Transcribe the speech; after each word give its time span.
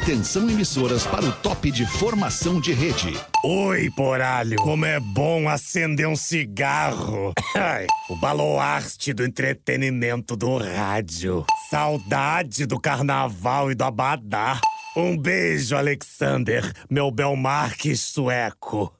Atenção 0.00 0.48
emissoras 0.48 1.04
para 1.06 1.24
o 1.24 1.32
top 1.32 1.72
de 1.72 1.84
formação 1.84 2.60
de 2.60 2.72
rede. 2.72 3.18
Oi, 3.44 3.90
poralho. 3.96 4.56
Como 4.56 4.86
é 4.86 5.00
bom 5.00 5.48
acender 5.48 6.06
um 6.06 6.14
cigarro. 6.14 7.32
Ai, 7.54 7.86
o 8.08 8.14
baluarte 8.14 9.12
do 9.12 9.24
entretenimento 9.24 10.36
do 10.36 10.56
rádio. 10.56 11.44
Saudade 11.68 12.64
do 12.64 12.80
carnaval 12.80 13.72
e 13.72 13.74
do 13.74 13.82
abadá. 13.82 14.60
Um 14.96 15.18
beijo, 15.18 15.76
Alexander, 15.76 16.72
meu 16.88 17.10
Belmarques 17.10 18.00
sueco. 18.00 18.94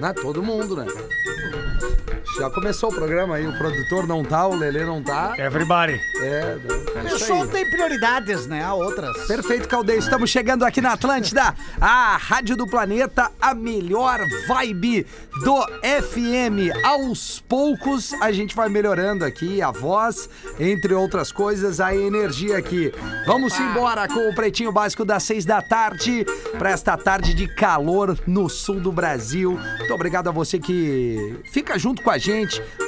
Né? 0.00 0.12
Todo 0.22 0.40
mundo, 0.40 0.76
né? 0.76 0.86
Já 2.38 2.50
começou 2.50 2.90
o 2.90 2.94
programa 2.94 3.36
aí, 3.36 3.46
o 3.46 3.56
produtor 3.56 4.06
não 4.06 4.22
tá, 4.22 4.46
o 4.46 4.54
Lelê 4.54 4.84
não 4.84 5.02
tá. 5.02 5.32
Everybody. 5.38 5.98
É, 6.20 6.58
não, 6.62 7.00
é 7.00 7.04
O 7.04 7.16
isso 7.16 7.26
show 7.26 7.42
aí. 7.42 7.48
tem 7.48 7.70
prioridades, 7.70 8.46
né? 8.46 8.62
Há 8.62 8.74
outras. 8.74 9.26
Perfeito, 9.26 9.66
Caldeiro. 9.66 10.02
Estamos 10.02 10.28
chegando 10.28 10.62
aqui 10.64 10.82
na 10.82 10.92
Atlântida, 10.92 11.54
a 11.80 12.18
Rádio 12.18 12.54
do 12.54 12.66
Planeta, 12.66 13.30
a 13.40 13.54
melhor 13.54 14.20
vibe 14.46 15.06
do 15.42 15.62
FM. 15.82 16.76
Aos 16.84 17.40
poucos 17.40 18.12
a 18.20 18.30
gente 18.32 18.54
vai 18.54 18.68
melhorando 18.68 19.24
aqui 19.24 19.62
a 19.62 19.70
voz, 19.70 20.28
entre 20.60 20.92
outras 20.92 21.32
coisas, 21.32 21.80
a 21.80 21.94
energia 21.96 22.58
aqui. 22.58 22.92
Vamos 23.26 23.58
embora 23.58 24.06
com 24.08 24.28
o 24.28 24.34
Pretinho 24.34 24.72
Básico 24.72 25.06
das 25.06 25.22
seis 25.22 25.46
da 25.46 25.62
tarde, 25.62 26.26
para 26.58 26.70
esta 26.70 26.98
tarde 26.98 27.32
de 27.32 27.48
calor 27.54 28.18
no 28.26 28.48
sul 28.50 28.78
do 28.78 28.92
Brasil. 28.92 29.58
Muito 29.78 29.94
obrigado 29.94 30.28
a 30.28 30.32
você 30.32 30.58
que 30.58 31.40
fica 31.50 31.78
junto 31.78 32.02
com 32.02 32.10
a 32.10 32.18
gente, 32.18 32.25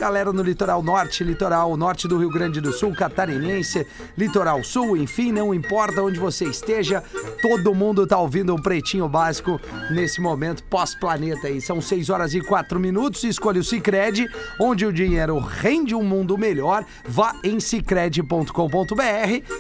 galera 0.01 0.33
no 0.33 0.42
litoral 0.42 0.83
norte, 0.83 1.23
litoral 1.23 1.77
norte 1.77 2.09
do 2.09 2.19
Rio 2.19 2.30
Grande 2.30 2.60
do 2.60 2.73
Sul, 2.73 2.92
catarinense, 2.92 3.87
litoral 4.16 4.65
sul, 4.65 4.96
enfim, 4.96 5.30
não 5.30 5.55
importa 5.55 6.02
onde 6.02 6.18
você 6.18 6.45
esteja, 6.46 7.02
todo 7.40 7.74
mundo 7.74 8.07
tá 8.07 8.18
ouvindo 8.18 8.54
um 8.54 8.60
Pretinho 8.60 9.09
Básico 9.09 9.60
nesse 9.90 10.21
momento 10.21 10.65
pós-planeta 10.65 11.46
aí. 11.46 11.60
São 11.60 11.80
6 11.80 12.10
horas 12.10 12.35
e 12.35 12.40
4 12.40 12.80
minutos, 12.80 13.23
escolha 13.23 13.60
o 13.60 13.65
Cicred, 13.65 14.29
onde 14.60 14.85
o 14.85 14.93
dinheiro 14.93 15.38
rende 15.38 15.95
um 15.95 16.02
mundo 16.02 16.37
melhor. 16.37 16.85
Vá 17.07 17.35
em 17.45 17.60
cicred.com.br. 17.60 18.52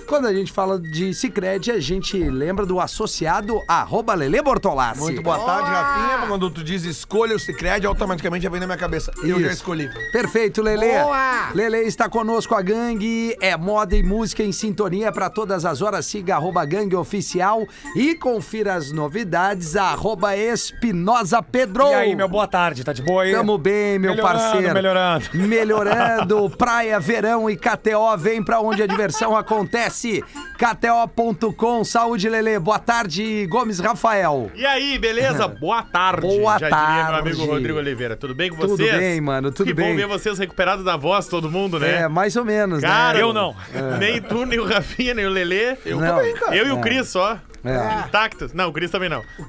Quando 0.06 0.26
a 0.26 0.34
gente 0.34 0.50
fala 0.52 0.80
de 0.80 1.14
Cicred, 1.14 1.70
a 1.70 1.80
gente 1.80 2.18
lembra 2.18 2.66
do 2.66 2.80
associado 2.80 3.62
arroba 3.68 4.14
Lele 4.14 4.42
Bortolassi. 4.42 5.00
Muito 5.00 5.22
boa 5.22 5.38
tarde, 5.38 5.70
Rafinha. 5.70 6.26
Quando 6.26 6.50
tu 6.50 6.64
diz 6.64 6.84
escolha 6.84 7.36
o 7.36 7.38
Cicred, 7.38 7.86
automaticamente 7.86 8.42
já 8.42 8.50
vem 8.50 8.60
na 8.60 8.66
minha 8.66 8.78
cabeça. 8.78 9.12
Eu 9.22 9.40
já 9.40 9.52
Isso. 9.52 9.67
Escolhi. 9.68 9.90
Perfeito, 10.10 10.62
Lele. 10.62 10.86
Boa! 10.88 11.50
Lele 11.54 11.78
está 11.78 12.08
conosco, 12.08 12.54
a 12.54 12.62
gangue. 12.62 13.36
É 13.40 13.56
moda 13.56 13.94
e 13.94 14.02
música 14.02 14.42
em 14.42 14.52
sintonia 14.52 15.12
para 15.12 15.28
todas 15.28 15.64
as 15.64 15.82
horas. 15.82 16.06
Siga 16.06 16.36
arroba 16.36 16.64
gangue 16.64 16.96
oficial 16.96 17.66
e 17.94 18.14
confira 18.14 18.74
as 18.74 18.90
novidades. 18.90 19.76
Arroba 19.76 20.36
Espinosa 20.36 21.42
Pedro. 21.42 21.88
E 21.88 21.94
aí, 21.94 22.16
meu 22.16 22.28
boa 22.28 22.46
tarde, 22.46 22.82
tá 22.84 22.92
de 22.92 23.02
boa 23.02 23.22
aí? 23.24 23.32
Tamo 23.32 23.58
bem, 23.58 23.98
meu 23.98 24.12
Melhorando, 24.12 24.38
parceiro. 24.40 24.74
melhorando. 24.74 25.24
Melhorando. 25.34 26.50
Praia, 26.56 26.98
verão 26.98 27.50
e 27.50 27.56
KTO. 27.56 28.16
Vem 28.16 28.42
pra 28.42 28.60
onde 28.60 28.82
a 28.82 28.86
diversão 28.86 29.36
acontece. 29.36 30.24
KTO.com. 30.58 31.84
Saúde, 31.84 32.28
Lele. 32.28 32.58
Boa 32.58 32.78
tarde, 32.78 33.46
Gomes 33.46 33.78
Rafael. 33.78 34.50
E 34.54 34.64
aí, 34.64 34.98
beleza? 34.98 35.46
Boa 35.58 35.82
tarde. 35.82 36.26
Boa 36.26 36.52
Já 36.58 36.68
diria 36.68 36.70
tarde. 36.70 37.10
meu 37.12 37.20
amigo 37.20 37.44
Rodrigo 37.46 37.78
Oliveira. 37.78 38.16
Tudo 38.16 38.34
bem 38.34 38.50
com 38.50 38.56
Tudo 38.56 38.76
vocês? 38.76 38.96
bem, 38.96 39.20
mano, 39.20 39.50
tudo 39.58 39.66
que 39.68 39.74
bem. 39.74 39.90
bom 39.90 39.96
ver 39.96 40.06
vocês 40.06 40.38
recuperados 40.38 40.84
da 40.84 40.96
voz, 40.96 41.26
todo 41.28 41.50
mundo, 41.50 41.78
né? 41.78 42.02
É, 42.02 42.08
mais 42.08 42.34
ou 42.36 42.44
menos, 42.44 42.80
Cara, 42.80 43.18
né? 43.18 43.22
eu 43.22 43.32
não. 43.32 43.54
Nem 43.98 44.20
tu, 44.20 44.44
nem 44.46 44.58
o 44.58 44.64
Rafinha, 44.64 45.12
nem 45.14 45.26
o 45.26 45.30
Lelê. 45.30 45.76
Eu, 45.84 46.00
Não. 46.00 46.16
também, 46.16 46.34
cara. 46.34 46.56
eu 46.56 46.66
e 46.66 46.70
o 46.72 46.80
Cris 46.80 47.08
só. 47.08 47.38
É. 47.64 48.06
Intactos. 48.06 48.52
Não, 48.52 48.68
o 48.68 48.72
Cris 48.72 48.90
também 48.90 49.08
não. 49.08 49.22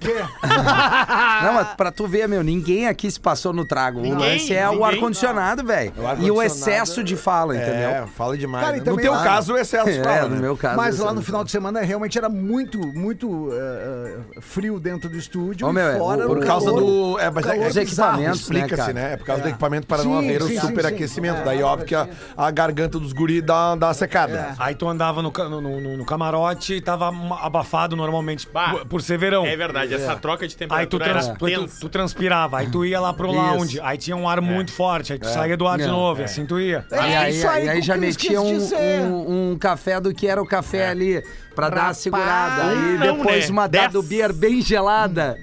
Não, 1.44 1.54
mas 1.54 1.68
pra 1.76 1.92
tu 1.92 2.08
ver, 2.08 2.28
meu, 2.28 2.44
ninguém 2.44 2.88
aqui 2.88 3.10
se 3.10 3.20
passou 3.20 3.54
no 3.54 3.66
trago. 3.66 4.00
o 4.00 4.02
Ninguém, 4.02 4.34
lance 4.34 4.54
é 4.54 4.68
o 4.68 4.74
ninguém. 4.74 4.88
ar-condicionado, 4.88 5.64
velho. 5.66 5.94
O 5.98 6.24
E 6.24 6.32
o 6.32 6.42
excesso 6.42 7.04
de 7.04 7.16
fala, 7.16 7.56
É, 7.56 7.62
entendeu? 7.62 8.08
fala 8.16 8.38
demais. 8.38 8.66
Cara, 8.66 8.78
né? 8.78 8.84
No 8.86 8.98
teu 8.98 9.12
lá- 9.14 9.24
caso, 9.24 9.54
o 9.54 9.58
excesso 9.58 9.90
É, 9.90 10.04
fala, 10.04 10.30
no 10.30 10.36
né? 10.36 10.42
meu 10.42 10.58
caso. 10.58 10.76
Mas 10.78 11.00
lá 11.00 11.14
no 11.14 11.22
final 11.22 11.44
de 11.44 11.52
semana 11.52 11.82
realmente 11.82 12.18
era 12.18 12.30
muito, 12.30 12.80
muito 12.80 13.50
eh, 13.54 14.18
frio 14.42 14.80
dentro 14.80 15.10
do 15.10 15.18
estúdio. 15.18 15.68
Ô, 15.68 15.70
e 15.70 15.74
meu, 15.74 15.88
é, 15.88 15.98
fora 15.98 16.26
o- 16.26 16.28
Por 16.30 16.38
o 16.40 16.46
causa 16.46 16.66
calor. 16.66 16.80
do. 16.82 17.20
É, 17.20 17.30
mas 17.30 17.46
é, 17.46 17.50
calor 17.50 17.68
Os 17.68 17.78
é 17.78 17.84
bizarro. 17.86 18.10
equipamentos, 18.22 18.50
né, 18.50 18.60
Explica-se, 18.60 18.82
cara? 18.82 18.94
né? 18.94 19.14
É 19.14 19.18
por 19.18 19.26
causa 19.26 19.42
do 19.44 19.50
equipamento 19.50 19.88
para 19.88 20.02
Sim, 20.04 20.10
não 20.10 20.18
haver 20.20 20.42
o 20.42 20.60
superaquecimento. 20.62 21.44
Daí, 21.44 21.60
É, 21.60 21.64
óbvio 21.64 21.86
que 21.88 21.96
a, 21.96 22.08
a 22.38 22.52
garganta 22.52 23.00
dos 23.00 23.14
guris 23.14 23.44
dá, 23.44 23.76
dá 23.76 23.88
uma 23.88 23.94
secada. 23.94 24.56
Aí 24.58 24.76
tu 24.76 24.88
andava 24.88 25.22
no, 25.22 25.32
ca- 25.32 25.48
no, 25.50 25.62
no- 25.62 25.98
no 25.98 26.06
camarote 26.06 26.74
e 26.76 26.82
tava 26.82 27.12
abafado 27.42 27.96
normalmente 28.10 28.48
Bah. 28.52 28.70
por, 28.72 28.86
por 28.86 29.02
ser 29.02 29.18
verão. 29.18 29.46
É 29.46 29.56
verdade, 29.56 29.94
essa 29.94 30.16
troca 30.16 30.48
de 30.48 30.54
Aí 30.54 30.58
tu, 30.88 30.98
temperatura 30.98 31.06
trans- 31.06 31.28
era 31.28 31.36
tu, 31.68 31.80
tu 31.82 31.90
transpirava, 31.90 32.58
aí 32.58 32.68
tu 32.70 32.84
ia 32.84 33.00
lá 33.00 33.14
pro 33.14 33.32
lounge, 33.32 33.80
aí 33.82 33.98
tinha 33.98 34.16
um 34.18 34.28
ar 34.28 34.42
muito 34.42 34.72
forte, 34.72 35.14
aí 35.14 35.20
tu 35.20 35.28
saía 35.28 35.56
do 35.56 35.68
ar 35.68 35.78
de 35.78 35.86
novo, 35.88 36.24
assim 36.24 36.46
tu 36.46 36.60
ia. 36.60 36.86
É, 36.92 36.96
E 36.96 37.16
aí, 37.16 37.36
isso 37.38 37.48
aí 37.48 37.66
e 37.66 37.70
aí 37.70 37.82
já 37.82 37.96
metia 37.96 38.42
um, 38.42 38.58
um, 38.58 39.52
um 39.52 39.58
café 39.58 40.00
do 40.00 40.14
que 40.14 40.28
era 40.28 40.42
o 40.42 40.46
café 40.46 40.90
ali, 40.90 41.24
pra 41.56 41.70
dar 41.70 41.76
a 41.76 41.80
Rapaz. 41.82 41.98
segurada. 41.98 42.64
Aí 42.70 42.98
não, 42.98 43.18
depois 43.18 43.46
né? 43.46 43.52
uma 43.52 43.68
dado 43.68 44.02
beer 44.02 44.34
bem 44.34 44.62
gelada. 44.62 45.38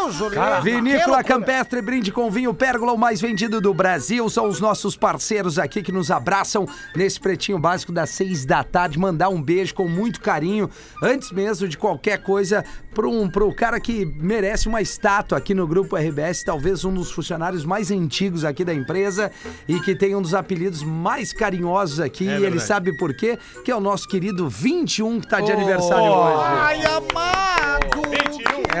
Deus, 0.00 0.14
Juliano! 0.14 0.62
Vinícola 0.62 1.22
Campestre, 1.22 1.82
brinde 1.82 2.10
com 2.10 2.30
vinho 2.30 2.54
Pérgola, 2.54 2.92
o 2.92 2.98
mais 2.98 3.20
vendido 3.20 3.60
do 3.60 3.74
Brasil. 3.74 4.28
São 4.30 4.48
os 4.48 4.58
nossos 4.58 4.96
parceiros 4.96 5.58
aqui 5.58 5.82
que 5.82 5.92
nos 5.92 6.10
abraçam 6.10 6.66
nesse 6.96 7.20
pretinho 7.20 7.58
básico 7.58 7.92
das 7.92 8.10
seis 8.10 8.46
da 8.46 8.64
tarde. 8.64 8.98
Mandar 8.98 9.28
um 9.28 9.42
beijo 9.42 9.74
com 9.74 9.86
muito 9.86 10.20
carinho, 10.20 10.70
antes 11.02 11.30
mesmo 11.30 11.68
de 11.68 11.76
qualquer 11.76 12.22
coisa, 12.22 12.64
pro, 12.94 13.10
um, 13.10 13.28
pro 13.28 13.54
cara 13.54 13.78
que 13.78 14.06
merece 14.06 14.68
uma 14.68 14.80
estátua 14.80 15.36
aqui 15.36 15.52
no 15.52 15.66
Grupo 15.66 15.96
RBS, 15.96 16.44
talvez 16.44 16.84
um 16.84 16.94
dos 16.94 17.10
funcionários 17.10 17.64
mais 17.64 17.90
antigos 17.90 18.44
aqui 18.44 18.64
da 18.64 18.72
empresa 18.72 19.30
e 19.68 19.80
que 19.80 19.94
tem 19.94 20.14
um 20.14 20.22
dos 20.22 20.34
apelidos 20.34 20.82
mais 20.82 21.32
carinhosos 21.32 22.00
aqui. 22.00 22.26
É 22.26 22.38
e 22.38 22.44
ele 22.44 22.58
sabe 22.58 22.96
por 22.96 23.12
quê? 23.12 23.38
Que 23.64 23.70
é 23.70 23.76
o 23.76 23.80
nosso 23.80 24.08
querido 24.08 24.48
21 24.48 25.20
que 25.20 25.28
tá 25.28 25.40
de 25.40 25.52
aniversário 25.52 26.10
hoje. 26.10 26.44
Ai, 26.46 26.80
amado! 26.86 28.09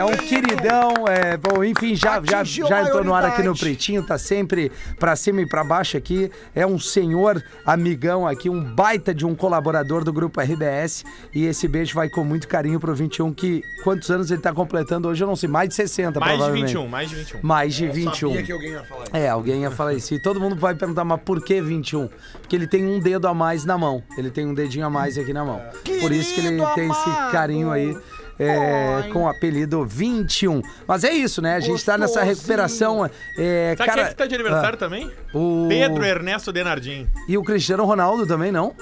É 0.00 0.04
um 0.04 0.16
queridão, 0.16 0.94
é, 1.08 1.36
bom, 1.36 1.62
enfim, 1.62 1.94
já, 1.94 2.20
já, 2.24 2.42
já 2.42 2.82
entrou 2.82 3.04
no 3.04 3.14
ar 3.14 3.24
aqui 3.24 3.42
no. 3.42 3.54
Pretinho, 3.60 4.02
tá 4.02 4.16
sempre 4.16 4.72
pra 4.98 5.14
cima 5.14 5.42
e 5.42 5.46
pra 5.46 5.62
baixo 5.62 5.96
aqui. 5.96 6.30
É 6.54 6.66
um 6.66 6.78
senhor 6.78 7.42
amigão 7.66 8.26
aqui, 8.26 8.48
um 8.48 8.62
baita 8.62 9.12
de 9.14 9.26
um 9.26 9.34
colaborador 9.34 10.02
do 10.02 10.12
Grupo 10.12 10.40
RBS. 10.40 11.04
E 11.34 11.44
esse 11.44 11.68
beijo 11.68 11.94
vai 11.94 12.08
com 12.08 12.24
muito 12.24 12.48
carinho 12.48 12.80
pro 12.80 12.94
21, 12.94 13.32
que 13.32 13.62
quantos 13.84 14.10
anos 14.10 14.30
ele 14.30 14.40
tá 14.40 14.52
completando 14.52 15.08
hoje? 15.08 15.22
Eu 15.22 15.28
não 15.28 15.36
sei, 15.36 15.48
mais 15.48 15.68
de 15.68 15.74
60, 15.74 16.18
Mais 16.18 16.32
de 16.32 16.38
provavelmente. 16.38 16.74
21, 16.74 16.88
mais 16.88 17.10
de 17.10 17.16
21. 17.16 17.40
Mais 17.42 17.74
de 17.74 17.88
21. 17.88 18.28
Sabia 18.28 18.42
que 18.42 18.52
alguém 18.52 18.70
ia 18.70 18.84
falar 18.84 19.02
isso. 19.04 19.16
É, 19.16 19.28
alguém 19.28 19.62
ia 19.62 19.70
falar 19.70 19.94
isso. 19.94 20.14
E 20.14 20.22
todo 20.22 20.40
mundo 20.40 20.56
vai 20.56 20.74
perguntar, 20.74 21.04
mas 21.04 21.20
por 21.20 21.44
que 21.44 21.60
21? 21.60 22.08
Porque 22.40 22.56
ele 22.56 22.66
tem 22.66 22.86
um 22.86 22.98
dedo 22.98 23.28
a 23.28 23.34
mais 23.34 23.64
na 23.64 23.76
mão. 23.76 24.02
Ele 24.16 24.30
tem 24.30 24.46
um 24.46 24.54
dedinho 24.54 24.86
a 24.86 24.90
mais 24.90 25.18
aqui 25.18 25.32
na 25.32 25.44
mão. 25.44 25.60
Por 26.00 26.12
isso 26.12 26.34
que 26.34 26.40
ele 26.40 26.64
tem 26.74 26.90
esse 26.90 27.10
carinho 27.30 27.70
aí. 27.70 27.94
É, 28.40 29.08
com 29.12 29.24
o 29.24 29.28
apelido 29.28 29.84
21. 29.84 30.62
Mas 30.86 31.04
é 31.04 31.12
isso, 31.12 31.42
né? 31.42 31.56
A 31.56 31.60
gente 31.60 31.84
tá 31.84 31.98
nessa 31.98 32.22
recuperação. 32.22 33.04
É, 33.36 33.74
Sabe 33.76 33.76
quem 33.76 33.84
é 33.84 33.96
cara, 33.96 34.08
que 34.08 34.14
tá 34.16 34.26
de 34.26 34.34
aniversário 34.34 34.78
também? 34.78 35.10
o... 35.34 35.66
Pedro 35.68 36.04
Ernesto 36.04 36.52
Denardim. 36.52 37.06
E 37.28 37.36
o 37.36 37.42
Cristiano 37.44 37.84
Ronaldo 37.84 38.26
também, 38.26 38.50
não? 38.50 38.74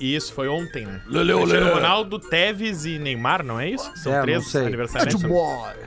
Isso 0.00 0.32
foi 0.32 0.48
ontem, 0.48 0.86
né? 0.86 0.98
Lele, 1.08 1.34
Cristiano. 1.34 1.74
Ronaldo, 1.74 2.18
Teves 2.18 2.86
e 2.86 2.98
Neymar, 2.98 3.44
não 3.44 3.60
é 3.60 3.68
isso? 3.68 3.90
São 3.96 4.14
É, 4.14 4.22
três 4.22 4.56
aniversários. 4.56 5.22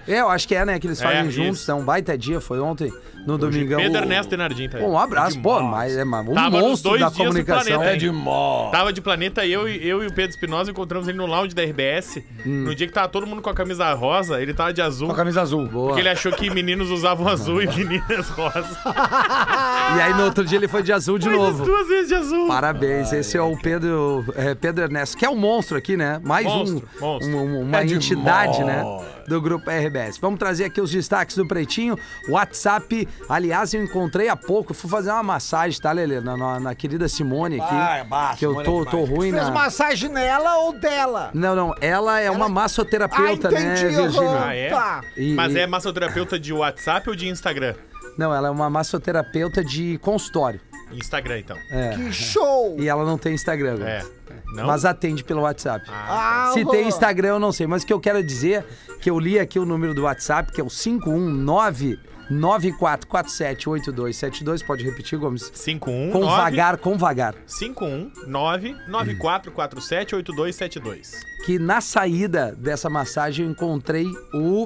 É, 0.07 0.19
eu 0.19 0.29
acho 0.29 0.47
que 0.47 0.53
é, 0.53 0.63
né? 0.63 0.77
Que 0.79 0.85
eles 0.85 1.01
É, 1.01 1.03
fazem 1.03 1.31
juntos. 1.31 1.61
isso. 1.61 1.71
É 1.71 1.73
um 1.73 1.83
baita 1.83 2.15
dia, 2.15 2.39
foi 2.39 2.59
ontem, 2.59 2.93
no 3.25 3.37
domingão. 3.37 3.79
Pedro 3.79 3.97
Ernesto 3.99 4.29
Denardim 4.29 4.69
tá 4.69 4.77
aí. 4.77 4.83
Pô, 4.83 4.89
um 4.91 4.97
abraço, 4.99 5.39
pô, 5.41 5.55
Demais. 5.57 5.93
mas 5.93 5.97
é 5.97 6.03
mas 6.03 6.27
um 6.27 6.33
Tava 6.33 6.49
nos 6.57 6.61
monstro 6.69 6.89
dois 6.91 7.01
da 7.01 7.07
dias 7.07 7.17
do 7.17 7.23
comunicação. 7.25 7.63
planeta, 7.73 7.89
É 7.89 7.93
hein? 7.93 7.99
demais. 7.99 8.71
Tava 8.71 8.93
de 8.93 9.01
planeta, 9.01 9.45
eu, 9.45 9.67
e- 9.67 9.87
eu 9.87 10.03
e 10.03 10.07
o 10.07 10.13
Pedro 10.13 10.31
Espinosa 10.31 10.71
encontramos 10.71 11.07
ele 11.07 11.17
no 11.17 11.25
lounge 11.25 11.53
da 11.55 11.63
RBS. 11.63 12.17
Hum. 12.45 12.63
No 12.65 12.75
dia 12.75 12.87
que 12.87 12.93
tava 12.93 13.07
todo 13.07 13.25
mundo 13.25 13.41
com 13.41 13.49
a 13.49 13.53
camisa 13.53 13.91
rosa, 13.93 14.41
ele 14.41 14.53
tava 14.53 14.73
de 14.73 14.81
azul. 14.81 15.07
Com 15.07 15.13
a 15.13 15.17
camisa 15.17 15.41
azul. 15.41 15.67
Boa. 15.67 15.87
Porque 15.87 16.01
ele 16.01 16.09
achou 16.09 16.31
que 16.31 16.49
meninos 16.49 16.89
usavam 16.91 17.27
azul 17.27 17.61
e 17.61 17.67
meninas 17.67 18.29
rosa. 18.29 18.67
E 19.97 20.01
aí 20.01 20.13
no 20.13 20.23
outro 20.23 20.43
dia 20.45 20.57
ele 20.57 20.67
foi 20.67 20.81
de 20.81 20.91
azul 20.91 21.17
de 21.17 21.27
Mas 21.29 21.37
novo. 21.37 21.63
duas 21.65 21.87
vezes 21.87 22.07
de 22.07 22.15
azul. 22.15 22.47
Parabéns, 22.47 23.11
esse 23.13 23.37
é 23.37 23.41
o 23.41 23.55
Pedro, 23.57 24.25
é, 24.35 24.55
Pedro 24.55 24.83
Ernesto, 24.83 25.17
que 25.17 25.25
é 25.25 25.29
um 25.29 25.35
monstro 25.35 25.77
aqui, 25.77 25.95
né? 25.97 26.19
Mais 26.23 26.45
Monstro, 26.45 26.87
um, 26.97 27.05
monstro. 27.05 27.29
um- 27.29 27.41
um- 27.41 27.61
uma 27.61 27.79
É 27.81 27.83
de 27.85 27.93
entidade, 27.95 28.63
mó. 28.63 29.03
Né? 29.23 29.29
Do 29.29 29.41
grupo 29.41 29.69
RBS. 29.69 30.17
Vamos 30.19 30.37
trazer 30.39 30.65
aqui 30.65 30.79
os 30.81 30.91
destaques 30.91 31.35
do 31.35 31.47
Pretinho. 31.47 31.97
WhatsApp, 32.29 33.07
aliás, 33.29 33.73
eu 33.73 33.83
encontrei 33.83 34.27
há 34.29 34.35
pouco, 34.35 34.73
fui 34.73 34.89
fazer 34.89 35.11
uma 35.11 35.23
massagem, 35.23 35.79
tá, 35.81 35.91
Lelê? 35.91 36.19
Na, 36.21 36.35
na- 36.37 36.59
na 36.59 36.75
querida 36.75 37.07
Simone 37.07 37.59
aqui. 37.59 37.73
Ah, 37.73 38.05
bah, 38.07 38.35
que 38.37 38.45
eu 38.45 38.63
tô, 38.63 38.83
é 38.83 38.85
tô 38.85 39.03
ruim 39.03 39.31
Fez 39.31 39.43
na. 39.43 39.51
massagem 39.51 40.09
nela 40.09 40.57
ou 40.59 40.73
dela? 40.79 41.31
Não, 41.33 41.55
não, 41.55 41.73
ela 41.81 42.19
é 42.19 42.29
uma 42.29 42.49
massoterapeuta, 42.49 43.47
ah, 43.47 43.51
né, 43.51 43.61
entendi, 43.77 43.95
Virgínia? 43.95 44.29
aham. 44.29 44.43
Ah, 44.45 44.55
é? 44.55 44.69
Tá. 44.69 45.01
E- 45.17 45.33
Mas 45.33 45.53
e- 45.53 45.59
é 45.59 45.67
massoterapeuta 45.67 46.39
de 46.39 46.51
WhatsApp 46.53 47.09
ou 47.09 47.15
de 47.15 47.27
Instagram? 47.29 47.75
Não, 48.17 48.33
ela 48.33 48.47
é 48.47 48.51
uma 48.51 48.69
massoterapeuta 48.69 49.63
de 49.63 49.97
consultório. 49.99 50.59
Instagram, 50.97 51.39
então. 51.39 51.57
É. 51.69 51.95
Que 51.95 52.11
show! 52.11 52.75
E 52.79 52.87
ela 52.87 53.05
não 53.05 53.17
tem 53.17 53.33
Instagram 53.33 53.73
agora. 53.73 53.89
É. 53.89 54.05
Não? 54.53 54.67
Mas 54.67 54.85
atende 54.85 55.23
pelo 55.23 55.41
WhatsApp. 55.41 55.85
Ah, 55.89 56.51
Se 56.53 56.63
ô, 56.63 56.69
tem 56.69 56.87
Instagram, 56.87 57.29
eu 57.29 57.39
não 57.39 57.51
sei. 57.51 57.65
Mas 57.65 57.83
o 57.83 57.87
que 57.87 57.93
eu 57.93 57.99
quero 57.99 58.23
dizer 58.23 58.63
que 59.01 59.09
eu 59.09 59.19
li 59.19 59.39
aqui 59.39 59.57
o 59.57 59.65
número 59.65 59.93
do 59.93 60.03
WhatsApp, 60.03 60.51
que 60.51 60.61
é 60.61 60.63
o 60.63 60.67
519 60.67 61.97
94478272. 62.31 64.65
Pode 64.65 64.83
repetir, 64.83 65.19
Gomes? 65.19 65.51
51 65.53 66.11
Com 66.11 66.21
9 66.21 66.37
vagar, 66.37 66.77
com 66.77 66.97
vagar. 66.97 67.35
51 67.45 68.11
9 68.27 68.75
9447 68.87 70.15
8272. 70.15 71.11
Que 71.45 71.59
na 71.59 71.81
saída 71.81 72.55
dessa 72.57 72.89
massagem 72.89 73.45
eu 73.45 73.51
encontrei 73.51 74.07
o. 74.33 74.65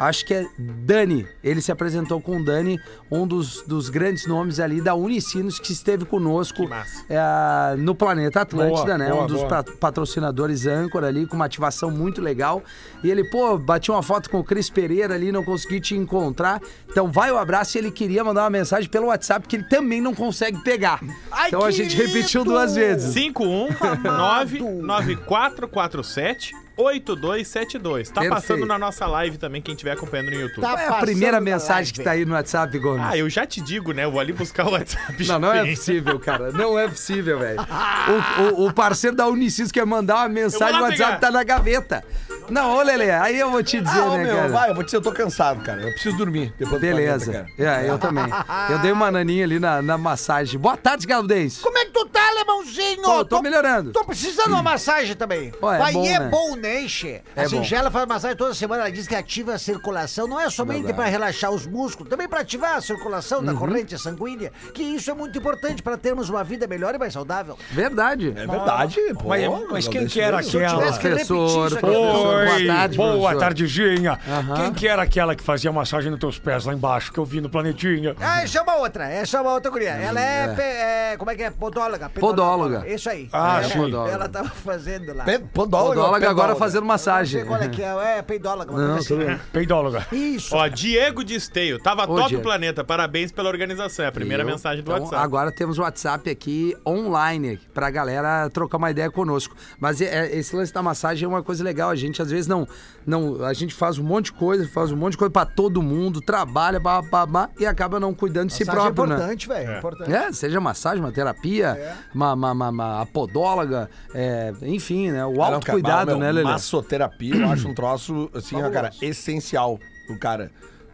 Acho 0.00 0.24
que 0.24 0.32
é 0.34 0.46
Dani. 0.58 1.26
Ele 1.44 1.60
se 1.60 1.70
apresentou 1.70 2.20
com 2.20 2.38
o 2.38 2.44
Dani, 2.44 2.80
um 3.10 3.26
dos, 3.26 3.62
dos 3.62 3.88
grandes 3.90 4.26
nomes 4.26 4.58
ali 4.58 4.80
da 4.80 4.94
Unicinos 4.94 5.58
que 5.58 5.72
esteve 5.72 6.04
conosco 6.04 6.68
é, 7.08 7.76
no 7.76 7.94
Planeta 7.94 8.40
Atlântida, 8.40 8.84
Boa, 8.84 8.98
né? 8.98 9.10
boa, 9.10 9.24
um 9.24 9.26
dos 9.26 9.36
boa. 9.42 9.48
pa- 9.48 9.64
patrocinadores 9.78 10.66
âncora 10.66 11.06
ali, 11.08 11.26
com 11.26 11.36
uma 11.36 11.44
ativação 11.44 11.90
muito 11.90 12.20
legal. 12.22 12.62
E 13.04 13.10
ele, 13.10 13.24
pô, 13.30 13.58
bati 13.58 13.90
uma 13.90 14.02
foto 14.02 14.30
com 14.30 14.38
o 14.40 14.44
Cris 14.44 14.70
Pereira 14.70 15.14
ali, 15.14 15.30
não 15.30 15.44
consegui 15.44 15.80
te 15.80 15.94
encontrar. 15.94 16.60
Então 16.88 17.10
vai 17.12 17.30
o 17.30 17.36
abraço 17.36 17.76
e 17.76 17.78
ele 17.80 17.90
queria 17.90 18.24
mandar 18.24 18.44
uma 18.44 18.50
mensagem 18.50 18.88
pelo 18.88 19.06
WhatsApp 19.08 19.46
que 19.46 19.56
ele 19.56 19.64
também 19.64 20.00
não 20.00 20.14
consegue 20.14 20.62
pegar. 20.64 21.00
Ai, 21.30 21.48
então 21.48 21.62
a 21.62 21.70
gente 21.70 21.94
querido! 21.94 22.14
repetiu 22.14 22.44
duas 22.44 22.74
vezes. 22.74 23.12
51 23.12 23.68
9 24.02 24.60
9447 24.60 26.54
8272. 26.82 28.08
Tá 28.10 28.20
Perfeito. 28.20 28.34
passando 28.34 28.66
na 28.66 28.78
nossa 28.78 29.06
live 29.06 29.38
também, 29.38 29.60
quem 29.62 29.74
estiver 29.74 29.92
acompanhando 29.92 30.30
no 30.30 30.40
YouTube. 30.40 30.60
Tá 30.62 30.68
Qual 30.68 30.78
é 30.78 30.86
a 30.88 30.94
primeira 30.94 31.40
mensagem 31.40 31.84
live. 31.84 31.92
que 31.92 32.02
tá 32.02 32.10
aí 32.12 32.24
no 32.24 32.34
WhatsApp, 32.34 32.78
Gomes? 32.78 33.04
Ah, 33.06 33.16
eu 33.16 33.28
já 33.28 33.46
te 33.46 33.60
digo, 33.60 33.92
né? 33.92 34.04
Eu 34.04 34.10
vou 34.10 34.20
ali 34.20 34.32
buscar 34.32 34.66
o 34.66 34.72
WhatsApp. 34.72 35.26
Não, 35.26 35.38
não 35.38 35.52
é 35.52 35.64
possível, 35.68 36.18
cara. 36.18 36.50
Não 36.60 36.78
é 36.78 36.88
possível, 36.88 37.38
velho. 37.38 37.60
O, 37.60 38.62
o- 38.62 38.66
o 38.68 38.72
parceiro 38.72 39.16
da 39.16 39.26
Unicis 39.28 39.70
quer 39.72 39.84
mandar 39.86 40.16
uma 40.16 40.28
mensagem, 40.28 40.78
o 40.78 40.82
WhatsApp 40.82 41.12
pegar. 41.16 41.18
tá 41.20 41.30
na 41.30 41.42
gaveta. 41.42 42.04
Não, 42.50 42.76
ô 42.76 42.82
Lelê, 42.82 43.10
aí 43.10 43.38
eu 43.38 43.50
vou 43.50 43.62
te 43.62 43.80
dizer, 43.80 43.98
Ah, 44.00 44.04
ô, 44.06 44.16
né, 44.16 44.24
meu, 44.24 44.36
cara? 44.36 44.48
vai, 44.48 44.70
eu 44.70 44.74
vou 44.74 44.82
te 44.82 44.86
dizer, 44.86 44.96
eu 44.98 45.02
tô 45.02 45.12
cansado, 45.12 45.62
cara. 45.62 45.80
Eu 45.82 45.90
preciso 45.92 46.16
dormir. 46.16 46.52
Depois 46.58 46.80
do 46.80 46.86
Beleza. 46.86 47.30
planeta, 47.32 47.52
cara. 47.56 47.82
É, 47.82 47.88
eu 47.90 47.98
também. 47.98 48.24
Eu 48.70 48.78
dei 48.80 48.92
uma 48.92 49.10
naninha 49.10 49.44
ali 49.44 49.58
na, 49.58 49.80
na 49.82 49.96
massagem. 49.98 50.58
Boa 50.58 50.76
tarde, 50.76 51.06
Galudez. 51.06 51.58
Como 51.58 51.76
é 51.78 51.84
que 51.84 51.92
tu 51.92 52.06
tá, 52.06 52.20
alemãozinho? 52.30 53.02
Tô, 53.02 53.24
tô 53.24 53.42
melhorando. 53.42 53.92
Tô 53.92 54.04
precisando 54.04 54.46
de 54.46 54.52
uma 54.52 54.62
massagem 54.62 55.14
também. 55.14 55.52
Ó, 55.62 55.72
é 55.72 55.78
Mas 55.78 55.94
bom, 55.94 56.04
é 56.04 56.18
né? 56.18 56.28
bom, 56.28 56.56
né, 56.56 56.88
Che? 56.88 57.22
É 57.36 57.42
a. 57.44 57.48
Singela 57.48 57.90
faz 57.90 58.06
massagem 58.06 58.36
toda 58.36 58.54
semana. 58.54 58.82
Ela 58.82 58.90
diz 58.92 59.06
que 59.06 59.14
ativa 59.14 59.54
a 59.54 59.58
circulação. 59.58 60.26
Não 60.26 60.40
é 60.40 60.48
somente 60.50 60.92
para 60.92 61.04
relaxar 61.06 61.50
os 61.50 61.66
músculos, 61.66 62.08
também 62.10 62.28
para 62.28 62.40
ativar 62.40 62.76
a 62.76 62.80
circulação 62.80 63.40
Uhum. 63.40 63.44
da 63.46 63.54
corrente 63.54 63.98
sanguínea. 63.98 64.52
Que 64.74 64.82
isso 64.82 65.10
é 65.10 65.14
muito 65.14 65.38
importante 65.38 65.82
para 65.82 65.96
termos 65.96 66.28
uma 66.28 66.42
vida 66.44 66.66
melhor 66.66 66.94
e 66.94 66.98
mais 66.98 67.12
saudável. 67.12 67.58
Verdade. 67.70 68.28
É 68.36 68.46
verdade, 68.46 68.96
pô. 69.14 69.28
Mas, 69.28 69.42
mas 69.70 69.88
quem 69.88 70.06
que 70.06 70.20
era 70.20 70.38
aquela? 70.40 70.90
Professor, 70.98 71.70
professor. 71.78 72.39
Oi, 72.40 72.64
Boa 72.66 72.76
tarde, 72.76 72.96
boa 72.96 73.36
tardezinha. 73.38 74.18
Aham. 74.28 74.54
Quem 74.56 74.72
que 74.72 74.88
era 74.88 75.02
aquela 75.02 75.34
que 75.34 75.42
fazia 75.42 75.70
massagem 75.72 76.10
nos 76.10 76.20
teus 76.20 76.38
pés 76.38 76.64
lá 76.64 76.72
embaixo, 76.74 77.12
que 77.12 77.18
eu 77.18 77.24
vi 77.24 77.40
no 77.40 77.48
planetinha? 77.48 78.14
Ah, 78.20 78.42
é 78.44 78.60
uma 78.62 78.76
outra, 78.76 79.04
é 79.08 79.22
uma 79.40 79.52
outra 79.52 79.70
guria. 79.70 79.90
Ela 79.90 80.20
é, 80.20 80.48
pe- 80.54 80.62
é, 80.62 81.16
como 81.18 81.30
é 81.30 81.34
que 81.36 81.42
é? 81.42 81.50
Podóloga. 81.50 82.08
Podóloga. 82.08 82.84
Isso 82.88 83.08
aí. 83.10 83.28
Ah, 83.32 83.60
É, 83.60 83.64
sim. 83.64 83.78
podóloga. 83.78 84.12
Ela 84.12 84.28
tava 84.28 84.48
fazendo 84.50 85.14
lá. 85.14 85.24
Pe- 85.24 85.38
Podóloga, 85.38 85.94
Podóloga 86.00 86.30
agora 86.30 86.54
fazendo 86.56 86.80
Não 86.82 86.88
massagem. 86.88 87.40
sei 87.40 87.48
qual 87.48 87.60
é 87.60 87.68
que 87.68 87.82
é, 87.82 88.18
é 88.18 88.22
peidóloga. 88.22 88.70
uma 88.72 88.80
Não, 88.80 88.92
coisa 88.94 89.08
tudo 89.08 89.20
assim. 89.22 89.30
bem. 89.30 89.40
Peidóloga. 89.52 90.06
Isso. 90.12 90.54
Ó, 90.54 90.66
Diego 90.68 91.24
de 91.24 91.34
Esteio. 91.34 91.78
Tava 91.78 92.04
Ô, 92.04 92.16
top 92.16 92.28
Diego. 92.28 92.40
o 92.40 92.44
planeta. 92.44 92.82
Parabéns 92.84 93.30
pela 93.32 93.48
organização. 93.48 94.04
É 94.04 94.08
a 94.08 94.12
primeira 94.12 94.42
Eu- 94.42 94.46
mensagem 94.46 94.82
do 94.82 94.90
então, 94.90 95.02
WhatsApp. 95.04 95.22
Agora 95.22 95.52
temos 95.52 95.78
o 95.78 95.82
WhatsApp 95.82 96.30
aqui 96.30 96.76
online 96.86 97.58
pra 97.74 97.90
galera 97.90 98.48
trocar 98.50 98.78
uma 98.78 98.90
ideia 98.90 99.10
conosco. 99.10 99.54
Mas 99.78 100.00
é- 100.00 100.26
é- 100.26 100.36
esse 100.38 100.54
lance 100.54 100.72
da 100.72 100.82
massagem 100.82 101.24
é 101.24 101.28
uma 101.28 101.42
coisa 101.42 101.62
legal. 101.64 101.90
A 101.90 101.94
gente 101.96 102.20
às 102.22 102.29
vezes 102.30 102.46
não, 102.46 102.66
não. 103.06 103.44
A 103.44 103.52
gente 103.52 103.74
faz 103.74 103.98
um 103.98 104.04
monte 104.04 104.26
de 104.26 104.32
coisa, 104.32 104.66
faz 104.68 104.90
um 104.90 104.96
monte 104.96 105.12
de 105.12 105.18
coisa 105.18 105.30
pra 105.30 105.44
todo 105.44 105.82
mundo, 105.82 106.20
trabalha, 106.20 106.78
blá, 106.80 107.02
blá, 107.02 107.26
blá, 107.26 107.50
e 107.58 107.66
acaba 107.66 107.98
não 108.00 108.14
cuidando 108.14 108.48
de 108.48 108.54
si 108.54 108.64
Massagem 108.64 108.92
próprio, 108.92 109.04
é 109.04 109.08
né? 109.08 109.14
importante, 109.16 109.48
velho. 109.48 109.70
É. 109.70 109.78
importante. 109.78 110.12
É, 110.12 110.32
seja 110.32 110.60
massagem, 110.60 111.00
uma 111.02 111.12
terapia, 111.12 111.66
É. 111.68 111.94
uma, 112.14 112.32
uma, 112.34 112.52
uma, 112.52 112.68
uma 112.70 113.06
podóloga, 113.06 113.90
é, 114.14 114.52
enfim, 114.62 115.10
né? 115.10 115.24
O 115.26 115.42
autocuidado, 115.42 116.16
né, 116.16 116.32
Lelê? 116.32 116.44
Massoterapia, 116.44 117.36
eu 117.36 117.48
acho 117.50 117.68
um 117.68 117.74
troço, 117.74 118.30
assim, 118.34 118.60
ó, 118.60 118.70
cara, 118.70 118.90
essencial 119.02 119.78
pro 120.06 120.18
cara. 120.18 120.50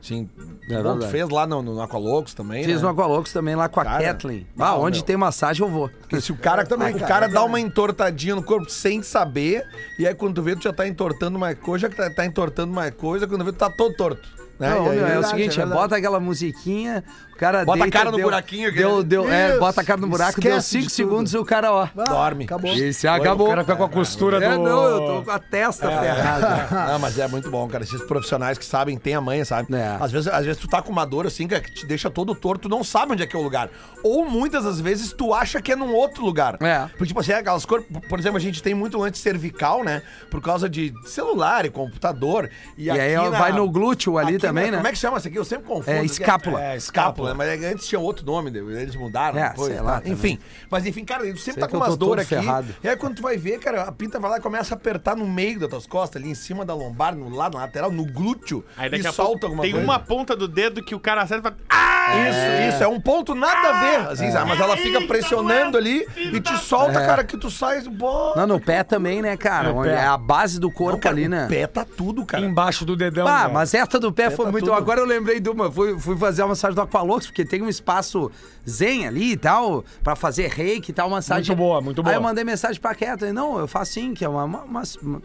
Assim, 0.06 0.30
É 0.70 0.82
bom, 0.82 1.00
fez 1.02 1.28
lá 1.28 1.46
no, 1.46 1.60
no 1.62 1.80
Aqualocos 1.82 2.32
também, 2.32 2.64
Fiz 2.64 2.76
né? 2.76 2.82
no 2.82 2.88
Aqualocos 2.88 3.32
também 3.32 3.54
lá 3.56 3.68
com 3.68 3.80
a 3.80 3.84
Cara, 3.84 4.04
Kathleen. 4.04 4.46
não, 4.56 4.64
Ah, 4.66 4.78
onde 4.78 4.98
meu. 4.98 5.06
tem 5.06 5.16
massagem 5.16 5.64
eu 5.66 5.70
vou. 5.72 5.88
Porque 5.88 6.20
se 6.20 6.30
o 6.32 6.36
cara, 6.36 6.64
também, 6.66 6.94
o 6.94 6.98
cara, 7.00 7.26
dá 7.26 7.42
uma 7.44 7.58
entortadinha 7.58 8.34
no 8.36 8.42
corpo 8.42 8.70
sem 8.70 9.02
saber, 9.02 9.64
e 9.98 10.06
aí 10.06 10.14
quando 10.14 10.36
tu 10.36 10.42
vê, 10.42 10.54
tu 10.54 10.62
já 10.62 10.72
tá 10.72 10.86
entortando 10.86 11.36
uma 11.36 11.54
coisa, 11.54 11.88
que 11.88 11.96
tá, 11.96 12.08
tá 12.08 12.24
entortando 12.24 12.72
uma 12.72 12.90
coisa, 12.90 13.26
quando 13.26 13.44
vê, 13.44 13.52
tu 13.52 13.58
tá 13.58 13.68
todo 13.70 13.94
torto. 13.96 14.28
Né? 14.58 14.70
Não, 14.70 14.88
aí- 14.90 14.96
meu, 14.96 15.00
é 15.00 15.04
o 15.04 15.06
verdade, 15.08 15.28
seguinte, 15.28 15.60
é 15.60 15.62
é 15.64 15.66
bota 15.66 15.96
aquela 15.96 16.18
musiquinha, 16.18 17.04
o 17.25 17.25
cara 17.38 17.64
Bota 17.64 17.78
a 17.78 17.82
deita, 17.82 17.98
cara 17.98 18.10
no 18.10 18.16
deu- 18.16 18.26
buraquinho 18.26 18.68
aqui, 18.68 18.78
Deu, 18.78 19.02
deu, 19.02 19.30
é, 19.32 19.50
Isso. 19.50 19.60
bota 19.60 19.80
a 19.80 19.84
cara 19.84 20.00
no 20.00 20.06
buraco, 20.08 20.40
deu 20.40 20.50
Esquece 20.56 20.68
5 20.78 20.86
de 20.86 20.92
segundos 20.92 21.34
e 21.34 21.38
o 21.38 21.44
cara, 21.44 21.72
ó. 21.72 21.88
Dorme. 22.08 22.44
Acabou. 22.44 22.72
Esse 22.74 23.06
O 23.06 23.10
acabou. 23.12 23.48
cara 23.48 23.62
fica 23.62 23.76
com 23.76 23.84
a 23.84 23.88
costura 23.88 24.44
É, 24.44 24.50
do... 24.56 24.62
não, 24.62 24.84
eu 24.84 25.00
tô 25.00 25.22
com 25.22 25.30
a 25.30 25.38
testa 25.38 25.88
ferrada. 25.88 26.66
Não, 26.92 26.98
mas 26.98 27.18
é 27.18 27.26
muito 27.28 27.50
bom, 27.50 27.66
cara. 27.68 27.84
Esses 27.84 28.02
profissionais 28.02 28.58
que 28.58 28.64
sabem, 28.64 28.96
tem 28.98 29.14
a 29.14 29.20
manha, 29.20 29.44
sabe? 29.44 29.74
É. 29.74 29.96
Às, 30.00 30.10
vezes, 30.12 30.28
às 30.28 30.44
vezes 30.44 30.60
tu 30.60 30.68
tá 30.68 30.80
com 30.82 30.90
uma 30.90 31.04
dor 31.04 31.26
assim, 31.26 31.46
que 31.48 31.60
te 31.60 31.86
deixa 31.86 32.10
todo 32.10 32.34
torto, 32.34 32.62
tu 32.62 32.68
não 32.68 32.82
sabe 32.84 33.12
onde 33.12 33.22
é 33.22 33.26
que 33.26 33.34
é 33.36 33.38
o 33.38 33.42
lugar. 33.42 33.68
Ou 34.02 34.28
muitas 34.28 34.64
das 34.64 34.80
vezes 34.80 35.12
tu 35.12 35.32
acha 35.34 35.60
que 35.60 35.72
é 35.72 35.76
num 35.76 35.92
outro 35.94 36.24
lugar. 36.24 36.56
É. 36.62 36.86
Porque, 36.90 37.06
tipo 37.06 37.20
assim, 37.20 37.32
é 37.32 37.36
aquelas 37.36 37.64
cor... 37.64 37.82
por 38.08 38.18
exemplo, 38.18 38.36
a 38.38 38.40
gente 38.40 38.62
tem 38.62 38.74
muito 38.74 38.98
lance 38.98 39.18
cervical, 39.20 39.82
né? 39.84 40.02
Por 40.30 40.40
causa 40.40 40.68
de 40.68 40.92
celular 41.06 41.64
e 41.66 41.70
computador. 41.70 42.48
E, 42.76 42.84
E 42.86 42.90
aí 42.90 43.16
ó, 43.16 43.30
vai 43.30 43.52
no 43.52 43.68
glúteo 43.70 44.18
ali 44.18 44.36
aqui 44.36 44.38
também, 44.38 44.66
na- 44.66 44.70
né? 44.72 44.76
Como 44.78 44.88
é 44.88 44.92
que 44.92 44.98
chama 44.98 45.18
isso 45.18 45.28
aqui? 45.28 45.38
Eu 45.38 45.44
sempre 45.44 45.66
confundo. 45.66 45.90
É, 45.96 46.04
escápula. 46.04 46.62
É, 46.62 46.76
escápula, 46.76 47.25
mas 47.34 47.62
é- 47.62 47.66
antes 47.72 47.86
tinha 47.86 47.98
outro 48.00 48.24
nome, 48.24 48.50
eles 48.56 48.94
mudaram 48.96 49.38
É, 49.38 49.48
depois. 49.50 49.72
sei 49.72 49.80
lá 49.80 50.00
tá? 50.00 50.08
Enfim, 50.08 50.38
mas 50.70 50.86
enfim, 50.86 51.04
cara, 51.04 51.22
tu 51.22 51.38
sempre 51.38 51.40
Sei 51.40 51.54
tá 51.54 51.68
com 51.68 51.76
umas 51.76 51.96
dores 51.96 52.24
aqui. 52.24 52.34
ferrado. 52.40 52.74
E 52.82 52.88
aí 52.88 52.96
quando 52.96 53.16
tu 53.16 53.22
vai 53.22 53.36
ver, 53.36 53.58
cara, 53.58 53.82
a 53.82 53.92
pinta 53.92 54.18
vai 54.18 54.30
lá 54.30 54.38
e 54.38 54.40
começa 54.40 54.74
a 54.74 54.76
apertar 54.76 55.16
no 55.16 55.26
meio 55.26 55.58
das 55.60 55.68
tuas 55.68 55.86
costas, 55.86 56.20
ali 56.22 56.30
em 56.30 56.34
cima 56.34 56.64
da 56.64 56.74
lombar, 56.74 57.14
no 57.14 57.28
lado, 57.28 57.54
na 57.54 57.60
lateral, 57.64 57.90
no 57.90 58.04
glúteo. 58.04 58.64
Aí 58.76 58.90
daqui 58.90 59.04
e 59.04 59.06
a 59.06 59.12
solta 59.12 59.30
pouco 59.32 59.46
alguma 59.46 59.62
tem 59.62 59.72
coisa. 59.72 59.84
uma 59.86 59.98
ponta 59.98 60.36
do 60.36 60.46
dedo 60.48 60.82
que 60.82 60.94
o 60.94 61.00
cara 61.00 61.22
acerta 61.22 61.48
e 61.48 61.52
fala. 61.52 61.56
Ah! 61.68 61.96
Isso, 62.06 62.74
isso, 62.76 62.84
é 62.84 62.88
um 62.88 63.00
ponto 63.00 63.34
nada 63.34 63.68
a 63.68 63.80
ver, 63.80 63.96
assim, 64.12 64.30
sabe? 64.30 64.48
mas 64.48 64.60
ela 64.60 64.76
fica 64.76 65.00
pressionando 65.08 65.76
ali 65.76 66.06
e 66.16 66.40
te 66.40 66.56
solta, 66.58 67.00
cara, 67.04 67.24
que 67.24 67.36
tu 67.36 67.50
sai. 67.50 67.80
Bom, 67.82 68.32
Não, 68.36 68.46
no 68.46 68.60
pé 68.60 68.82
também, 68.84 69.20
né, 69.20 69.36
cara? 69.36 69.70
É 69.88 70.06
a 70.06 70.16
base 70.16 70.60
do 70.60 70.70
corpo 70.70 70.92
Não, 70.92 71.00
cara, 71.00 71.14
ali, 71.16 71.26
o 71.26 71.30
né? 71.30 71.46
pé 71.48 71.66
tá 71.66 71.84
tudo, 71.84 72.24
cara. 72.24 72.44
Embaixo 72.44 72.84
do 72.84 72.94
dedão. 72.96 73.26
Ah, 73.26 73.48
mas 73.52 73.74
essa 73.74 73.98
do 73.98 74.12
pé 74.12 74.30
foi 74.30 74.46
tá 74.46 74.52
muito. 74.52 74.72
Agora 74.72 75.00
eu 75.00 75.04
lembrei 75.04 75.40
de 75.40 75.50
uma. 75.50 75.70
Fui, 75.70 75.98
fazer 76.16 76.42
a 76.42 76.46
massagem 76.46 76.74
do 76.74 76.80
Aqualocos, 77.16 77.26
porque 77.26 77.44
tem 77.44 77.62
um 77.62 77.68
espaço 77.68 78.30
zen 78.68 79.06
ali 79.06 79.32
e 79.32 79.36
tal, 79.36 79.84
pra 80.02 80.14
fazer 80.14 80.48
reiki 80.48 80.90
e 80.90 80.94
tal, 80.94 81.08
massagem. 81.10 81.48
Muito 81.48 81.58
boa, 81.58 81.80
muito 81.80 82.02
boa. 82.02 82.12
Aí 82.12 82.18
eu 82.18 82.22
mandei 82.22 82.44
mensagem 82.44 82.80
pra 82.80 82.94
Kathleen, 82.94 83.32
não, 83.32 83.58
eu 83.58 83.66
faço 83.66 83.92
sim, 83.94 84.14
que 84.14 84.24
é 84.24 84.28
uma, 84.28 84.44
uma, 84.44 84.62
uma, 84.64 84.82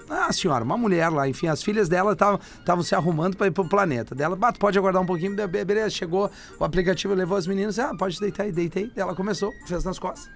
uma 0.08 0.32
senhora, 0.32 0.64
uma 0.64 0.78
mulher 0.78 1.10
lá, 1.10 1.28
enfim, 1.28 1.48
as 1.48 1.62
filhas 1.62 1.88
dela 1.90 2.14
estavam 2.14 2.84
se 2.84 2.96
arrumando 2.96 3.36
pra 3.36 3.48
ir 3.48 3.52
pro 3.52 3.68
planeta. 3.68 4.16
Dela, 4.16 4.36
"Bah, 4.36 4.52
tu 4.52 4.60
pode 4.60 4.78
aguardar 4.78 5.02
um 5.02 5.06
pouquinho, 5.06 5.36
be- 5.36 5.48
be- 5.48 5.66
beleza, 5.66 5.90
chegou 5.90 6.30
o 6.60 6.64
aplicativo, 6.64 7.14
levou 7.14 7.38
as 7.38 7.46
meninas, 7.48 7.78
ah, 7.80 7.94
pode 7.98 8.20
deitar 8.20 8.44
aí, 8.44 8.52
deitei. 8.52 8.92
Ela 8.96 9.14
começou, 9.16 9.52
fez 9.66 9.84
nas 9.84 10.00
costas. 10.00 10.30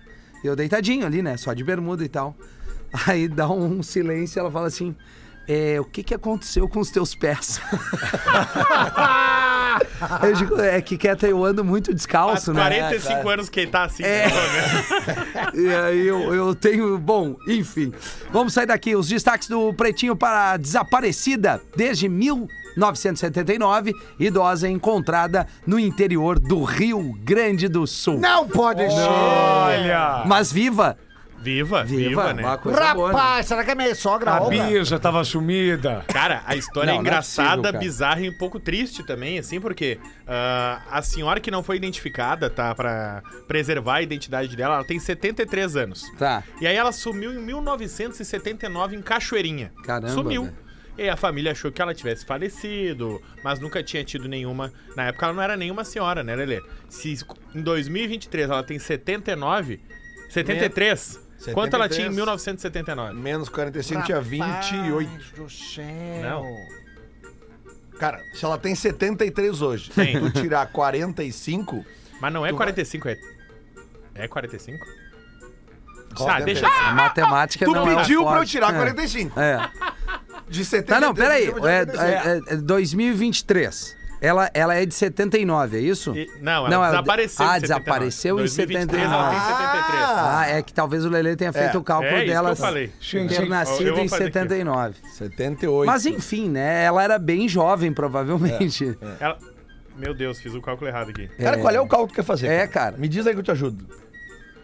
Eu 0.43 0.55
deitadinho 0.55 1.05
ali, 1.05 1.21
né, 1.21 1.37
só 1.37 1.53
de 1.53 1.63
bermuda 1.63 2.03
e 2.03 2.09
tal. 2.09 2.35
Aí 3.07 3.27
dá 3.27 3.49
um 3.49 3.81
silêncio 3.81 4.37
e 4.37 4.39
ela 4.39 4.51
fala 4.51 4.67
assim, 4.67 4.95
é, 5.47 5.79
o 5.79 5.85
que 5.85 6.03
que 6.03 6.13
aconteceu 6.13 6.67
com 6.67 6.79
os 6.79 6.89
teus 6.91 7.13
pés? 7.15 7.59
eu 10.23 10.33
digo, 10.33 10.59
é 10.59 10.81
que 10.81 10.97
Keta, 10.97 11.27
eu 11.27 11.43
ando 11.43 11.63
muito 11.63 11.87
Faz 11.87 11.95
descalço, 11.95 12.53
né? 12.53 12.61
45 12.61 13.29
anos 13.29 13.49
que 13.49 13.59
ele 13.61 13.71
tá 13.71 13.83
assim. 13.83 14.03
É. 14.03 14.25
E 15.53 15.73
aí 15.73 16.07
eu, 16.07 16.33
eu 16.33 16.55
tenho. 16.55 16.97
Bom, 16.97 17.35
enfim. 17.47 17.93
Vamos 18.31 18.53
sair 18.53 18.65
daqui. 18.65 18.95
Os 18.95 19.07
destaques 19.07 19.47
do 19.47 19.73
Pretinho 19.73 20.15
para 20.15 20.51
a 20.51 20.57
desaparecida 20.57 21.61
desde 21.75 22.09
1979. 22.09 23.93
Idosa 24.19 24.67
encontrada 24.67 25.47
no 25.65 25.79
interior 25.79 26.39
do 26.39 26.63
Rio 26.63 27.13
Grande 27.23 27.67
do 27.67 27.87
Sul. 27.87 28.19
Não 28.19 28.47
pode 28.47 28.89
ser. 28.89 28.99
Olha! 28.99 30.23
Mas 30.25 30.51
viva! 30.51 30.97
Viva, 31.45 31.83
viva, 31.83 32.33
né? 32.33 32.43
Uma 32.43 32.57
coisa 32.57 32.93
boa, 32.95 33.09
né? 33.11 33.13
Rapaz, 33.19 33.45
será 33.45 33.63
que 33.63 33.71
é 33.71 33.75
minha 33.75 33.93
sogra? 33.93 34.31
A 34.31 34.41
Olga? 34.41 34.63
Bisa 34.63 34.97
tava 34.99 35.23
sumida. 35.23 36.03
Cara, 36.07 36.41
a 36.45 36.55
história 36.55 36.87
Não, 36.87 36.93
é 36.93 36.95
não 36.95 36.99
é 36.99 37.01
engraçada, 37.01 37.49
possível, 37.49 37.71
cara. 37.71 37.77
bizarra 37.77 38.21
e 38.21 38.29
um 38.29 38.37
pouco 38.37 38.59
triste 38.59 39.05
também, 39.05 39.37
assim, 39.37 39.61
porque 39.61 39.99
ah, 40.27 40.81
a 40.89 41.01
senhora 41.03 41.39
que 41.39 41.51
não 41.51 41.61
foi 41.61 41.75
identificada, 41.75 42.49
tá? 42.49 42.73
Pra 42.73 43.21
preservar 43.47 43.95
a 43.97 44.01
identidade 44.01 44.55
dela, 44.55 44.75
ela 44.75 44.83
tem 44.83 44.99
73 44.99 45.75
anos. 45.75 46.03
Tá. 46.17 46.43
E 46.59 46.65
aí 46.65 46.75
ela 46.75 46.91
sumiu 46.91 47.31
em 47.31 47.39
1979 47.39 48.95
em 48.95 49.01
Cachoeirinha. 49.01 49.71
Caramba, 49.83 50.09
Sumiu. 50.13 50.43
velho. 50.45 50.65
E 50.97 51.01
aí 51.03 51.09
a 51.09 51.17
família 51.17 51.51
achou 51.51 51.71
que 51.71 51.81
ela 51.81 51.93
tivesse 51.93 52.25
falecido, 52.25 53.21
mas 53.43 53.59
nunca 53.59 53.83
tinha 53.83 54.03
tido 54.03 54.29
nenhuma. 54.29 54.71
Na 54.95 55.07
época 55.07 55.25
ela 55.25 55.35
não 55.35 55.43
era 55.43 55.57
nenhuma 55.57 55.83
senhora, 55.83 56.23
né, 56.23 56.33
Lelê? 56.35 56.61
Se 56.87 57.17
em 57.53 57.61
2023 57.61 58.49
ela 58.49 58.63
tem 58.63 58.79
79, 58.79 59.81
73. 60.29 61.24
Quanto 61.53 61.73
ela 61.75 61.87
tinha 61.89 62.07
em 62.07 62.11
1979? 62.11 63.13
Menos 63.13 63.49
45 63.49 64.03
tinha 64.03 64.21
28. 64.21 65.09
do 65.35 65.49
céu. 65.49 65.85
Não. 66.21 66.55
Cara, 67.99 68.19
se 68.33 68.43
ela 68.43 68.57
tem 68.57 68.75
73 68.75 69.61
hoje, 69.61 69.91
Sim. 69.93 70.19
tu 70.31 70.41
tirar 70.41 70.65
45, 70.67 71.85
Mas 72.19 72.33
não 72.33 72.45
é 72.45 72.49
Tu 72.49 72.55
vai- 72.57 72.65
45, 72.67 73.07
é. 73.09 73.17
É 74.15 74.27
45? 74.27 74.85
Qual 76.15 76.29
Ah, 76.29 76.39
deixa. 76.39 76.65
A 76.67 76.93
matemática 76.93 77.65
tu 77.65 77.71
não 77.73 77.89
é 77.91 77.95
pediu 77.97 78.21
pra 78.21 78.31
eu 78.31 78.35
forte. 78.37 78.51
tirar 78.51 78.73
É. 78.73 78.77
45. 78.77 79.39
É. 79.39 79.57
De 80.47 80.59
Tá, 80.59 80.65
73. 80.65 81.01
não, 81.01 81.13
peraí. 81.13 81.45
eu 81.47 81.51
vou 81.53 81.61
tirar 81.61 81.73
É, 81.73 81.85
46. 81.85 82.47
é, 82.49 82.53
é 82.53 82.57
2023. 82.57 83.97
Ela, 84.21 84.49
ela 84.53 84.73
é 84.75 84.85
de 84.85 84.93
79, 84.93 85.77
é 85.77 85.81
isso? 85.81 86.15
E- 86.15 86.29
não, 86.41 86.51
ela 86.65 86.69
Não, 86.69 86.77
ela- 86.83 86.89
desapareceu 86.91 87.45
ah, 87.45 87.57
em 87.57 87.59
79. 87.61 87.61
desapareceu 87.83 88.35
em 88.35 88.37
2023 88.37 89.03
ela 89.03 89.29
tem 89.29 89.39
73. 89.39 90.03
Ah, 90.03 90.45
é 90.49 90.61
que 90.61 90.73
talvez 90.73 91.05
o 91.05 91.09
Lelê 91.09 91.35
tenha 91.35 91.51
feito 91.53 91.75
É. 91.75 91.79
o 91.79 91.83
cálculo 91.83 92.15
É 92.15 92.25
dela 92.25 92.49
que 92.49 92.61
eu 92.61 92.65
falei. 92.65 92.91
ter 93.11 93.47
nascido 93.49 93.99
em 93.99 94.07
fazer 94.07 94.23
aqui. 94.25 94.33
79. 94.33 94.95
78. 95.13 95.85
Mas 95.85 96.05
enfim, 96.05 96.49
né? 96.49 96.83
Ela 96.83 97.03
era 97.03 97.19
bem 97.19 97.47
jovem, 97.49 97.91
provavelmente. 97.93 98.97
Ela... 99.19 99.37
Meu 99.97 100.13
Deus, 100.13 100.39
fiz 100.41 100.53
o 100.53 100.61
cálculo 100.61 100.89
errado 100.89 101.09
aqui. 101.09 101.27
Cara, 101.37 101.57
qual 101.57 101.73
é 101.73 101.79
o 101.79 101.87
cálculo 101.87 102.09
que 102.09 102.15
quer 102.15 102.23
fazer? 102.23 102.47
É, 102.47 102.67
cara. 102.67 102.97
Me 102.97 103.07
diz 103.07 103.25
aí 103.27 103.33
que 103.33 103.39
eu 103.39 103.43
te 103.43 103.51
ajudo. 103.51 103.85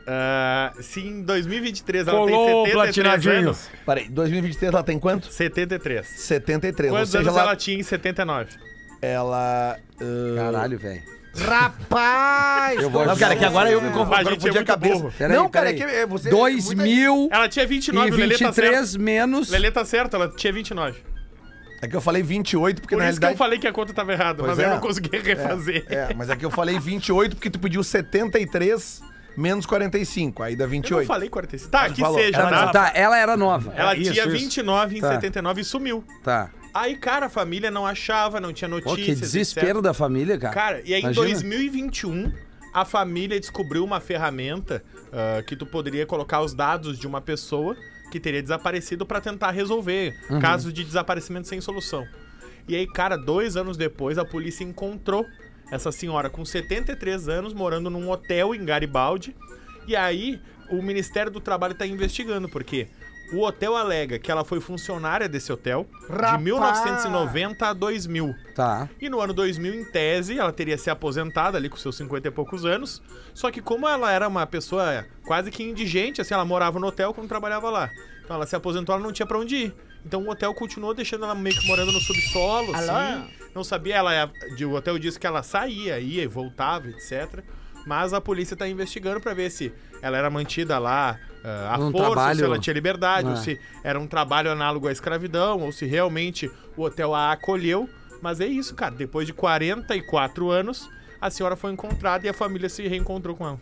Ah, 0.08 0.74
se 0.81 1.00
em 1.00 1.22
2023 1.22 2.08
ela 2.08 2.17
Colou 2.17 2.34
o 2.34 2.63
tem 2.63 2.74
73 2.74 2.74
platinadinho. 2.74 3.34
anos... 3.50 3.70
Peraí, 3.86 4.10
2023 4.10 4.74
ela 4.74 4.84
tem 4.84 5.00
quanto? 5.00 5.31
73. 5.31 6.05
73. 6.08 6.91
Quantos 6.91 7.01
ou 7.01 7.05
seja, 7.20 7.29
anos 7.29 7.39
ela... 7.39 7.50
ela 7.50 7.55
tinha 7.55 7.79
em 7.79 7.84
79? 7.84 8.50
Ela... 9.01 9.77
ah, 10.00 10.36
Caralho, 10.36 10.77
velho. 10.77 11.01
Rapaz! 11.34 12.81
Eu 12.81 12.89
vou 12.89 13.05
Não, 13.05 13.15
cara, 13.15 13.34
é 13.34 13.38
que 13.38 13.46
agora 13.46 13.72
eu 13.72 13.81
me 13.81 13.88
A 13.88 13.91
confundo. 13.91 14.15
Agora 14.15 14.36
eu 14.36 14.39
gente 14.39 14.48
é 14.48 14.50
confundi 14.50 14.58
a 14.60 14.65
cabeça. 14.65 15.13
Peraí, 15.17 15.38
não, 15.38 15.50
cara, 15.50 15.65
peraí. 15.67 15.81
é 15.81 15.86
que 15.88 15.96
é 16.01 16.05
você... 16.05 16.29
muita- 16.29 16.41
2023 16.43 17.27
Ela 17.31 17.48
tinha 17.50 17.67
29, 17.67 18.12
o 18.12 18.15
Lelê 18.17 18.38
tá 18.38 18.51
certo. 18.53 19.00
menos. 19.00 19.50
Lelê 19.50 19.72
tá 19.72 19.86
certo, 19.86 20.15
ela 20.15 20.27
tinha 20.29 20.51
29. 20.51 21.00
É 21.81 21.88
que 21.88 21.96
eu 21.96 22.01
falei 22.01 22.22
28, 22.22 22.81
porque 22.81 22.96
Por 22.96 23.01
na 23.01 23.10
isso 23.10 23.20
que 23.20 23.25
eu 23.25 23.29
realidade... 23.29 23.38
falei 23.38 23.60
que 23.60 23.67
a 23.67 23.72
conta 23.74 23.91
tava 23.93 24.12
errada, 24.12 24.39
Pois 24.43 24.50
mas 24.50 24.60
aí 24.60 24.65
eu 24.65 24.72
é. 24.72 24.74
não 24.75 24.81
consegui 24.81 25.17
refazer. 25.17 25.86
É, 25.89 26.13
mas 26.13 26.29
é 26.29 26.36
que 26.36 26.46
eu 26.46 26.51
falei 26.51 26.77
28 26.77 27.36
porque 27.36 27.50
tu 27.50 27.58
pediu 27.60 27.84
73 27.84 29.01
menos 29.36 29.65
45, 29.65 30.43
aí 30.43 30.55
dá 30.55 30.65
Eu 30.65 30.67
não 30.67 30.72
28. 30.74 31.08
falei 31.08 31.29
45. 31.29 31.72
Tá, 31.72 31.88
Tu 31.88 31.93
que 31.96 32.01
falou. 32.01 32.20
seja, 32.20 32.38
Ela 32.38 32.50
tá? 32.50 32.67
Tá, 32.72 32.91
ela 32.93 33.17
era 33.17 33.36
nova. 33.38 33.74
Ela 33.75 33.96
Isso, 33.96 34.12
tinha 34.12 34.25
isso. 34.25 34.31
29 34.38 34.98
em 34.98 35.01
Tá. 35.01 35.13
79 35.15 35.62
e 35.62 35.63
sumiu. 35.63 36.03
Tá. 36.24 36.50
Aí, 36.73 36.95
cara, 36.95 37.25
a 37.25 37.29
família 37.29 37.69
não 37.69 37.85
achava, 37.85 38.39
não 38.39 38.53
tinha 38.53 38.69
Pô, 38.69 38.75
notícias. 38.75 39.15
que 39.19 39.21
desespero 39.21 39.79
etc. 39.79 39.81
da 39.83 39.93
família, 39.93 40.37
cara. 40.37 40.53
Cara, 40.53 40.81
e 40.85 40.93
aí 40.93 41.01
Imagina. 41.01 41.27
em 41.27 41.31
2021, 41.31 42.31
a 42.73 42.85
família 42.85 43.39
descobriu 43.39 43.83
uma 43.83 43.99
ferramenta 43.99 44.83
ah, 45.11 45.43
que 45.45 45.55
tu 45.55 45.65
poderia 45.65 46.05
colocar 46.05 46.41
os 46.41 46.53
dados 46.53 46.97
de 46.97 47.05
uma 47.05 47.19
pessoa 47.19 47.75
que 48.09 48.19
teria 48.19 48.41
desaparecido 48.41 49.05
pra 49.05 49.19
tentar 49.21 49.51
resolver 49.51 50.13
Uhum. 50.29 50.39
casos 50.39 50.73
de 50.73 50.83
desaparecimento 50.83 51.47
sem 51.47 51.59
solução. 51.61 52.05
E 52.67 52.75
aí, 52.75 52.85
cara, 52.87 53.17
dois 53.17 53.57
anos 53.57 53.75
depois, 53.77 54.17
a 54.17 54.23
polícia 54.25 54.63
encontrou 54.63 55.25
essa 55.71 55.91
senhora 55.91 56.29
com 56.29 56.43
73 56.45 57.27
anos 57.27 57.53
morando 57.53 57.89
num 57.89 58.09
hotel 58.09 58.53
em 58.55 58.63
Garibaldi. 58.63 59.35
E 59.87 59.95
aí, 59.95 60.39
o 60.69 60.81
Ministério 60.81 61.31
do 61.31 61.39
Trabalho 61.41 61.73
tá 61.73 61.85
investigando, 61.87 62.47
porque 62.49 62.87
o 63.33 63.41
hotel 63.45 63.75
alega 63.75 64.19
que 64.19 64.31
ela 64.31 64.43
foi 64.43 64.59
funcionária 64.59 65.27
desse 65.29 65.51
hotel 65.51 65.88
de 66.07 66.13
Rapaz! 66.13 66.41
1990 66.43 67.67
a 67.67 67.73
2000. 67.73 68.35
Tá. 68.55 68.89
E 69.00 69.09
no 69.09 69.19
ano 69.21 69.33
2000, 69.33 69.73
em 69.73 69.85
tese, 69.85 70.38
ela 70.39 70.51
teria 70.51 70.77
se 70.77 70.89
aposentado 70.89 71.55
ali 71.57 71.69
com 71.69 71.77
seus 71.77 71.95
50 71.97 72.27
e 72.27 72.31
poucos 72.31 72.65
anos. 72.65 73.01
Só 73.33 73.50
que 73.51 73.61
como 73.61 73.88
ela 73.88 74.11
era 74.11 74.27
uma 74.27 74.45
pessoa 74.45 75.05
quase 75.25 75.50
que 75.51 75.63
indigente, 75.63 76.21
assim, 76.21 76.33
ela 76.33 76.45
morava 76.45 76.79
no 76.79 76.88
hotel 76.88 77.13
quando 77.13 77.27
trabalhava 77.27 77.69
lá. 77.69 77.89
Então 78.23 78.35
ela 78.35 78.45
se 78.45 78.55
aposentou, 78.55 78.93
ela 78.95 79.03
não 79.03 79.11
tinha 79.11 79.25
pra 79.25 79.38
onde 79.39 79.55
ir. 79.55 79.75
Então 80.05 80.23
o 80.23 80.29
hotel 80.29 80.53
continuou 80.53 80.93
deixando 80.93 81.25
ela 81.25 81.35
meio 81.35 81.55
que 81.59 81.67
morando 81.67 81.91
no 81.91 82.00
subsolo, 82.00 82.75
assim. 82.75 82.88
Não 83.53 83.63
sabia, 83.63 83.95
ela 83.97 84.31
de- 84.55 84.65
o 84.65 84.73
hotel 84.73 84.97
disse 84.97 85.19
que 85.19 85.27
ela 85.27 85.43
saía, 85.43 86.00
ia 86.00 86.23
e 86.23 86.27
voltava, 86.27 86.88
etc. 86.88 87.43
Mas 87.85 88.13
a 88.13 88.21
polícia 88.21 88.55
tá 88.55 88.67
investigando 88.67 89.19
pra 89.19 89.33
ver 89.33 89.50
se 89.51 89.71
ela 90.01 90.17
era 90.17 90.29
mantida 90.29 90.77
lá 90.79 91.19
ah, 91.43 91.75
a 91.75 91.77
Num 91.77 91.91
força, 91.91 92.05
ou 92.07 92.10
se 92.10 92.13
trabalho- 92.15 92.45
ela 92.45 92.60
tinha 92.60 92.74
liberdade, 92.74 93.27
ou 93.27 93.33
Ah. 93.33 93.38
se 93.38 93.60
era 93.83 94.00
um 94.00 94.07
trabalho 94.07 94.51
análogo 94.51 94.88
à 94.88 94.91
escravidão, 94.91 95.60
ou 95.62 95.71
se 95.71 95.86
realmente 95.86 96.50
o 96.77 96.83
hotel 96.83 97.13
a 97.15 97.31
acolheu. 97.31 97.89
Mas 98.21 98.39
é 98.39 98.45
isso, 98.45 98.75
cara. 98.75 98.93
Depois 98.93 99.25
de 99.25 99.33
44 99.33 100.50
anos, 100.51 100.88
a 101.19 101.29
senhora 101.29 101.55
foi 101.55 101.71
encontrada 101.71 102.25
e 102.25 102.29
a 102.29 102.33
família 102.33 102.69
se 102.69 102.88
reencontrou 102.88 103.36
com 103.36 103.48
ela. 103.48 103.60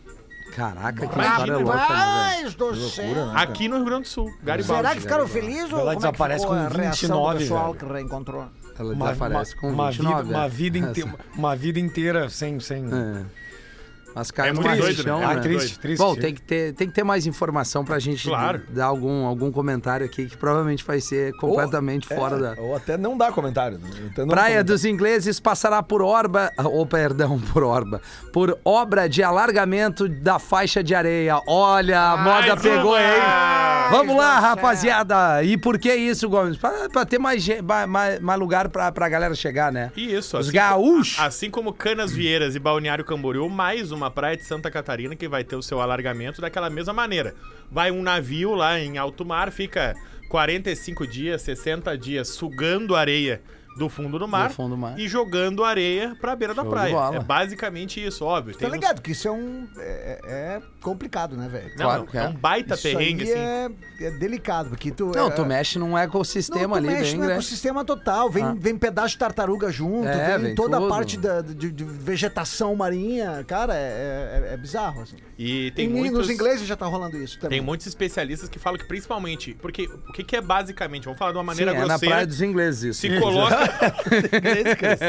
Caraca, 0.56 1.06
que 1.08 1.20
história 1.20 1.58
louca, 1.58 1.76
né? 1.78 1.84
Rapaz 1.84 2.56
do 2.56 2.76
céu! 2.76 3.30
Aqui 3.36 3.68
no 3.68 3.76
Rio 3.78 3.86
Grande 3.86 4.02
do 4.04 4.08
Sul, 4.08 4.26
Garibaldi. 4.44 4.82
Será 4.82 4.96
que 4.96 5.02
ficaram 5.02 5.28
felizes 5.28 5.72
ou 5.72 5.80
Ela 5.80 5.80
como 5.80 5.90
é 5.92 5.94
que 5.94 5.98
desaparece 6.00 6.42
ficou 6.44 6.56
com 6.58 6.62
a 6.64 6.68
reação 6.68 6.92
29, 6.92 7.34
do 7.34 7.40
pessoal 7.40 7.74
velho. 7.74 7.86
que 7.88 7.94
reencontrou? 7.94 8.46
Ela 8.80 8.94
Uma, 8.94 9.06
desaparece 9.08 9.56
com 9.56 9.70
uma 9.70 9.92
29. 9.92 10.24
vida, 10.24 10.36
uma, 10.38 10.46
é. 10.46 10.50
vida 10.50 10.78
inte- 10.80 11.06
uma 11.38 11.56
vida 11.56 11.80
inteira 11.80 12.30
sem. 12.30 12.60
sem... 12.60 12.84
É. 12.86 13.26
Mas 14.16 14.32
cai 14.32 14.50
É 14.50 14.54
muito 14.54 14.66
doido, 14.68 14.96
paixão, 14.96 15.20
né? 15.20 15.26
Ah, 15.26 15.36
né? 15.36 15.42
triste, 15.42 15.80
triste. 15.80 16.02
Bom, 16.02 16.16
tem 16.16 16.34
que, 16.34 16.42
ter, 16.42 16.74
tem 16.74 16.88
que 16.88 16.94
ter 16.94 17.04
mais 17.04 17.26
informação 17.28 17.86
pra 17.86 18.00
gente 18.00 18.28
Claro. 18.28 18.62
dar 18.70 18.86
algum, 18.86 19.26
algum 19.26 19.52
comentário 19.52 20.06
aqui 20.06 20.26
que 20.26 20.36
provavelmente 20.36 20.84
vai 20.84 21.00
ser 21.00 21.32
completamente 21.38 22.08
fora 22.08 22.36
É, 22.36 22.40
da. 22.56 22.62
Ou 22.62 22.76
até 22.76 22.98
não 22.98 23.18
dá 23.18 23.32
comentário. 23.32 23.78
né? 23.78 23.88
Então 24.12 24.26
não 24.26 24.32
Praia 24.32 24.56
comenta. 24.56 24.64
dos 24.74 24.84
Ingleses 24.86 25.40
passará 25.40 25.82
por 25.84 26.02
orba, 26.02 26.52
ou 26.66 26.86
perdão, 26.86 27.40
por 27.40 27.64
orba, 27.64 28.02
por 28.34 28.58
obra 28.66 29.08
de 29.08 29.22
alargamento 29.24 30.10
da 30.10 30.40
faixa 30.40 30.84
de 30.84 30.94
areia. 30.96 31.40
Olha, 31.48 32.02
a 32.14 32.18
moda 32.18 32.48
Mais 32.56 32.62
pegou, 32.62 32.92
uma! 32.92 33.00
hein? 33.00 33.22
Vamos 33.90 34.16
lá, 34.16 34.36
do 34.36 34.42
céu. 34.42 34.50
rapaziada. 34.50 35.44
E 35.44 35.58
por 35.58 35.78
que 35.80 35.94
isso, 35.94 36.30
Gomes? 36.30 36.58
Pra, 36.58 36.90
pra 36.90 37.06
ter 37.06 37.20
mais, 37.20 37.46
mais, 37.88 38.20
mais- 38.20 38.40
lugar 38.40 38.70
pra, 38.70 38.92
pra 38.92 39.10
galera 39.10 39.36
chegar, 39.36 39.72
né? 39.72 39.92
E 39.96 40.14
isso, 40.16 40.38
Os 40.38 40.48
assim, 40.48 40.56
gaúchos. 40.58 41.20
assim 41.20 41.50
como 41.50 41.74
Canas 41.74 42.12
Vieiras 42.12 42.56
e 42.56 42.60
Balneário 42.60 43.04
Camboriú, 43.04 43.50
mais 43.50 43.92
uma 43.92 44.10
praia 44.10 44.38
de 44.38 44.44
Santa 44.46 44.70
Catarina 44.72 45.16
que 45.16 45.28
vai 45.28 45.44
ter 45.44 45.56
o 45.56 45.62
seu 45.62 45.82
alargamento 45.82 46.40
daquela 46.42 46.70
mesma 46.70 46.94
maneira. 46.94 47.34
Vai 47.72 47.92
um 47.92 48.02
navio 48.02 48.56
lá 48.56 48.80
em 48.80 48.98
alto 48.98 49.26
mar, 49.26 49.52
fica 49.52 49.94
45 50.30 51.06
dias, 51.08 51.42
60 51.42 51.98
dias 51.98 52.30
sugando 52.30 52.96
areia 52.96 53.42
do 53.78 53.88
fundo 53.88 54.20
do 54.20 54.28
mar, 54.28 54.50
fundo 54.52 54.72
do 54.72 54.78
mar. 54.78 55.00
e 55.00 55.08
jogando 55.08 55.64
areia 55.64 56.14
pra 56.20 56.36
beira 56.36 56.54
da 56.54 56.64
Show 56.64 56.70
de 56.72 56.76
praia. 56.76 57.16
É 57.16 57.20
basicamente 57.20 58.04
isso, 58.04 58.26
óbvio. 58.26 58.54
Tá 58.54 58.60
Tem 58.60 58.68
uns- 58.68 58.74
ligado 58.74 59.02
que 59.02 59.12
isso 59.12 59.28
é 59.28 59.32
um. 59.32 59.68
É, 59.78 60.20
é 60.26 60.62
complicado, 60.82 61.36
né, 61.38 61.48
velho? 61.48 61.70
Não, 61.78 61.86
Claro 61.86 62.00
não, 62.02 62.08
que 62.08 62.18
é 62.18 62.22
é. 62.24 62.28
um 62.28 62.34
baita 62.34 62.74
Isso 62.76 62.84
perrengue, 62.84 63.24
aí 63.24 63.32
assim. 63.32 63.40
é, 64.04 64.08
é 64.08 64.12
delicado, 64.12 64.70
porque 64.70 64.92
tu. 64.92 65.12
Não, 65.16 65.28
é, 65.28 65.32
tu 65.32 65.46
mexe 65.46 65.80
num 65.80 65.98
ecossistema 65.98 66.62
Não, 66.62 66.70
tu 66.84 66.88
ali 66.88 66.88
mexe 66.88 67.02
bem 67.04 67.12
no 67.14 67.18
grande. 67.20 67.34
ecossistema 67.34 67.86
total. 67.86 68.30
Vem, 68.30 68.44
Ah. 68.44 68.56
vem 68.58 68.78
pedaço 68.78 69.10
de 69.10 69.18
tartaruga 69.18 69.72
junto, 69.72 70.08
É, 70.08 70.38
vem, 70.38 70.48
vem 70.48 70.56
toda 70.56 70.78
tudo. 70.78 70.86
a 70.86 70.90
parte 70.96 71.18
da, 71.18 71.42
de, 71.42 71.72
de 71.72 71.84
vegetação 71.84 72.76
marinha. 72.76 73.44
Cara, 73.48 73.74
é, 73.76 74.50
é- 74.50 74.54
é 74.54 74.58
bizarro, 74.58 75.02
assim. 75.02 75.16
E 75.38 75.72
tem 75.72 75.86
E 75.86 75.90
muitos... 75.90 76.18
nos 76.18 76.30
ingleses 76.30 76.68
já 76.68 76.76
tá 76.76 76.86
rolando 76.86 77.18
isso 77.18 77.40
também. 77.40 77.60
Tem 77.60 77.66
muitos 77.66 77.88
especialistas 77.88 78.50
que 78.50 78.60
falam 78.60 78.78
que 78.78 78.86
principalmente... 78.86 79.54
Porque 79.62 79.86
o 79.86 80.12
que, 80.12 80.24
que 80.24 80.36
é 80.36 80.42
basicamente? 80.42 81.06
Vamos 81.06 81.18
falar 81.18 81.32
de 81.32 81.38
uma 81.38 81.44
maneira 81.46 81.72
Sim, 81.72 81.78
é 81.78 81.80
na 81.82 81.88
grosseira. 81.88 82.16
Praia 82.16 82.28
dos 82.28 82.42
Ingleses 82.42 82.84
isso. 82.84 83.02
Se 83.02 83.20
coloca... 83.20 83.56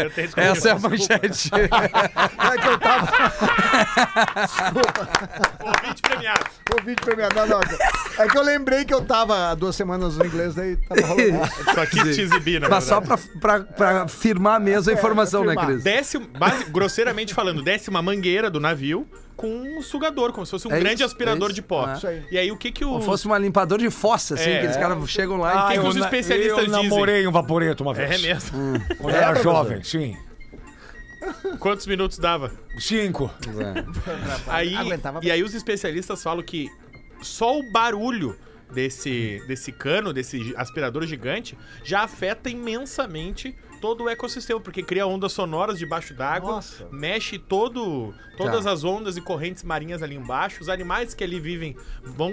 Eu 0.05 0.11
tenho 0.11 0.29
que 0.31 0.41
Essa 0.41 0.69
é 0.69 0.73
a 0.73 0.75
desculpa. 0.75 0.89
manchete. 0.89 1.51
É 1.55 2.59
que 2.61 2.69
eu 2.69 2.79
tava. 2.79 3.09
Ouvinte 5.63 6.03
premiado. 6.03 6.45
O 6.71 7.05
pra 7.05 7.17
mim, 7.17 7.23
não, 7.35 7.47
não. 7.47 7.61
É 8.19 8.29
que 8.29 8.39
eu 8.39 8.43
lembrei 8.43 8.85
que 8.85 8.95
eu 8.95 9.03
tava 9.05 9.51
há 9.51 9.55
duas 9.55 9.75
semanas 9.75 10.17
no 10.17 10.25
inglês, 10.25 10.55
daí 10.55 10.77
tava 10.77 11.01
rolando 11.07 11.45
isso. 11.45 11.65
Só 11.75 11.87
quis 11.87 12.15
te 12.17 12.21
exibir, 12.23 12.61
na 12.61 12.69
Mas 12.69 12.85
só 12.85 13.01
pra, 13.01 13.19
pra, 13.41 13.61
pra 13.61 14.09
firmar 14.09 14.61
mesmo 14.61 14.91
a 14.91 14.95
informação, 14.95 15.43
né, 15.45 15.49
firmar. 15.49 15.67
Cris? 15.67 15.83
Desce, 15.83 16.19
base- 16.19 16.65
grosseiramente 16.71 17.35
falando, 17.35 17.63
desce 17.63 17.91
uma 17.91 18.01
mangueira 18.01 18.49
do 18.49 18.61
navio 18.61 19.07
com 19.37 19.49
um 19.49 19.83
sugador, 19.83 20.33
como 20.33 20.45
se 20.47 20.51
fosse 20.51 20.69
um 20.69 20.73
É 20.73 20.79
grande 20.79 20.97
isso, 20.97 21.05
aspirador 21.07 21.51
é 21.51 21.53
de 21.55 21.63
pó. 21.63 21.89
É. 21.89 21.95
Isso 21.95 22.07
aí. 22.07 22.23
E 22.31 22.39
aí 22.39 22.53
o 22.53 22.57
que 22.57 22.71
que 22.71 22.85
o... 22.85 22.91
Como 22.91 23.03
fosse 23.03 23.27
um 23.27 23.35
limpador 23.37 23.79
de 23.79 23.91
fossa, 23.91 24.35
assim, 24.35 24.51
É. 24.51 24.59
que 24.61 24.67
eles 24.67 24.77
caras 24.77 25.09
chegam 25.11 25.39
lá 25.39 25.69
Ah, 25.69 25.75
e... 25.75 25.79
que 25.79 25.85
eu 25.85 25.89
os 25.89 25.97
especialistas 25.97 26.59
eu 26.59 26.67
dizem? 26.67 26.83
namorei 26.83 27.27
um 27.27 27.33
vaporeto 27.33 27.83
uma 27.83 27.95
vez. 27.95 28.11
É 28.11 28.19
mesmo. 28.19 28.51
Quando 28.99 29.15
eu 29.15 29.21
era 29.21 29.43
jovem, 29.43 29.83
sim. 29.83 30.17
Quantos 31.59 31.87
minutos 31.87 32.19
dava? 32.19 32.51
Cinco. 32.79 33.31
Aí, 34.47 34.75
Aguentava 34.75 35.21
e 35.23 35.31
aí 35.31 35.43
os 35.43 35.55
especialistas 35.55 36.23
falam 36.23 36.43
que 36.43 36.69
só 37.23 37.59
o 37.59 37.71
barulho 37.71 38.37
desse, 38.73 39.43
desse 39.47 39.73
cano, 39.73 40.13
desse 40.13 40.55
aspirador 40.57 41.05
gigante, 41.07 41.59
já 41.85 42.03
afeta 42.03 42.49
imensamente 42.49 43.55
todo 43.81 44.05
o 44.05 44.09
ecossistema, 44.09 44.61
porque 44.61 44.83
cria 44.83 45.07
ondas 45.07 45.33
sonoras 45.33 45.79
debaixo 45.79 46.15
d'água, 46.15 46.61
mexe 46.91 47.39
todo, 47.39 48.15
todas 48.37 48.65
Tá. 48.65 48.73
as 48.73 48.85
ondas 48.85 49.17
e 49.17 49.21
correntes 49.21 49.63
marinhas 49.65 50.03
ali 50.03 50.15
embaixo, 50.15 50.61
os 50.61 50.69
animais 50.69 51.15
que 51.15 51.25
ali 51.25 51.41
vivem 51.41 51.75
vão 52.05 52.33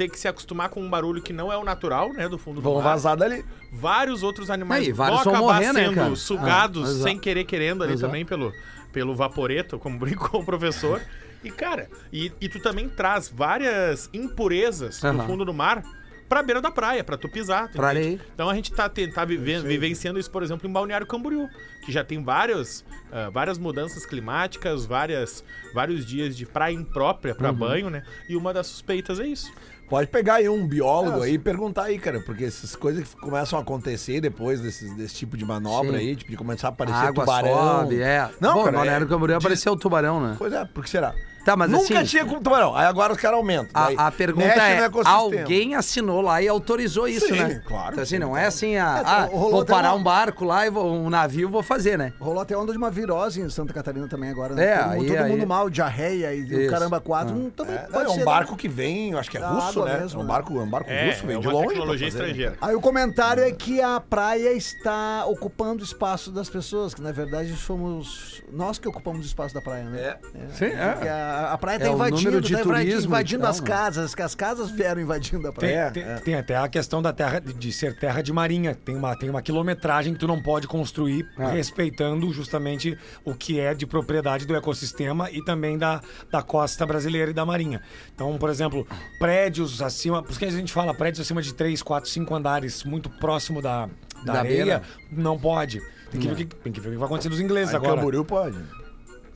ter 0.00 0.08
que 0.08 0.18
se 0.18 0.26
acostumar 0.26 0.70
com 0.70 0.80
um 0.80 0.88
barulho 0.88 1.20
que 1.20 1.30
não 1.32 1.52
é 1.52 1.58
o 1.58 1.62
natural, 1.62 2.10
né, 2.14 2.26
do 2.26 2.38
fundo 2.38 2.56
do 2.56 2.62
Vão 2.62 2.76
mar. 2.76 2.82
vazar 2.84 3.16
dali. 3.18 3.44
Vários 3.70 4.22
outros 4.22 4.48
animais 4.48 4.86
Aí, 4.86 4.92
vários 4.92 5.22
vão 5.24 5.34
vão 5.34 5.42
acabar 5.50 5.54
morrer, 5.60 5.72
né, 5.74 5.84
sendo 5.84 5.94
cara? 5.94 6.16
sugados 6.16 7.00
Ah, 7.00 7.02
sem 7.02 7.18
querer 7.18 7.44
querendo 7.44 7.84
ali 7.84 7.92
Exato. 7.92 8.06
também 8.10 8.24
pelo, 8.24 8.50
pelo 8.92 9.14
vaporeto, 9.14 9.78
como 9.78 9.98
brincou 10.00 10.40
o 10.40 10.44
professor. 10.44 11.02
E, 11.44 11.50
cara, 11.50 11.86
e, 12.10 12.32
e 12.40 12.48
tu 12.48 12.60
também 12.60 12.88
traz 12.88 13.28
várias 13.28 14.08
impurezas 14.14 15.00
do 15.00 15.06
Aham. 15.08 15.26
fundo 15.26 15.44
do 15.44 15.52
mar 15.52 15.82
pra 16.28 16.42
beira 16.44 16.60
da 16.62 16.70
praia, 16.70 17.02
pra 17.02 17.16
tu 17.18 17.28
pisar. 17.28 17.68
tu 17.68 17.76
Pra. 17.76 17.92
Então 18.00 18.48
a 18.48 18.54
gente 18.54 18.72
tá, 18.72 18.88
tá 18.88 19.24
vive- 19.24 19.60
vivenciando 19.60 20.18
isso, 20.18 20.30
por 20.30 20.42
exemplo, 20.42 20.68
em 20.68 20.72
Balneário 20.72 21.06
Camboriú, 21.06 21.48
que 21.84 21.90
já 21.90 22.04
tem 22.04 22.22
vários, 22.22 22.84
ah, 23.10 23.30
várias 23.30 23.58
mudanças 23.58 24.06
climáticas, 24.06 24.86
várias, 24.86 25.42
vários 25.74 26.06
dias 26.06 26.36
de 26.36 26.46
praia 26.46 26.72
imprópria 26.74 27.32
Uhum. 27.32 27.38
pra 27.38 27.52
banho, 27.52 27.90
né? 27.90 28.02
E 28.28 28.36
uma 28.36 28.52
das 28.54 28.66
suspeitas 28.68 29.18
é 29.18 29.26
isso. 29.26 29.52
Pode 29.90 30.06
pegar 30.06 30.34
aí 30.34 30.48
um 30.48 30.66
biólogo 30.68 31.20
aí 31.20 31.34
e 31.34 31.38
perguntar 31.38 31.82
aí, 31.86 31.98
cara, 31.98 32.20
porque 32.20 32.44
essas 32.44 32.76
coisas 32.76 33.08
que 33.12 33.20
começam 33.20 33.58
a 33.58 33.62
acontecer 33.62 34.20
depois 34.20 34.60
desses, 34.60 34.94
desse 34.94 35.14
tipo 35.16 35.36
de 35.36 35.44
manobra 35.44 35.98
Sim. 35.98 35.98
aí, 35.98 36.14
tipo, 36.16 36.30
de 36.30 36.36
começar 36.36 36.68
a 36.68 36.70
A 36.70 36.72
aparecer 36.72 36.96
água 37.08 37.24
tubarão. 37.24 37.80
sobe, 37.80 38.00
é. 38.00 38.30
Não, 38.40 38.54
Bom, 38.54 38.64
cara, 38.64 38.76
Balneário 38.76 39.04
é- 39.06 39.08
Camboriú 39.10 39.36
apareceu 39.36 39.72
o 39.72 39.76
tubarão, 39.76 40.20
né? 40.20 40.36
Pois 40.38 40.52
é, 40.52 40.64
por 40.64 40.84
que 40.84 40.90
será? 40.90 41.12
Tá, 41.44 41.56
mas 41.56 41.70
Nunca 41.70 41.98
assim- 42.00 42.04
tinha 42.04 42.24
com 42.24 42.40
tubarão. 42.40 42.74
Aí 42.76 42.84
agora 42.86 43.12
os 43.12 43.18
caras 43.18 43.38
aumentam. 43.38 43.68
Daí 43.72 43.96
A, 43.96 44.06
a 44.08 44.12
pergunta 44.12 44.46
mexe 44.46 44.58
no 44.58 44.64
é, 44.64 44.84
ecossistema. 44.84 45.16
alguém 45.16 45.74
assinou 45.74 46.20
lá 46.20 46.42
e 46.42 46.48
autorizou 46.48 47.08
isso, 47.08 47.26
Sim, 47.26 47.32
né? 47.40 47.62
claro, 47.66 47.92
Então, 47.92 48.02
assim, 48.02 48.16
sim, 48.16 48.18
não 48.18 48.36
é 48.36 48.46
assim, 48.46 48.76
a, 48.76 48.98
É, 48.98 49.02
ah, 49.04 49.28
rolou 49.30 49.50
vou 49.50 49.60
até 49.62 49.72
parar 49.72 49.92
uma- 49.94 50.00
um 50.00 50.02
barco 50.02 50.44
lá 50.44 50.66
e 50.66 50.70
vou, 50.70 50.92
um 50.92 51.08
navio 51.08 51.48
vou 51.48 51.62
fazer, 51.62 51.96
né? 51.96 52.12
Rolou 52.20 52.40
até 52.42 52.56
onda 52.56 52.72
de 52.72 52.78
uma 52.78 52.90
virose 52.90 53.40
em 53.40 53.48
Santa 53.48 53.72
Catarina 53.72 54.06
também 54.06 54.30
agora, 54.30 54.54
né? 54.54 54.64
É, 54.64 54.76
todo, 54.78 54.90
aí- 54.92 55.06
todo 55.06 55.16
aí- 55.18 55.30
mundo 55.32 55.46
mal, 55.46 55.70
diarreia 55.70 56.34
e 56.34 56.42
o 56.42 56.60
Isso. 56.62 56.70
caramba 56.70 57.00
quatro. 57.00 57.34
Ah. 57.34 57.38
hum, 57.38 57.50
também 57.50 57.74
É, 57.76 57.82
não, 57.82 57.88
pode 57.90 58.06
é 58.06 58.10
um 58.10 58.14
ser, 58.14 58.24
barco 58.24 58.52
né? 58.52 58.58
que 58.58 58.68
vem, 58.68 59.10
eu 59.12 59.18
acho 59.18 59.30
que 59.30 59.36
é 59.36 59.40
Da 59.40 59.48
russo, 59.48 59.80
água 59.80 59.84
né? 59.94 60.00
mesmo, 60.00 60.20
é 60.20 60.22
um 60.22 60.26
né? 60.26 60.32
barco, 60.32 60.56
é 60.58 60.62
um 60.62 60.68
barco 60.70 60.90
É, 60.90 61.06
russo, 61.10 61.26
vem 61.26 61.36
é 61.36 61.40
de 61.40 61.46
longe. 61.46 61.58
pra 61.58 61.68
tecnologia 61.68 62.06
fazer, 62.10 62.18
né, 62.22 62.28
estrangeira. 62.28 62.56
Aí 62.60 62.74
o 62.74 62.80
comentário 62.80 63.42
é 63.42 63.50
que 63.52 63.80
a 63.80 63.98
praia 64.00 64.52
está 64.52 65.24
ocupando 65.26 65.82
o 65.82 65.84
espaço 65.86 66.30
das 66.30 66.50
pessoas, 66.50 66.92
que 66.94 67.00
na 67.00 67.12
verdade 67.12 67.54
somos 67.56 68.42
nós 68.52 68.78
que 68.78 68.88
ocupamos 68.88 69.20
o 69.24 69.26
espaço 69.26 69.54
da 69.54 69.60
praia, 69.60 69.84
né? 69.84 70.16
Sim, 70.52 70.66
é. 70.66 70.96
Que 71.00 71.08
a, 71.08 71.29
a 71.52 71.58
praia 71.58 71.76
É 71.76 71.78
está 71.78 71.90
o 71.90 71.92
número 71.98 72.16
invadindo, 72.16 72.40
tá 72.58 72.62
turismo, 72.62 73.06
invadindo 73.06 73.40
então, 73.42 73.50
as 73.50 73.60
né? 73.60 73.66
casas, 73.66 74.14
que 74.14 74.22
as 74.22 74.34
casas 74.34 74.70
vieram 74.70 75.00
invadindo 75.00 75.46
a 75.48 75.52
Tem, 75.52 75.70
praia. 75.70 75.90
tem- 75.90 76.04
tem 76.24 76.34
até 76.34 76.56
a 76.56 76.68
questão 76.68 77.00
da 77.00 77.12
terra, 77.12 77.40
de- 77.40 77.72
ser 77.72 77.96
terra 77.98 78.22
de 78.22 78.32
marinha. 78.32 78.74
Tem 78.74 78.94
uma, 78.96 79.16
tem 79.16 79.30
uma 79.30 79.42
quilometragem 79.42 80.12
que 80.14 80.18
tu 80.20 80.26
não 80.26 80.42
pode 80.42 80.66
construir 80.66 81.26
Ah. 81.38 81.48
respeitando 81.50 82.32
justamente 82.32 82.96
o 83.24 83.34
que 83.34 83.58
é 83.60 83.74
de 83.74 83.86
propriedade 83.86 84.46
do 84.46 84.54
ecossistema 84.56 85.30
e 85.30 85.44
também 85.44 85.76
da, 85.78 86.00
da 86.30 86.42
costa 86.42 86.84
brasileira 86.86 87.30
e 87.30 87.34
da 87.34 87.44
marinha. 87.46 87.80
Então, 88.14 88.36
por 88.38 88.50
exemplo, 88.50 88.86
prédios 89.18 89.80
acima. 89.82 90.22
Por 90.22 90.38
que 90.38 90.44
a 90.44 90.50
gente 90.50 90.72
fala 90.72 90.94
prédios 90.94 91.20
acima 91.20 91.42
de 91.42 91.52
3, 91.54 91.82
4, 91.82 92.08
5 92.10 92.34
andares, 92.34 92.84
muito 92.84 93.08
próximo 93.10 93.60
da, 93.60 93.86
da, 94.24 94.32
Da 94.32 94.38
areia, 94.40 94.64
beira. 94.64 94.82
não 95.12 95.38
pode. 95.38 95.80
Tem 96.10 96.20
que, 96.20 96.26
ver 96.26 96.32
o 96.32 96.36
que, 96.36 96.44
tem 96.46 96.72
que 96.72 96.80
ver 96.80 96.88
o 96.88 96.92
que 96.92 96.98
vai 96.98 97.06
acontecer 97.06 97.28
dos 97.28 97.38
ingleses 97.40 97.70
Aí 97.70 97.76
agora. 97.76 97.96
Camboriú 97.96 98.24
pode. 98.24 98.58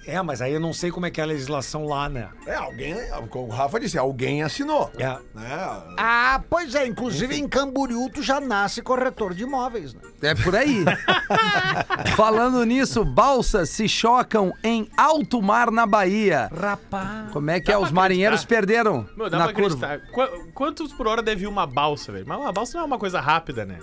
É, 0.06 0.20
mas 0.23 0.42
aí 0.42 0.52
eu 0.52 0.61
não 0.61 0.73
sei 0.73 0.90
como 0.90 1.06
é 1.06 1.11
que 1.11 1.20
é 1.20 1.25
a 1.25 1.26
legislação 1.26 1.84
lá, 1.87 2.08
né? 2.08 2.28
É, 2.46 2.54
alguém, 2.54 2.94
como 3.30 3.46
o 3.46 3.50
Rafa 3.50 3.80
disse, 3.80 3.96
alguém 3.99 4.42
assinou. 4.42 4.90
É. 4.99 5.08
Né? 5.34 5.82
Ah, 5.99 6.42
pois 6.50 6.75
é, 6.75 6.87
inclusive 6.87 7.34
em 7.37 7.49
Camboriú 7.49 8.11
tu 8.12 8.23
já 8.23 8.40
nasce 8.40 8.82
corretor 8.82 9.32
de 9.34 9.44
imóveis, 9.44 9.94
né? 9.94 10.00
É 10.23 10.34
por 10.34 10.54
aí. 10.54 10.84
Falando 12.16 12.64
nisso, 12.64 13.04
balsas 13.04 13.70
se 13.70 13.88
chocam 13.88 14.52
em 14.62 14.88
alto 14.96 15.40
mar 15.42 15.70
na 15.70 15.87
Bahia. 15.87 16.50
Rapaz. 16.54 17.30
Como 17.32 17.50
é 17.50 17.61
que 17.61 17.66
Dá 17.68 17.75
é? 17.75 17.78
Os 17.78 17.90
marinheiros 17.90 18.42
acreditar. 18.42 18.66
perderam 18.66 19.08
Meu, 19.16 19.28
dá 19.30 19.38
na 19.38 19.44
pra 19.44 19.54
curva. 19.54 19.87
acreditar. 19.87 20.12
Qu- 20.12 20.52
quantos 20.52 20.92
por 20.92 21.06
hora 21.06 21.23
deve 21.23 21.44
ir 21.44 21.46
uma 21.46 21.66
balsa, 21.66 22.12
velho? 22.12 22.25
Mas 22.26 22.38
uma 22.38 22.52
balsa 22.52 22.76
não 22.78 22.84
é 22.84 22.87
uma 22.87 22.99
coisa 22.99 23.20
rápida, 23.20 23.64
né? 23.64 23.78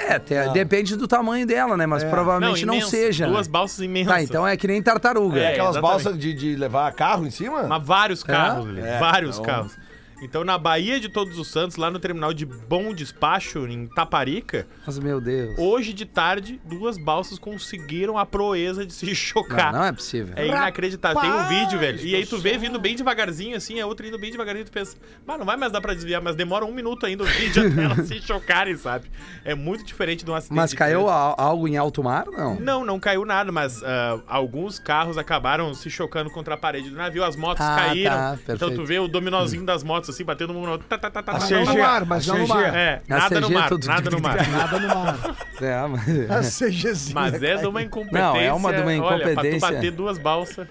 É, 0.00 0.18
te- 0.18 0.48
depende 0.52 0.96
do 0.96 1.06
tamanho 1.06 1.46
dela, 1.46 1.76
né? 1.76 1.86
Mas 1.86 2.02
provavelmente 2.02 2.64
não, 2.64 2.74
imensa. 2.74 2.90
seja. 2.90 3.26
Duas 3.26 3.46
né? 3.46 3.52
balsas 3.52 3.78
imensas. 3.80 4.12
Tá, 4.12 4.22
então 4.22 4.46
é 4.48 4.56
que 4.56 4.66
nem 4.66 4.82
tartaruga. 4.82 5.38
É, 5.40 5.52
Aquelas 5.52 5.76
exatamente. 5.76 6.02
balsas 6.04 6.18
de, 6.18 6.32
de 6.34 6.56
levar 6.56 6.90
carro 6.92 7.26
em 7.26 7.30
cima? 7.30 7.64
Mas 7.64 7.86
vários 7.86 8.22
carros, 8.22 8.66
velho. 8.66 8.84
É, 8.84 8.98
vários 8.98 9.38
então- 9.38 9.44
carros. 9.44 9.78
Então, 10.22 10.44
na 10.44 10.58
Baía 10.58 11.00
de 11.00 11.08
Todos 11.08 11.38
os 11.38 11.48
Santos, 11.48 11.76
lá 11.76 11.90
no 11.90 11.98
terminal 11.98 12.32
de 12.34 12.44
Bom 12.44 12.92
Despacho, 12.92 13.66
em 13.66 13.86
Taparica, 13.86 14.66
Mas, 14.86 14.98
meu 14.98 15.20
Deus. 15.20 15.58
hoje 15.58 15.92
de 15.92 16.04
tarde, 16.04 16.60
duas 16.64 16.98
balsas 16.98 17.38
conseguiram 17.38 18.18
a 18.18 18.26
proeza 18.26 18.84
de 18.84 18.92
se 18.92 19.12
chocar. 19.14 19.72
Não, 19.72 19.80
não 19.80 19.86
é 19.86 19.92
possível. 19.92 20.34
É 20.36 20.46
inacreditável. 20.46 21.20
Tem 21.20 21.30
um 21.30 21.36
Rapaz 21.36 21.58
vídeo, 21.58 21.78
velho. 21.78 22.00
E 22.04 22.14
aí 22.14 22.26
tu 22.26 22.38
vê 22.38 22.58
vindo 22.58 22.78
bem 22.78 22.94
devagarzinho, 22.94 23.56
assim, 23.56 23.80
a 23.80 23.86
outra 23.86 24.06
indo 24.06 24.18
bem 24.18 24.30
devagarinho, 24.30 24.64
tu 24.64 24.72
pensa, 24.72 24.96
mas 25.26 25.38
não 25.38 25.46
vai 25.46 25.56
mais 25.56 25.72
dar 25.72 25.80
pra 25.80 25.94
desviar, 25.94 26.20
mas 26.20 26.36
demora 26.36 26.64
um 26.64 26.72
minuto 26.72 27.06
ainda 27.06 27.24
o 27.24 27.26
vídeo 27.26 27.66
até 27.72 27.82
elas 27.84 28.06
se 28.06 28.20
chocarem, 28.20 28.76
sabe? 28.76 29.10
É 29.44 29.54
muito 29.54 29.84
diferente 29.84 30.24
de 30.24 30.30
um 30.30 30.34
acidente. 30.34 30.56
Mas 30.56 30.74
caiu 30.74 31.08
algo 31.08 31.66
em 31.66 31.76
alto 31.76 32.02
mar? 32.04 32.26
Não. 32.26 32.60
Não, 32.60 32.84
não 32.84 33.00
caiu 33.00 33.24
nada, 33.24 33.50
mas 33.50 33.82
ah, 33.82 34.20
alguns 34.28 34.78
carros 34.78 35.16
acabaram 35.16 35.72
se 35.74 35.88
chocando 35.88 36.30
contra 36.30 36.54
a 36.54 36.58
parede 36.58 36.90
do 36.90 36.96
navio, 36.96 37.24
as 37.24 37.36
motos 37.36 37.64
Ah, 37.64 37.76
caíram. 37.76 38.10
tá, 38.10 38.38
então 38.48 38.74
tu 38.74 38.84
vê 38.84 38.98
o 38.98 39.08
dominozinho 39.08 39.64
das 39.64 39.82
motos 39.82 40.09
assim, 40.10 40.24
batendo 40.24 40.52
um 40.52 40.62
no 40.62 40.70
outro. 40.72 40.86
Tá, 40.88 40.98
tá, 40.98 41.10
tá, 41.10 41.22
tá, 41.22 41.32
A 41.32 41.38
tá, 41.38 41.48
não 41.50 41.64
no 41.64 41.78
mar, 41.78 42.04
mas 42.04 42.28
a 42.28 42.32
não 42.34 42.40
no 42.42 42.48
mar. 42.48 42.74
É, 42.74 43.02
A 43.08 43.18
nada 43.18 43.40
no 43.40 43.46
é 43.46 43.50
mar, 43.50 43.70
nada 43.86 44.10
no 44.10 44.20
mar. 44.20 44.48
Nada 44.50 44.78
no 44.78 44.88
mar. 44.88 45.36
É, 45.60 45.86
mas... 45.86 46.30
A 46.30 46.66
CGzinha. 46.66 47.14
Mas 47.14 47.42
é 47.42 47.56
de 47.56 47.66
uma 47.66 47.82
incompetência. 47.82 48.20
Não, 48.22 48.36
é 48.36 48.52
uma 48.52 48.72
de 48.72 48.80
uma 48.80 48.90
Olha, 48.90 49.00
pra 49.00 49.18
tu 49.18 49.30
incompetência. 49.30 49.72
bater 49.72 49.90
duas 49.90 50.18
balsas. 50.18 50.66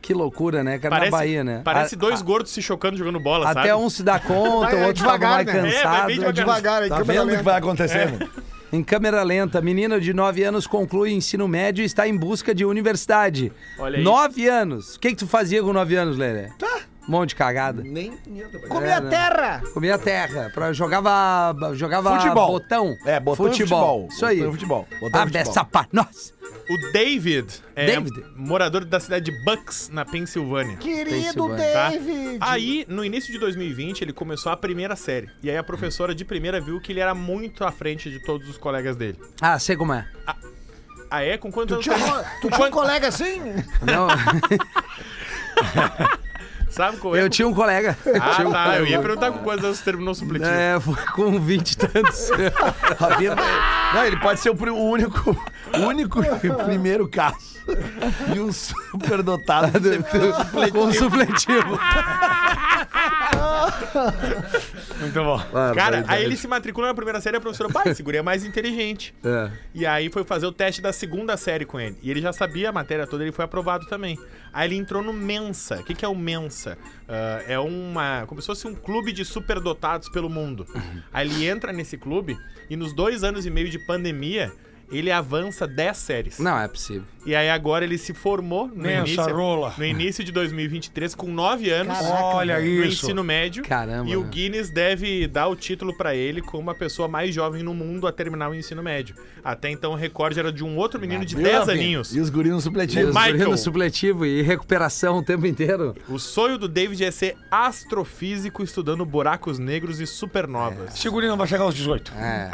Que 0.00 0.14
loucura, 0.14 0.62
né, 0.62 0.78
cara? 0.78 0.94
Parece, 0.94 1.10
na 1.10 1.18
Bahia, 1.18 1.42
né? 1.42 1.60
Parece 1.64 1.96
A- 1.96 1.98
dois 1.98 2.22
gordos 2.22 2.52
se 2.52 2.62
chocando 2.62 2.96
jogando 2.96 3.18
bola, 3.18 3.50
Até 3.50 3.70
sabe? 3.70 3.82
um 3.82 3.90
se 3.90 4.04
dá 4.04 4.20
conta, 4.20 4.70
Vai 4.70 4.82
o 4.84 4.86
outro 4.86 5.04
tava 5.04 5.18
devagar, 5.18 5.44
mais 5.44 5.46
né? 5.46 5.52
É, 5.52 5.62
vai 5.62 5.72
cansado. 5.72 6.06
bem 6.06 6.24
É 6.24 6.32
devagar 6.32 6.82
aí, 6.82 6.88
Tá 6.88 7.02
vendo 7.02 7.32
o 7.32 7.36
que 7.36 7.42
vai 7.42 7.58
acontecendo? 7.58 8.30
Em 8.72 8.82
câmera 8.84 9.22
lenta, 9.22 9.60
menina 9.60 10.00
de 10.00 10.12
9 10.12 10.42
anos 10.44 10.66
conclui 10.66 11.12
ensino 11.12 11.46
médio 11.48 11.82
e 11.82 11.86
está 11.86 12.06
em 12.06 12.16
busca 12.16 12.54
de 12.54 12.64
universidade. 12.64 13.52
Olha 13.78 13.98
aí. 13.98 14.04
9 14.04 14.48
anos. 14.48 14.96
O 14.96 15.00
que, 15.00 15.10
que 15.10 15.16
tu 15.16 15.26
fazia 15.26 15.62
com 15.62 15.72
9 15.72 15.96
anos, 15.96 16.16
Lelê? 16.16 16.50
Tá. 16.58 16.80
Um 17.08 17.12
monte 17.12 17.28
de 17.30 17.34
cagada. 17.36 17.82
Nem. 17.84 18.16
Comer 18.68 18.88
É, 18.88 18.92
a 18.94 19.00
né? 19.00 19.10
terra! 19.10 19.62
Comia 19.72 19.96
terra. 19.98 20.50
Pra, 20.52 20.72
jogava 20.72 21.54
jogava 21.74 22.16
Futebol. 22.16 22.48
botão. 22.48 22.96
É, 23.06 23.20
botão 23.20 23.46
e 23.46 23.50
futebol. 23.50 24.08
Isso 24.10 24.26
aí. 24.26 24.36
Botão 24.38 24.48
e 24.50 24.52
futebol. 24.54 24.88
Botão 25.00 25.20
e 25.20 25.22
A 25.22 25.26
futebol. 25.26 25.44
beça 25.44 25.64
pá. 25.64 25.86
Nossa. 25.92 26.34
O 26.68 26.92
David 26.92 27.46
é 27.76 27.86
David? 27.86 28.24
morador 28.34 28.84
da 28.84 28.98
cidade 28.98 29.30
de 29.30 29.44
Bucks, 29.44 29.88
na 29.92 30.04
Pensilvânia. 30.04 30.76
Querido 30.78 31.10
Pensilvânia, 31.10 31.72
tá? 31.72 31.90
David! 31.90 32.38
Aí, 32.40 32.84
no 32.88 33.04
início 33.04 33.32
de 33.32 33.38
2020, 33.38 34.02
ele 34.02 34.12
começou 34.12 34.50
a 34.50 34.56
primeira 34.56 34.96
série. 34.96 35.30
E 35.44 35.48
aí 35.50 35.56
a 35.56 35.62
professora 35.62 36.12
de 36.12 36.24
primeira 36.24 36.60
viu 36.60 36.80
que 36.80 36.90
ele 36.90 36.98
era 36.98 37.14
muito 37.14 37.62
à 37.64 37.70
frente 37.70 38.10
de 38.10 38.18
todos 38.24 38.48
os 38.48 38.58
colegas 38.58 38.96
dele. 38.96 39.16
Ah, 39.40 39.56
sei 39.60 39.76
como 39.76 39.92
é. 39.92 40.08
Ah, 41.08 41.22
é? 41.22 41.38
Com 41.38 41.52
quantos 41.52 41.84
Tu 41.84 41.92
anos? 41.92 42.04
tinha, 42.04 42.24
tu 42.40 42.50
tinha 42.50 42.66
um 42.66 42.70
colega 42.70 43.06
assim? 43.08 43.40
Não, 43.82 44.08
Sabe 46.76 46.98
qual 46.98 47.16
é? 47.16 47.22
eu 47.22 47.30
tinha 47.30 47.48
um 47.48 47.54
colega. 47.54 47.96
Ah, 48.20 48.34
Tinha 48.34 48.48
um 48.48 48.52
tá. 48.52 48.76
Eu 48.76 48.84
ia 48.86 48.98
colega. 48.98 49.02
perguntar 49.02 49.32
com 49.32 49.38
quantos 49.38 49.64
anos 49.64 49.80
terminou 49.80 50.12
o 50.12 50.14
supletivo. 50.14 50.50
É, 50.50 50.78
foi 50.78 50.94
com 51.14 51.40
20 51.40 51.70
e 51.72 51.76
tantos. 51.78 52.28
Não, 53.94 54.04
ele 54.04 54.18
pode 54.18 54.40
ser 54.40 54.50
o 54.50 54.74
único, 54.74 55.34
único 55.74 56.22
e 56.44 56.64
primeiro 56.64 57.08
caso. 57.08 57.56
E 58.34 58.38
um 58.38 58.52
superdotado. 58.52 59.72
com 60.72 60.92
supletivo. 60.92 61.78
Muito 65.00 65.14
bom. 65.14 65.40
Cara, 65.74 66.04
aí 66.06 66.24
ele 66.24 66.36
se 66.36 66.46
matriculou 66.46 66.88
na 66.88 66.94
primeira 66.94 67.20
série 67.20 67.36
e 67.36 67.38
a 67.38 67.40
professora, 67.40 67.72
pai, 67.72 67.88
esse 67.88 68.02
guri 68.02 68.18
é 68.18 68.22
mais 68.22 68.44
inteligente. 68.44 69.14
É. 69.24 69.50
E 69.74 69.86
aí 69.86 70.10
foi 70.10 70.24
fazer 70.24 70.46
o 70.46 70.52
teste 70.52 70.80
da 70.80 70.92
segunda 70.92 71.36
série 71.36 71.64
com 71.64 71.80
ele. 71.80 71.96
E 72.02 72.10
ele 72.10 72.20
já 72.20 72.32
sabia 72.32 72.68
a 72.68 72.72
matéria 72.72 73.06
toda, 73.06 73.24
ele 73.24 73.32
foi 73.32 73.44
aprovado 73.44 73.86
também. 73.86 74.18
Aí 74.52 74.68
ele 74.68 74.76
entrou 74.76 75.02
no 75.02 75.12
Mensa. 75.12 75.80
O 75.80 75.84
que, 75.84 75.94
que 75.94 76.04
é 76.04 76.08
o 76.08 76.14
Mensa? 76.14 76.78
Ah, 77.08 77.42
é 77.46 77.58
uma. 77.58 78.24
como 78.26 78.40
se 78.40 78.46
fosse 78.46 78.66
um 78.66 78.74
clube 78.74 79.12
de 79.12 79.24
superdotados 79.24 80.08
pelo 80.08 80.28
mundo. 80.28 80.66
Aí 81.12 81.28
ele 81.28 81.46
entra 81.46 81.72
nesse 81.72 81.96
clube 81.96 82.36
e 82.68 82.76
nos 82.76 82.92
dois 82.92 83.22
anos 83.22 83.46
e 83.46 83.50
meio 83.50 83.68
de 83.68 83.78
pandemia, 83.78 84.52
ele 84.90 85.10
avança 85.10 85.66
10 85.66 85.96
séries. 85.96 86.38
Não, 86.38 86.58
é 86.58 86.68
possível. 86.68 87.02
E 87.24 87.34
aí 87.34 87.50
agora 87.50 87.84
ele 87.84 87.98
se 87.98 88.14
formou 88.14 88.68
no, 88.68 88.84
Mensa, 88.84 89.08
início, 89.08 89.34
rola. 89.36 89.74
no 89.76 89.84
início 89.84 90.22
de 90.22 90.30
2023 90.30 91.12
com 91.16 91.26
9 91.26 91.68
anos. 91.70 91.96
Olha 92.00 92.60
no 92.60 92.64
isso. 92.64 93.06
ensino 93.06 93.24
médio. 93.24 93.64
Caramba, 93.64 94.08
E 94.08 94.16
o? 94.16 94.22
Guinness 94.22 94.70
deve 94.70 95.26
dar 95.26 95.48
o 95.48 95.56
título 95.56 95.92
pra 95.96 96.14
ele 96.14 96.40
como 96.40 96.70
a 96.70 96.74
pessoa 96.74 97.08
mais 97.08 97.34
jovem 97.34 97.64
no 97.64 97.74
mundo 97.74 98.06
a 98.06 98.12
terminar 98.12 98.48
o 98.50 98.54
ensino 98.54 98.80
médio. 98.80 99.16
Até 99.42 99.68
então 99.70 99.90
o 99.92 99.94
recorde 99.96 100.38
era 100.38 100.52
de 100.52 100.62
um 100.62 100.76
outro 100.76 101.00
menino 101.00 101.24
de 101.24 101.34
10 101.34 101.68
aninhos. 101.68 102.14
E 102.14 102.20
os 102.20 102.30
guris 102.30 102.52
no 102.52 102.58
E 102.58 102.62
supletivo. 102.62 103.08
os 103.08 103.14
Michael. 103.14 103.38
guri 103.38 103.50
no 103.50 103.58
supletivo 103.58 104.24
e 104.24 104.42
recuperação 104.42 105.18
o 105.18 105.22
tempo 105.24 105.46
inteiro. 105.48 105.96
O 106.08 106.20
sonho 106.20 106.56
do 106.56 106.68
David 106.68 107.04
é 107.04 107.10
ser 107.10 107.36
astrofísico 107.50 108.62
estudando 108.62 109.04
buracos 109.04 109.58
negros 109.58 110.00
e 110.00 110.06
supernovas. 110.06 110.94
Esse 110.94 111.08
guri 111.10 111.26
não 111.26 111.36
vai 111.36 111.48
chegar 111.48 111.64
aos 111.64 111.74
18. 111.74 112.12
É. 112.14 112.50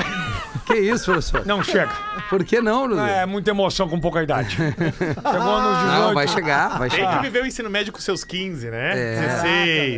Que 0.67 0.75
isso, 0.75 1.05
professor? 1.07 1.45
Não 1.45 1.63
chega. 1.63 1.93
Por 2.29 2.45
que 2.45 2.61
não, 2.61 2.89
Dudu? 2.89 3.01
É, 3.01 3.27
muita 3.27 3.51
emoção 3.51 3.89
com 3.89 4.01
pouca 4.01 4.23
idade. 4.23 4.57
Chegou 4.57 5.61
nos 5.61 5.79
18. 5.79 5.87
Não, 6.01 6.15
vai 6.15 6.29
chegar, 6.29 6.79
vai 6.79 6.89
Tem 6.89 6.99
chegar. 7.01 7.17
que 7.19 7.23
viver 7.23 7.43
o 7.43 7.47
ensino 7.47 7.69
médio 7.71 7.93
com 7.93 7.99
seus 8.01 8.25
15, 8.25 8.71
né? 8.71 8.93
É. 8.95 9.21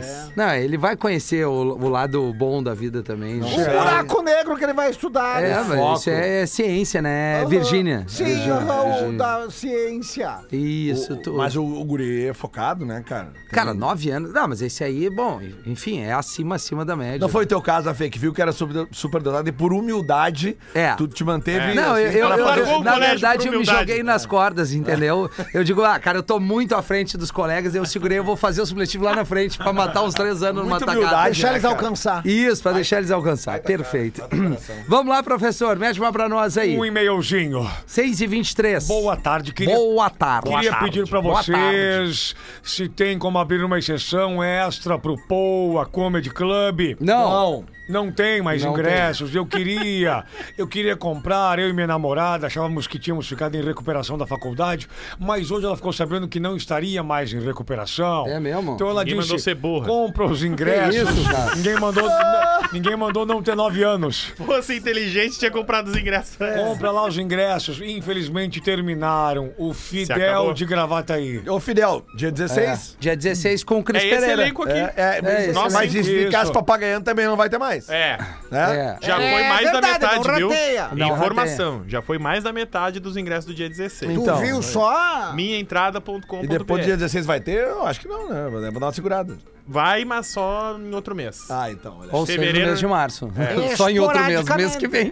16. 0.02 0.32
Não, 0.36 0.54
ele 0.54 0.76
vai 0.76 0.96
conhecer 0.96 1.46
o, 1.46 1.50
o 1.52 1.88
lado 1.88 2.32
bom 2.34 2.62
da 2.62 2.74
vida 2.74 3.02
também. 3.02 3.40
O 3.40 3.48
buraco 3.48 4.22
negro 4.22 4.56
que 4.56 4.64
ele 4.64 4.72
vai 4.72 4.90
estudar. 4.90 5.42
É, 5.42 5.48
né? 5.48 5.64
mas 5.68 6.00
isso 6.00 6.10
é 6.10 6.46
ciência, 6.46 7.00
né? 7.00 7.44
Virgínia. 7.48 8.04
Sim, 8.08 8.24
o 8.50 9.16
da 9.16 9.48
ciência. 9.50 10.38
Isso, 10.50 11.16
tu... 11.16 11.34
Mas 11.34 11.56
o, 11.56 11.62
o 11.64 11.84
guri 11.84 12.26
é 12.26 12.34
focado, 12.34 12.84
né, 12.84 13.02
cara? 13.06 13.26
Tem- 13.26 13.44
Cara, 13.50 13.72
nove 13.74 14.10
anos. 14.10 14.32
Não, 14.32 14.48
mas 14.48 14.60
esse 14.62 14.82
aí, 14.82 15.08
bom, 15.08 15.40
enfim, 15.66 16.00
é 16.00 16.12
acima, 16.12 16.56
acima 16.56 16.84
da 16.84 16.96
média. 16.96 17.18
Não 17.20 17.28
foi 17.28 17.44
o 17.44 17.46
teu 17.46 17.60
caso, 17.62 17.88
a 17.88 17.94
Fê, 17.94 18.10
que 18.10 18.18
viu 18.18 18.32
que 18.32 18.42
era 18.42 18.52
super, 18.52 18.86
super 18.90 19.22
dotado 19.22 19.48
e 19.48 19.52
por 19.52 19.72
humildade 19.72 20.56
É. 20.74 20.94
tu 20.94 21.06
te 21.06 21.22
manteve. 21.24 21.72
É. 21.72 21.74
Não, 21.74 21.96
eu, 21.98 22.10
eu- 22.18 22.28
pra 22.28 22.58
eu- 22.58 22.66
eu- 22.66 22.82
na 22.82 22.98
verdade 22.98 23.46
eu 23.48 23.58
me 23.58 23.64
joguei 23.64 24.02
nas 24.02 24.24
cordas, 24.26 24.72
entendeu? 24.72 25.30
Eu 25.52 25.64
digo, 25.64 25.82
ah, 25.82 25.98
cara, 25.98 26.18
eu 26.18 26.22
tô 26.22 26.38
muito 26.40 26.74
à 26.74 26.82
frente 26.82 27.16
dos 27.16 27.30
colegas, 27.30 27.74
eu 27.74 27.84
segurei, 27.84 28.18
eu 28.18 28.24
vou 28.24 28.36
fazer 28.36 28.62
o 28.62 28.66
supletivo 28.66 29.04
lá 29.04 29.14
na 29.14 29.24
frente 29.24 29.56
pra 29.58 29.72
matar 29.72 30.02
uns 30.02 30.14
três 30.14 30.42
anos 30.42 30.62
numa 30.62 30.70
Muita 30.70 30.86
tacada. 30.86 30.98
humildade, 31.00 31.24
Deixar 31.32 31.48
né, 31.48 31.52
eles 31.54 31.64
alcançar. 31.64 32.26
Isso, 32.26 32.62
pra 32.62 32.72
deixar 32.72 32.98
eles 32.98 33.10
alcançar. 33.10 33.58
Perfeito. 33.60 34.22
Vamos 34.88 35.12
lá, 35.14 35.22
professor, 35.22 35.76
mete 35.78 35.98
uma 36.00 36.12
pra 36.12 36.28
nós 36.28 36.56
aí. 36.58 36.76
Um 36.76 36.84
e-mailzinho. 36.84 37.68
6 37.86 38.20
e 38.20 38.26
23 38.26 38.86
Boa 38.86 39.16
tarde, 39.16 39.52
queria 39.52 39.74
Boa 39.74 40.10
tarde. 40.10 40.50
Queria 40.50 40.74
pedir 40.76 41.08
pra 41.08 41.20
vocês 41.20 42.34
se 42.62 42.88
tem 42.88 43.18
como 43.18 43.38
abrir 43.38 43.62
uma 43.64 43.78
exceção 43.78 44.42
extra 44.42 44.98
pro 44.98 45.16
Poa 45.28 45.86
Comedy 45.86 46.30
Club. 46.30 46.96
Não. 47.00 47.24
Não 47.30 47.64
tem 48.14 48.42
mais 48.42 48.62
Não 48.62 48.72
ingressos. 48.72 49.34
Eu 49.34 49.46
queria, 49.46 50.24
eu 50.56 50.66
queria 50.66 50.96
comprar, 50.96 51.58
eu 51.58 51.68
e 51.68 51.72
minha 51.72 51.86
namorada 51.86 52.46
achávamos 52.46 52.86
que 52.86 52.98
tínhamos 52.98 53.28
ficado 53.28 53.54
em 53.56 53.62
recuperação 53.62 54.16
da 54.16 54.26
faculdade, 54.26 54.88
mas 55.18 55.50
hoje 55.50 55.66
ela 55.66 55.76
ficou 55.76 55.92
sabendo 55.92 56.26
que 56.28 56.40
não 56.40 56.56
estaria 56.56 57.02
mais 57.02 57.32
em 57.32 57.40
recuperação. 57.40 58.26
É 58.26 58.40
mesmo? 58.40 58.74
Então 58.74 58.88
ela 58.88 59.04
Ninguém 59.04 59.18
disse: 59.20 59.28
mandou 59.30 59.42
ser 59.42 59.54
burra. 59.54 59.86
compra 59.86 60.24
os 60.24 60.42
ingressos. 60.42 61.12
Que 61.12 61.20
isso, 61.20 61.30
cara? 61.30 61.54
Ninguém 61.56 61.76
mandou, 61.78 62.08
ninguém 62.72 62.96
mandou 62.96 63.26
não 63.26 63.42
ter 63.42 63.54
nove 63.54 63.82
anos. 63.82 64.32
Fosse 64.36 64.76
inteligente, 64.76 65.38
tinha 65.38 65.50
comprado 65.50 65.88
os 65.88 65.96
ingressos. 65.96 66.36
Compra 66.36 66.90
lá 66.90 67.06
os 67.06 67.18
ingressos. 67.18 67.80
Infelizmente 67.80 68.60
terminaram. 68.60 69.52
O. 69.58 69.72
Fidel 69.74 70.52
de 70.52 70.64
Gravataí. 70.64 71.42
Ô, 71.48 71.60
Fidel, 71.60 72.04
dia 72.16 72.30
16. 72.30 72.96
Dia 72.98 73.16
16 73.16 73.64
com 73.64 73.78
o 73.78 73.84
Cris 73.84 74.02
É 74.02 74.06
esse 74.06 74.18
Pereira. 74.20 74.42
elenco 74.42 74.62
aqui. 74.62 74.72
É, 74.72 74.92
é, 74.96 75.48
É, 75.48 75.52
mas 75.72 75.94
esse 75.94 76.28
Isso. 76.28 76.52
papagaiando 76.52 77.04
também 77.04 77.26
não 77.26 77.36
vai 77.36 77.48
ter 77.48 77.58
mais. 77.58 77.73
É. 77.88 78.18
Né? 78.50 78.96
É. 79.00 79.06
Já 79.06 79.20
É 79.20 79.32
foi 79.32 79.48
mais 79.48 79.64
da 79.66 79.72
verdade, 79.72 79.92
metade, 79.92 80.28
não 80.28 80.34
viu? 80.36 80.48
rateia. 80.48 80.88
Não 80.92 81.08
Informação. 81.14 81.84
Já 81.86 82.02
foi 82.02 82.18
mais 82.18 82.42
da 82.44 82.52
metade 82.52 83.00
dos 83.00 83.16
ingressos 83.16 83.46
do 83.46 83.54
dia 83.54 83.68
16. 83.68 84.12
Tu 84.14 84.20
Então, 84.20 84.36
viu 84.38 84.62
só? 84.62 85.32
Minhaentrada.com.br 85.34 86.44
E 86.44 86.46
depois 86.46 86.82
do 86.82 86.84
dia 86.86 86.96
16 86.96 87.26
vai 87.26 87.40
ter? 87.40 87.64
Eu 87.66 87.86
acho 87.86 88.00
que 88.00 88.08
não, 88.08 88.28
né? 88.28 88.48
Vou 88.50 88.80
dar 88.80 88.86
uma 88.86 88.92
segurada. 88.92 89.36
Vai, 89.66 90.04
mas 90.04 90.26
só 90.26 90.76
em 90.78 90.94
outro 90.94 91.14
mês. 91.14 91.38
Ah, 91.50 91.70
então. 91.70 91.96
Olha. 91.98 92.10
Ou 92.12 92.26
seja, 92.26 92.36
no 92.38 92.44
Fevereiro- 92.44 92.68
mês 92.68 92.78
de 92.78 92.86
março. 92.86 93.32
É. 93.70 93.74
Só 93.76 93.88
em 93.88 93.98
outro 93.98 94.22
mês, 94.22 94.44
mês 94.56 94.76
que 94.76 94.86
vem. 94.86 95.10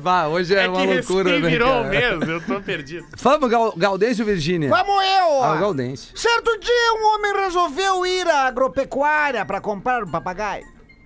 Bah, 0.00 0.28
hoje 0.30 0.54
é, 0.54 0.64
É, 0.64 0.68
uma 0.68 0.80
que 0.80 0.86
loucura, 0.94 1.38
né? 1.40 1.48
virou 1.48 1.68
cara? 1.68 1.82
um 1.82 1.88
mês, 1.88 2.28
eu 2.28 2.40
tô 2.40 2.60
perdido. 2.60 3.04
Vamos, 3.18 3.50
Gal 3.50 3.74
Gaudêncio 3.76 4.24
Virgínia? 4.24 4.68
Vamos 4.70 5.04
eu! 5.04 5.42
Ah, 5.42 5.54
o 5.56 5.58
Gaudêncio. 5.58 6.16
Certo 6.16 6.58
dia, 6.60 6.94
um 7.00 7.14
homem 7.14 7.32
resolveu 7.44 8.06
ir 8.06 8.28
à 8.28 8.46
agropecuária 8.46 9.44
para 9.44 9.60
comprar 9.60 10.04
um 10.04 10.10
papagaio, 10.10 10.64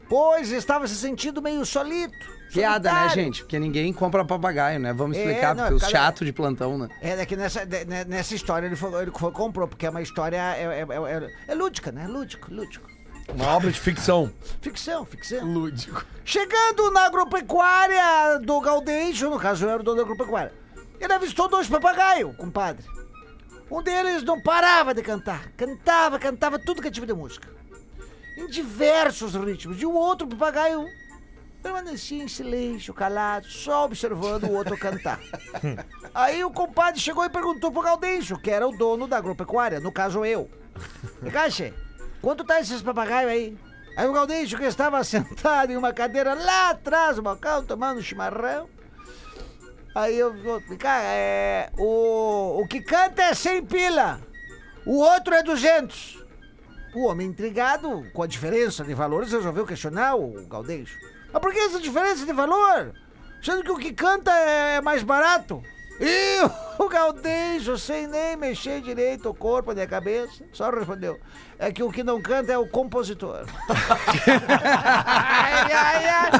pois 0.08 0.50
estava 0.50 0.86
se 0.86 0.94
sentindo 0.96 1.40
meio 1.42 1.64
solito. 1.64 2.36
Piada, 2.52 2.92
né, 2.92 3.08
gente? 3.10 3.42
Porque 3.42 3.58
ninguém 3.58 3.92
compra 3.92 4.24
papagaio, 4.24 4.78
né? 4.78 4.92
Vamos 4.92 5.16
É, 5.16 5.20
explicar, 5.20 5.54
não, 5.54 5.64
porque 5.64 5.84
os 5.84 5.90
chato 5.90 6.24
de 6.24 6.32
plantão, 6.32 6.78
né? 6.78 6.88
É, 7.02 7.10
é 7.20 7.26
que 7.26 7.36
nessa, 7.36 7.66
de- 7.66 7.84
ne- 7.84 8.04
nessa 8.04 8.34
história 8.34 8.66
ele 8.66 8.76
foi, 8.76 9.02
ele 9.02 9.10
foi 9.10 9.32
comprou, 9.32 9.66
porque 9.68 9.84
é 9.84 9.90
uma 9.90 10.00
história. 10.00 10.36
É, 10.36 10.62
é, 10.62 10.86
é- 10.88 11.24
é- 11.24 11.30
é 11.48 11.54
lúdica, 11.54 11.90
né? 11.92 12.06
Lúdico, 12.06 12.52
lúdico. 12.54 12.88
Uma 13.34 13.48
obra 13.48 13.70
de 13.72 13.80
ficção. 13.80 14.32
Ficção, 14.62 15.04
ficção. 15.04 15.44
Lúdico. 15.44 16.04
Chegando 16.24 16.90
na 16.92 17.06
agropecuária 17.06 18.38
do 18.40 18.60
Gaudêncio, 18.60 19.28
no 19.28 19.38
caso 19.38 19.64
eu 19.64 19.70
era 19.70 19.80
o 19.80 19.84
dono 19.84 19.96
da 19.96 20.02
agropecuária, 20.02 20.52
ele 21.00 21.12
avistou 21.12 21.48
dois 21.48 21.66
papagaios, 21.68 22.34
compadre. 22.36 22.84
Um 23.68 23.82
deles 23.82 24.22
não 24.22 24.40
parava 24.40 24.94
de 24.94 25.02
cantar. 25.02 25.48
Cantava, 25.56 26.18
cantava 26.20 26.56
tudo 26.60 26.80
que 26.80 26.86
é 26.86 26.90
tipo 26.90 27.06
de 27.06 27.12
música. 27.12 27.48
Em 28.36 28.46
diversos 28.48 29.34
ritmos. 29.34 29.80
E 29.80 29.86
o 29.86 29.94
outro 29.94 30.26
papagaio 30.26 30.86
permanecia 31.62 32.22
em 32.22 32.28
silêncio, 32.28 32.94
calado, 32.94 33.46
só 33.48 33.84
observando 33.84 34.44
o 34.44 34.52
outro 34.52 34.78
cantar. 34.78 35.18
Aí 36.14 36.44
o 36.44 36.50
compadre 36.50 37.00
chegou 37.00 37.24
e 37.24 37.28
perguntou 37.28 37.72
pro 37.72 37.82
Gaudêncio, 37.82 38.38
que 38.38 38.50
era 38.50 38.66
o 38.66 38.76
dono 38.76 39.08
da 39.08 39.16
agropecuária, 39.18 39.80
no 39.80 39.90
caso 39.90 40.24
eu. 40.24 40.48
Caixa, 41.32 41.74
quanto 42.22 42.44
tá 42.44 42.60
esses 42.60 42.82
papagaios 42.82 43.30
aí? 43.30 43.58
Aí 43.96 44.06
o 44.06 44.12
Gaudêncio, 44.12 44.58
que 44.58 44.64
estava 44.64 45.02
sentado 45.04 45.72
em 45.72 45.76
uma 45.76 45.92
cadeira 45.92 46.34
lá 46.34 46.70
atrás 46.70 47.16
do 47.16 47.22
balcão, 47.22 47.64
tomando 47.64 48.02
chimarrão. 48.02 48.68
Aí 49.94 50.16
eu 50.18 50.34
vou 50.42 50.58
explicar, 50.58 51.00
é. 51.02 51.70
O, 51.78 52.60
o 52.60 52.68
que 52.68 52.82
canta 52.82 53.22
é 53.22 53.34
100 53.34 53.64
pila, 53.64 54.20
o 54.84 54.98
outro 54.98 55.34
é 55.34 55.42
200. 55.42 56.25
O 56.96 57.08
homem 57.08 57.28
intrigado 57.28 58.06
com 58.14 58.22
a 58.22 58.26
diferença 58.26 58.82
de 58.82 58.94
valores 58.94 59.30
resolveu 59.30 59.66
questionar 59.66 60.14
o 60.14 60.48
Gaudêncio. 60.48 60.98
Mas 61.30 61.42
por 61.42 61.52
que 61.52 61.58
essa 61.58 61.78
diferença 61.78 62.24
de 62.24 62.32
valor? 62.32 62.94
Sendo 63.42 63.62
que 63.62 63.70
o 63.70 63.76
que 63.76 63.92
canta 63.92 64.30
é 64.32 64.80
mais 64.80 65.02
barato. 65.02 65.62
E 66.00 66.40
o 66.78 66.88
Gaudêncio, 66.88 67.78
sem 67.78 68.06
nem 68.06 68.36
mexer 68.36 68.80
direito 68.80 69.28
o 69.30 69.34
corpo 69.34 69.72
nem 69.72 69.84
a 69.84 69.86
cabeça, 69.86 70.44
só 70.52 70.70
respondeu: 70.70 71.18
é 71.58 71.72
que 71.72 71.82
o 71.82 71.90
que 71.90 72.02
não 72.02 72.20
canta 72.20 72.52
é 72.52 72.58
o 72.58 72.66
compositor. 72.66 73.46
ai, 74.28 75.72
ai, 75.72 76.06
ai. 76.06 76.30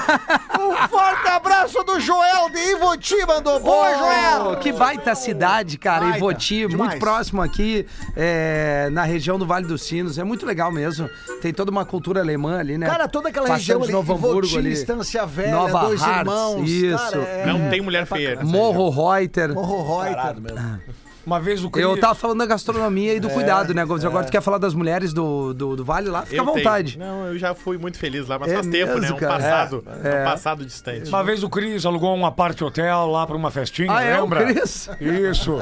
Um 0.61 0.88
forte 0.88 1.29
abraço 1.29 1.83
do 1.85 1.99
Joel 2.01 2.51
de 2.51 2.59
Ivoti, 2.59 3.16
mandou. 3.27 3.59
Boa, 3.61 3.97
Joel! 3.97 4.53
Oh, 4.53 4.57
que 4.57 4.73
baita 4.73 5.14
cidade, 5.14 5.79
cara, 5.79 6.01
Baita, 6.03 6.19
Ivoti, 6.19 6.61
muito 6.62 6.71
demais. 6.71 6.99
próximo 6.99 7.40
aqui, 7.40 7.87
é, 8.14 8.88
na 8.92 9.05
região 9.05 9.38
do 9.38 9.47
Vale 9.47 9.66
dos 9.66 9.83
Sinos. 9.83 10.19
É 10.19 10.25
muito 10.25 10.45
legal 10.45 10.71
mesmo. 10.71 11.09
Tem 11.40 11.53
toda 11.53 11.71
uma 11.71 11.85
cultura 11.87 12.21
alemã 12.21 12.59
ali, 12.59 12.77
né? 12.77 12.87
Cara, 12.87 13.09
toda 13.09 13.31
aquela 13.31 13.47
Passando 13.47 13.59
região 13.59 13.79
de 13.81 13.85
ali, 13.85 13.92
Novo 13.92 14.14
Hamburgo 14.14 14.40
Ivoti, 14.47 14.59
ali. 14.59 14.73
Estância 14.73 15.25
Velha, 15.25 15.53
Nova 15.53 15.81
Dois 15.87 16.03
Hartz, 16.03 16.19
Irmãos. 16.19 16.69
isso. 16.69 16.99
Cara, 16.99 17.23
é- 17.23 17.47
Não 17.47 17.71
tem 17.71 17.81
mulher 17.81 18.07
feia. 18.07 18.38
Morro 18.45 18.90
Reuter. 18.90 19.45
Morro 19.54 19.98
Reuter. 20.02 20.16
Parado 20.16 20.40
mesmo. 20.40 20.80
Uma 21.26 21.40
vez 21.40 21.64
o. 21.64 21.70
Eu 21.74 21.98
tava 21.98 22.14
falando 22.14 22.38
da 22.38 22.46
gastronomia 22.46 23.12
e 23.14 23.18
do 23.18 23.28
cuidado, 23.28 23.74
né, 23.74 23.85
Gomes? 23.85 24.04
Agora 24.04 24.24
tu 24.24 24.30
quer 24.30 24.40
falar 24.40 24.59
das 24.59 24.74
mulheres 24.74 25.12
do, 25.12 25.52
do, 25.52 25.74
do 25.74 25.85
Vale 25.85 26.09
lá? 26.09 26.22
Fica 26.22 26.37
Eu 26.37 26.42
à 26.42 26.46
vontade. 26.46 26.96
tenho. 26.96 27.04
Não, 27.04 27.26
eu 27.26 27.37
já 27.37 27.52
fui 27.52 27.76
muito 27.78 27.98
feliz 27.98 28.28
lá, 28.28 28.38
mas 28.38 28.52
É 28.52 28.54
faz 28.54 28.66
tempo, 28.68 28.94
né? 28.94 29.00
mesmo, 29.00 29.16
Um 29.16 29.18
cara? 29.18 29.32
passado. 29.35 29.85
É. 30.04 30.20
Um 30.20 30.24
passado 30.24 30.64
distante. 30.64 31.09
Uma 31.09 31.24
vez 31.24 31.42
o 31.42 31.50
Cris 31.50 31.85
alugou 31.85 32.14
um 32.16 32.24
aparte 32.24 32.62
hotel 32.62 33.09
lá 33.09 33.26
pra 33.26 33.35
uma 33.35 33.50
festinha, 33.50 33.90
Ah, 33.92 34.04
é? 34.04 34.20
O 34.20 34.22
lembra? 34.22 34.44
Cris? 34.44 34.88
Isso. 35.00 35.59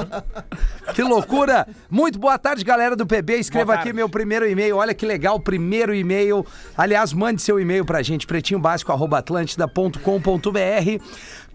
Que 0.94 1.03
loucura! 1.03 1.66
Muito 1.90 2.18
boa 2.18 2.37
tarde, 2.38 2.62
galera 2.62 2.94
do 2.94 3.07
PB. 3.07 3.37
Escreva 3.38 3.64
Boa 3.64 3.77
aqui 3.77 3.85
tarde. 3.85 3.97
meu 3.97 4.07
primeiro 4.11 4.47
e-mail. 4.47 4.77
Olha 4.77 4.92
que 4.92 5.07
legal, 5.07 5.40
primeiro 5.40 5.94
e-mail. 5.94 6.44
Aliás, 6.77 7.14
mande 7.14 7.40
seu 7.40 7.59
e-mail 7.59 7.87
pra 7.87 8.03
gente, 8.03 8.27
pretinhobásico.atlântida.com.br. 8.27 11.03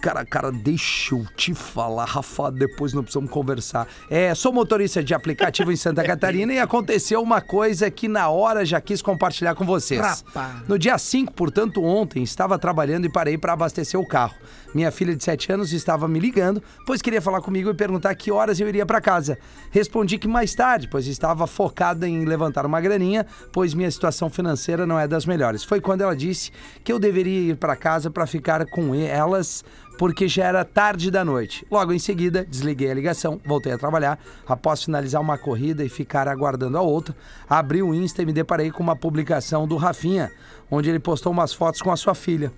Cara, 0.01 0.25
cara, 0.25 0.51
deixa 0.51 1.13
eu 1.13 1.25
te 1.35 1.53
falar, 1.53 2.05
Rafa, 2.05 2.49
depois 2.49 2.93
não 2.93 3.03
precisamos 3.03 3.29
conversar. 3.29 3.85
É, 4.09 4.33
sou 4.33 4.53
motorista 4.53 5.03
de 5.03 5.13
aplicativo 5.13 5.71
em 5.71 5.75
Santa 5.75 6.03
Catarina 6.05 6.53
e 6.53 6.59
aconteceu 6.59 7.21
uma 7.21 7.41
coisa 7.41 7.91
que 7.91 8.07
na 8.07 8.29
hora 8.29 8.65
já 8.65 8.79
quis 8.79 9.01
compartilhar 9.01 9.55
com 9.55 9.65
vocês. 9.65 9.99
Rapaz. 9.99 10.67
No 10.69 10.79
dia 10.79 10.97
5, 10.97 11.33
portanto, 11.33 11.83
ontem, 11.83 12.23
estava 12.23 12.57
trabalhando 12.57 13.05
e 13.05 13.09
parei 13.09 13.37
para 13.37 13.53
abastecer 13.53 13.99
o 13.99 14.05
carro. 14.05 14.35
Minha 14.73 14.91
filha 14.91 15.15
de 15.15 15.23
7 15.23 15.51
anos 15.51 15.73
estava 15.73 16.07
me 16.07 16.19
ligando, 16.19 16.61
pois 16.85 17.01
queria 17.01 17.21
falar 17.21 17.41
comigo 17.41 17.69
e 17.69 17.73
perguntar 17.73 18.13
que 18.13 18.31
horas 18.31 18.59
eu 18.59 18.67
iria 18.67 18.85
para 18.85 19.01
casa. 19.01 19.37
Respondi 19.71 20.17
que 20.17 20.27
mais 20.27 20.53
tarde, 20.53 20.87
pois 20.87 21.07
estava 21.07 21.47
focada 21.47 22.07
em 22.07 22.23
levantar 22.23 22.65
uma 22.65 22.79
graninha, 22.79 23.25
pois 23.51 23.73
minha 23.73 23.89
situação 23.89 24.29
financeira 24.29 24.85
não 24.85 24.99
é 24.99 25.07
das 25.07 25.25
melhores. 25.25 25.63
Foi 25.63 25.81
quando 25.81 26.01
ela 26.01 26.15
disse 26.15 26.51
que 26.83 26.93
eu 26.93 26.99
deveria 26.99 27.51
ir 27.51 27.57
para 27.57 27.75
casa 27.75 28.11
para 28.11 28.27
ficar 28.27 28.63
com 28.67 28.93
elas, 28.93 29.63
porque 29.97 30.27
já 30.27 30.45
era 30.45 30.63
tarde 30.63 31.09
da 31.09 31.25
noite. 31.25 31.65
Logo 31.69 31.91
em 31.91 31.99
seguida, 31.99 32.45
desliguei 32.45 32.91
a 32.91 32.93
ligação, 32.93 33.41
voltei 33.45 33.73
a 33.73 33.77
trabalhar. 33.77 34.19
Após 34.47 34.83
finalizar 34.83 35.19
uma 35.19 35.37
corrida 35.37 35.83
e 35.83 35.89
ficar 35.89 36.27
aguardando 36.27 36.77
a 36.77 36.81
outra, 36.81 37.15
abri 37.49 37.81
o 37.81 37.93
Insta 37.93 38.21
e 38.21 38.25
me 38.25 38.33
deparei 38.33 38.69
com 38.69 38.83
uma 38.83 38.95
publicação 38.95 39.67
do 39.67 39.77
Rafinha, 39.77 40.31
onde 40.69 40.89
ele 40.89 40.99
postou 40.99 41.31
umas 41.31 41.53
fotos 41.53 41.81
com 41.81 41.91
a 41.91 41.97
sua 41.97 42.13
filha. 42.13 42.51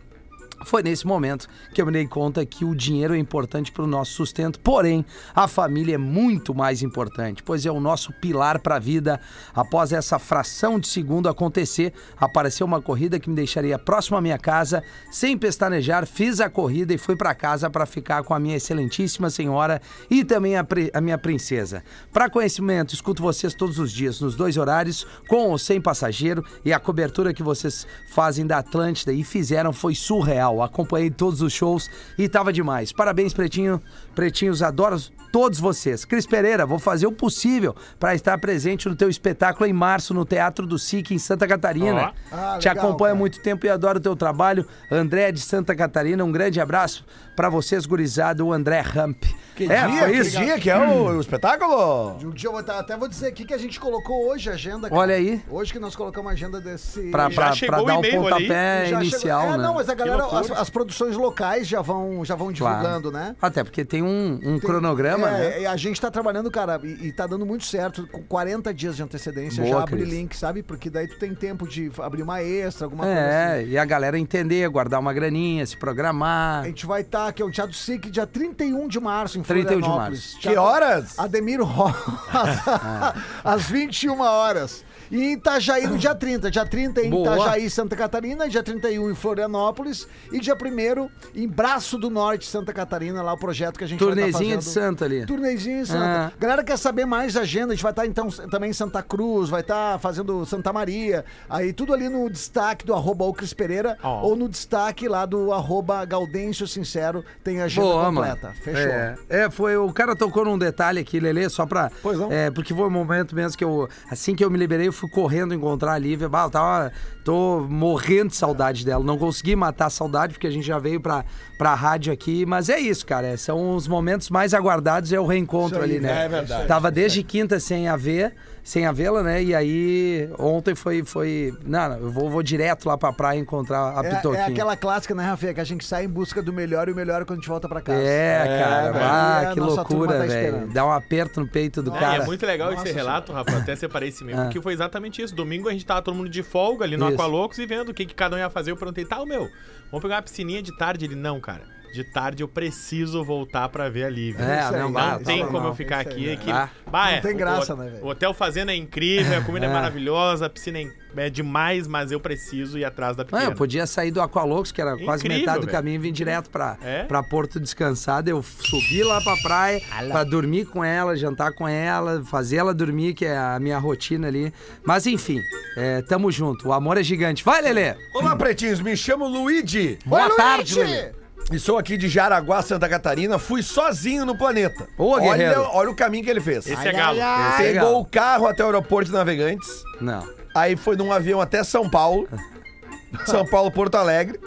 Foi 0.65 0.83
nesse 0.83 1.07
momento 1.07 1.47
que 1.73 1.81
eu 1.81 1.85
me 1.85 1.91
dei 1.91 2.07
conta 2.07 2.45
que 2.45 2.63
o 2.63 2.75
dinheiro 2.75 3.15
é 3.15 3.17
importante 3.17 3.71
para 3.71 3.83
o 3.83 3.87
nosso 3.87 4.13
sustento, 4.13 4.59
porém, 4.59 5.05
a 5.33 5.47
família 5.47 5.95
é 5.95 5.97
muito 5.97 6.53
mais 6.53 6.81
importante, 6.81 7.41
pois 7.43 7.65
é 7.65 7.71
o 7.71 7.79
nosso 7.79 8.13
pilar 8.13 8.59
para 8.59 8.75
a 8.75 8.79
vida. 8.79 9.19
Após 9.53 9.91
essa 9.91 10.19
fração 10.19 10.79
de 10.79 10.87
segundo 10.87 11.27
acontecer, 11.27 11.93
apareceu 12.17 12.65
uma 12.65 12.81
corrida 12.81 13.19
que 13.19 13.29
me 13.29 13.35
deixaria 13.35 13.79
próximo 13.79 14.17
à 14.17 14.21
minha 14.21 14.37
casa, 14.37 14.83
sem 15.11 15.37
pestanejar, 15.37 16.05
fiz 16.05 16.39
a 16.39 16.49
corrida 16.49 16.93
e 16.93 16.97
fui 16.97 17.15
para 17.15 17.33
casa 17.33 17.69
para 17.69 17.85
ficar 17.85 18.23
com 18.23 18.33
a 18.33 18.39
minha 18.39 18.57
excelentíssima 18.57 19.29
senhora 19.29 19.81
e 20.09 20.23
também 20.23 20.55
a, 20.55 20.65
a 20.93 21.01
minha 21.01 21.17
princesa. 21.17 21.83
Para 22.11 22.29
conhecimento, 22.29 22.93
escuto 22.93 23.21
vocês 23.21 23.53
todos 23.53 23.79
os 23.79 23.91
dias, 23.91 24.21
nos 24.21 24.35
dois 24.35 24.57
horários, 24.57 25.05
com 25.27 25.49
ou 25.49 25.57
sem 25.57 25.81
passageiro, 25.81 26.43
e 26.63 26.71
a 26.71 26.79
cobertura 26.79 27.33
que 27.33 27.43
vocês 27.43 27.87
fazem 28.09 28.45
da 28.45 28.59
Atlântida 28.59 29.11
e 29.11 29.23
fizeram 29.23 29.73
foi 29.73 29.95
surreal. 29.95 30.50
Acompanhei 30.59 31.11
todos 31.11 31.43
os 31.43 31.53
shows 31.53 31.87
e 32.17 32.27
tava 32.27 32.51
demais. 32.51 32.91
Parabéns, 32.91 33.31
Pretinho. 33.31 33.79
Pretinhos, 34.15 34.63
adoro 34.63 34.97
todos 35.31 35.59
vocês. 35.59 36.03
Cris 36.05 36.25
Pereira, 36.25 36.65
vou 36.65 36.79
fazer 36.79 37.07
o 37.07 37.11
possível 37.11 37.75
para 37.99 38.13
estar 38.15 38.37
presente 38.37 38.87
no 38.89 38.95
teu 38.95 39.09
espetáculo 39.09 39.65
em 39.69 39.73
março 39.73 40.13
no 40.13 40.25
Teatro 40.25 40.65
do 40.67 40.77
SIC 40.77 41.11
em 41.11 41.19
Santa 41.19 41.47
Catarina. 41.47 42.13
Ah, 42.31 42.57
Te 42.59 42.67
legal, 42.67 42.85
acompanho 42.85 43.09
há 43.11 43.13
cara. 43.13 43.19
muito 43.19 43.41
tempo 43.41 43.65
e 43.65 43.69
adoro 43.69 43.97
o 43.99 44.01
teu 44.01 44.15
trabalho. 44.15 44.65
André 44.91 45.31
de 45.31 45.39
Santa 45.39 45.75
Catarina, 45.75 46.23
um 46.23 46.31
grande 46.31 46.59
abraço 46.59 47.05
para 47.35 47.49
vocês, 47.49 47.85
gurizada, 47.85 48.43
o 48.43 48.51
André 48.51 48.81
Ramp. 48.81 49.23
Que 49.55 49.65
é, 49.65 49.87
dia, 49.87 49.99
foi 49.99 50.11
que 50.11 50.17
isso. 50.17 50.37
dia 50.39 50.59
que 50.59 50.69
é 50.69 50.77
o, 50.77 51.07
o 51.17 51.19
espetáculo? 51.21 52.17
Um 52.23 52.29
dia 52.31 52.47
eu 52.47 52.53
vou 52.53 52.63
tá- 52.63 52.79
até 52.79 52.95
vou 52.97 53.07
dizer 53.07 53.27
aqui 53.27 53.45
que 53.45 53.53
a 53.53 53.57
gente 53.57 53.79
colocou 53.79 54.29
hoje 54.29 54.49
a 54.49 54.53
agenda. 54.53 54.87
Olha 54.91 55.15
aí. 55.15 55.41
Hoje 55.49 55.71
que 55.73 55.79
nós 55.79 55.95
colocamos 55.95 56.29
a 56.29 56.33
agenda 56.33 56.59
desse. 56.61 57.09
Pra, 57.11 57.29
pra, 57.29 57.53
pra 57.55 57.81
dar 57.81 57.95
o 57.95 57.99
ali? 57.99 58.11
pontapé 58.11 58.89
inicial, 58.91 59.41
chegou- 59.41 59.55
é, 59.55 59.57
né? 59.57 59.63
não, 59.63 59.73
mas 59.75 59.89
a 59.89 59.93
galera, 59.93 60.25
as, 60.25 60.51
as 60.51 60.69
produções 60.69 61.15
locais 61.15 61.67
já 61.67 61.81
vão, 61.81 62.23
já 62.25 62.35
vão 62.35 62.51
Claro. 62.53 62.77
divulgando, 62.77 63.11
né? 63.11 63.35
Até 63.41 63.63
porque 63.63 63.83
tem 63.85 64.01
um, 64.01 64.33
um 64.35 64.39
Tem- 64.39 64.59
cronograma, 64.59 65.20
é, 65.27 65.31
né? 65.31 65.63
é, 65.63 65.65
A 65.67 65.75
gente 65.77 65.99
tá 65.99 66.09
trabalhando, 66.11 66.49
cara, 66.51 66.79
e, 66.83 67.07
e 67.07 67.11
tá 67.11 67.25
dando 67.27 67.45
muito 67.45 67.65
certo. 67.65 68.07
Com 68.07 68.21
40 68.23 68.73
dias 68.73 68.95
de 68.95 69.03
antecedência 69.03 69.63
Boa, 69.63 69.75
já 69.77 69.83
abre 69.83 69.97
Cris. 70.01 70.09
link, 70.09 70.35
sabe? 70.35 70.61
Porque 70.63 70.89
daí 70.89 71.07
tu 71.07 71.17
tem 71.17 71.33
tempo 71.35 71.67
de 71.67 71.91
abrir 71.99 72.21
uma 72.23 72.41
extra, 72.43 72.85
alguma 72.85 73.03
coisa 73.03 73.19
É, 73.19 73.59
assim. 73.61 73.69
e 73.69 73.77
a 73.77 73.85
galera 73.85 74.17
entender, 74.17 74.67
guardar 74.69 74.99
uma 74.99 75.13
graninha, 75.13 75.65
se 75.65 75.77
programar. 75.77 76.63
A 76.63 76.67
gente 76.67 76.85
vai 76.85 77.01
estar, 77.01 77.31
que 77.33 77.41
é 77.41 77.45
o 77.45 77.51
Teatro 77.51 77.75
SIC, 77.75 78.09
dia 78.09 78.25
31 78.27 78.87
de 78.87 78.99
março, 78.99 79.37
em 79.39 79.43
31 79.43 79.77
de 79.77 79.83
Florianópolis. 79.83 80.35
Que 80.39 80.55
horas? 80.55 81.17
Ademir 81.19 81.61
Rosa, 81.61 81.95
às 83.43 83.63
21 83.63 84.19
horas. 84.21 84.83
E 85.11 85.21
em 85.21 85.33
Itajaí 85.33 85.85
no 85.87 85.97
dia 85.97 86.15
30. 86.15 86.49
Dia 86.49 86.65
30 86.65 87.01
em 87.01 87.09
Boa. 87.09 87.35
Itajaí, 87.35 87.69
Santa 87.69 87.95
Catarina. 87.95 88.47
Dia 88.47 88.63
31 88.63 89.11
em 89.11 89.15
Florianópolis. 89.15 90.07
E 90.31 90.39
dia 90.39 90.55
1 90.55 91.09
em 91.35 91.47
Braço 91.47 91.97
do 91.97 92.09
Norte, 92.09 92.45
Santa 92.45 92.71
Catarina, 92.73 93.21
lá 93.21 93.33
o 93.33 93.37
projeto 93.37 93.77
que 93.77 93.83
a 93.83 93.87
gente 93.87 93.99
vai 93.99 94.09
Turnezinha 94.09 94.55
estar 94.55 94.59
de 94.59 94.65
fazendo. 94.65 94.73
Santa 94.73 95.05
ali. 95.05 95.25
Turnezinho 95.25 95.81
em 95.81 95.85
Santa. 95.85 96.01
Ah. 96.05 96.31
Galera 96.39 96.63
quer 96.63 96.77
saber 96.77 97.05
mais 97.05 97.33
da 97.33 97.41
agenda, 97.41 97.73
a 97.73 97.75
gente 97.75 97.83
vai 97.83 97.91
estar 97.91 98.05
então 98.05 98.29
também 98.29 98.69
em 98.69 98.73
Santa 98.73 99.03
Cruz, 99.03 99.49
vai 99.49 99.61
estar 99.61 99.99
fazendo 99.99 100.45
Santa 100.45 100.71
Maria. 100.71 101.25
Aí 101.49 101.73
tudo 101.73 101.93
ali 101.93 102.07
no 102.07 102.29
destaque 102.29 102.85
do 102.85 102.93
arroba 102.93 103.25
o 103.25 103.33
Cris 103.33 103.53
Pereira 103.53 103.97
Ó. 104.01 104.21
ou 104.27 104.35
no 104.35 104.47
destaque 104.47 105.07
lá 105.07 105.25
do 105.25 105.51
arroba 105.51 106.05
Gaudêncio 106.05 106.67
Sincero, 106.67 107.25
tem 107.43 107.61
a 107.61 107.65
agenda 107.65 107.87
Boa, 107.87 108.05
completa. 108.05 108.47
mano. 108.47 108.59
Fechou. 108.61 108.91
É, 108.91 109.15
é, 109.29 109.49
foi. 109.49 109.75
O 109.75 109.91
cara 109.91 110.15
tocou 110.15 110.45
num 110.45 110.57
detalhe 110.57 110.99
aqui, 110.99 111.19
Lelê, 111.19 111.49
só 111.49 111.65
pra. 111.65 111.91
Pois 112.01 112.17
não. 112.17 112.31
É, 112.31 112.49
porque 112.49 112.73
foi 112.73 112.85
um 112.85 112.91
momento 112.91 113.35
mesmo 113.35 113.57
que 113.57 113.63
eu. 113.63 113.89
Assim 114.09 114.35
que 114.35 114.43
eu 114.43 114.49
me 114.49 114.57
liberei, 114.57 114.87
eu 114.87 114.93
fui 115.01 115.09
correndo 115.09 115.53
encontrar 115.53 115.93
a 115.93 115.97
Lívia. 115.97 116.25
Eu 116.25 116.49
tava. 116.49 116.91
Tô 117.23 117.61
morrendo 117.67 118.29
de 118.29 118.35
saudade 118.35 118.85
dela. 118.85 119.03
Não 119.03 119.17
consegui 119.17 119.55
matar 119.55 119.87
a 119.87 119.89
saudade, 119.89 120.33
porque 120.33 120.47
a 120.47 120.51
gente 120.51 120.65
já 120.65 120.77
veio 120.77 121.01
pra, 121.01 121.25
pra 121.61 121.75
rádio 121.75 122.11
aqui. 122.11 122.43
Mas 122.43 122.69
é 122.69 122.79
isso, 122.79 123.05
cara. 123.05 123.27
é, 123.27 123.37
São 123.37 123.75
os 123.75 123.87
momentos 123.87 124.31
mais 124.31 124.51
aguardados, 124.51 125.13
é 125.13 125.19
o 125.19 125.27
reencontro 125.27 125.79
ali, 125.83 125.99
né? 125.99 126.25
é 126.25 126.27
verdade. 126.27 126.67
Tava 126.67 126.89
desde 126.89 127.21
quinta 127.21 127.59
sem 127.59 127.87
a 127.87 127.95
ver, 127.95 128.33
sem 128.63 128.87
a 128.87 128.91
vê-la, 128.91 129.21
né? 129.21 129.43
E 129.43 129.53
aí, 129.53 130.27
ontem 130.39 130.73
foi. 130.73 131.03
foi 131.03 131.53
não, 131.63 131.89
não, 131.89 131.97
eu 131.99 132.09
vou, 132.09 132.31
vou 132.31 132.41
direto 132.41 132.87
lá 132.87 132.97
pra 132.97 133.13
praia 133.13 133.37
encontrar 133.37 133.95
a 133.95 134.03
É, 134.03 134.09
Pitoquinha. 134.15 134.41
é 134.41 134.45
aquela 134.47 134.75
clássica, 134.75 135.13
né, 135.13 135.23
Rafinha? 135.23 135.53
Que 135.53 135.61
a 135.61 135.63
gente 135.63 135.85
sai 135.85 136.05
em 136.05 136.09
busca 136.09 136.41
do 136.41 136.51
melhor 136.51 136.89
e 136.89 136.93
o 136.93 136.95
melhor 136.95 137.21
é 137.21 137.25
quando 137.25 137.37
a 137.37 137.41
gente 137.41 137.49
volta 137.49 137.69
pra 137.69 137.79
casa. 137.79 138.01
É, 138.01 138.59
cara. 138.59 138.91
velho. 138.91 139.05
ah, 139.05 139.51
que 139.53 139.59
nossa 139.59 139.75
loucura, 139.75 140.13
tá 140.13 140.25
velho. 140.25 140.31
esperando. 140.47 140.73
Dá 140.73 140.83
um 140.83 140.91
aperto 140.91 141.39
no 141.41 141.47
peito 141.47 141.83
do 141.83 141.95
É, 141.95 141.99
cara. 141.99 142.17
e 142.17 142.21
é 142.21 142.25
muito 142.25 142.43
legal 142.43 142.73
esse 142.73 142.91
relato, 142.91 143.31
Rafa. 143.31 143.55
Até 143.57 143.75
separei 143.75 144.09
esse 144.09 144.23
mesmo, 144.23 144.41
Ah. 144.41 144.43
porque 144.45 144.59
foi 144.59 144.73
exatamente 144.73 145.21
isso. 145.21 145.35
Domingo 145.35 145.69
a 145.69 145.71
gente 145.73 145.85
tava 145.85 146.01
todo 146.01 146.15
mundo 146.15 146.29
de 146.29 146.41
folga 146.41 146.85
ali 146.85 146.97
no. 146.97 147.05
Aqualocos 147.05 147.59
e 147.59 147.67
vendo 147.67 147.89
o 147.89 147.93
que, 147.93 148.03
que 148.07 148.15
cada 148.15 148.35
um 148.35 148.39
ia 148.39 148.49
fazer. 148.49 148.71
Eu 148.71 148.77
perguntei, 148.77 149.05
tá, 149.05 149.21
ô, 149.21 149.25
meu, 149.25 149.47
vamos 149.91 150.01
pegar 150.01 150.15
uma 150.15 150.21
piscininha 150.21 150.61
de 150.63 150.75
tarde? 150.77 151.03
Ele, 151.05 151.15
não, 151.15 151.39
cara. 151.39 151.50
De 151.93 152.05
tarde 152.05 152.41
eu 152.41 152.47
preciso 152.47 153.21
voltar 153.21 153.67
pra 153.67 153.89
ver 153.89 154.05
a 154.05 154.09
Lívia. 154.09 154.41
É, 154.45 154.71
não, 154.71 154.79
Não 154.83 154.91
bah, 154.93 155.19
tem 155.19 155.39
como 155.39 155.51
normal. 155.51 155.71
eu 155.71 155.75
ficar 155.75 155.99
aqui. 155.99 156.25
né? 156.27 156.31
é 156.31 156.35
que, 156.37 156.49
Ah. 156.49 156.69
bah, 156.89 157.03
Não 157.07 157.11
é, 157.17 157.19
tem 157.19 157.33
o- 157.33 157.37
graça, 157.37 157.73
o, 157.73 157.77
né, 157.77 157.89
velho? 157.89 158.05
O 158.05 158.07
hotel 158.07 158.33
fazenda 158.33 158.71
é 158.71 158.75
incrível, 158.77 159.37
a 159.37 159.41
comida 159.41 159.65
é, 159.65 159.67
É. 159.69 159.73
maravilhosa, 159.73 160.45
a 160.45 160.49
piscina 160.49 160.79
é, 160.79 160.87
é 161.17 161.29
demais, 161.29 161.87
mas 161.87 162.09
eu 162.09 162.17
preciso 162.21 162.77
ir 162.79 162.85
atrás 162.85 163.17
da 163.17 163.23
Não, 163.23 163.29
pequena. 163.29 163.51
eu 163.51 163.55
podia 163.57 163.85
sair 163.85 164.09
do 164.09 164.21
Aqualocos, 164.21 164.71
que 164.71 164.79
era 164.79 164.95
quase 164.99 165.23
Incrível, 165.25 165.39
metade 165.41 165.59
do 165.59 165.65
velho. 165.65 165.77
caminho, 165.77 165.95
e 165.95 165.97
vir 165.97 166.11
direto 166.13 166.49
pra, 166.49 166.77
É? 166.81 167.03
pra 167.03 167.21
Porto 167.21 167.59
Descansado. 167.59 168.29
Eu 168.29 168.41
subi 168.41 169.03
lá 169.03 169.19
pra 169.19 169.35
praia 169.43 169.81
pra 170.09 170.23
dormir 170.23 170.67
com 170.67 170.81
ela, 170.85 171.13
jantar 171.17 171.51
com 171.51 171.67
ela, 171.67 172.23
fazer 172.23 172.55
ela 172.55 172.73
dormir, 172.73 173.13
que 173.15 173.25
é 173.25 173.37
a 173.37 173.59
minha 173.59 173.77
rotina 173.77 174.29
ali. 174.29 174.53
Mas 174.85 175.05
enfim, 175.07 175.41
é, 175.75 176.01
tamo 176.03 176.31
junto. 176.31 176.69
O 176.69 176.71
amor 176.71 176.97
é 176.97 177.03
gigante. 177.03 177.43
Vai, 177.43 177.61
Lelê! 177.61 177.95
Olá, 178.15 178.33
pretinhos, 178.37 178.79
me 178.79 178.95
chamo 178.95 179.27
Luigi. 179.27 179.99
Boa 180.05 180.29
Oi, 180.29 180.35
tarde, 180.37 180.73
Luigi! 180.75 180.89
Lelê. 180.93 181.20
E 181.51 181.59
sou 181.59 181.77
aqui 181.77 181.97
de 181.97 182.07
Jaraguá, 182.07 182.61
Santa 182.61 182.87
Catarina. 182.87 183.37
Fui 183.37 183.61
sozinho 183.61 184.25
no 184.25 184.37
planeta. 184.37 184.87
Ô, 184.97 185.11
olha, 185.11 185.31
guerreiro. 185.37 185.67
olha 185.73 185.89
o 185.89 185.95
caminho 185.95 186.23
que 186.23 186.29
ele 186.29 186.39
fez. 186.41 186.65
Esse 186.67 186.87
é 186.87 186.91
galo. 186.93 187.17
Esse 187.17 187.63
é 187.63 187.73
Pegou 187.73 187.87
legal. 187.87 187.99
o 188.01 188.05
carro 188.05 188.47
até 188.47 188.63
o 188.63 188.67
aeroporto 188.67 189.09
de 189.09 189.15
Navegantes. 189.15 189.83
Não. 189.99 190.25
Aí 190.55 190.75
foi 190.77 190.95
num 190.95 191.11
avião 191.11 191.41
até 191.41 191.63
São 191.63 191.89
Paulo. 191.89 192.27
São 193.25 193.45
Paulo, 193.45 193.69
Porto 193.71 193.95
Alegre. 193.95 194.39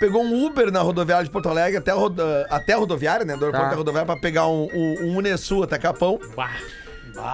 Pegou 0.00 0.22
um 0.22 0.46
Uber 0.46 0.70
na 0.70 0.80
rodoviária 0.80 1.24
de 1.24 1.30
Porto 1.30 1.48
Alegre 1.48 1.76
até 1.76 1.90
a, 1.90 1.94
rodo- 1.94 2.22
até 2.48 2.72
a 2.72 2.76
rodoviária, 2.76 3.24
né? 3.26 3.34
Do 3.36 3.44
aeroporto 3.46 3.58
Tá. 3.60 3.66
até 3.66 3.74
a 3.74 3.78
rodoviária 3.78 4.06
pra 4.06 4.16
pegar 4.16 4.46
um, 4.46 4.68
um, 4.72 4.96
um 5.08 5.16
Unesul 5.18 5.64
até 5.64 5.76
Capão. 5.76 6.18
Bah. 6.36 6.50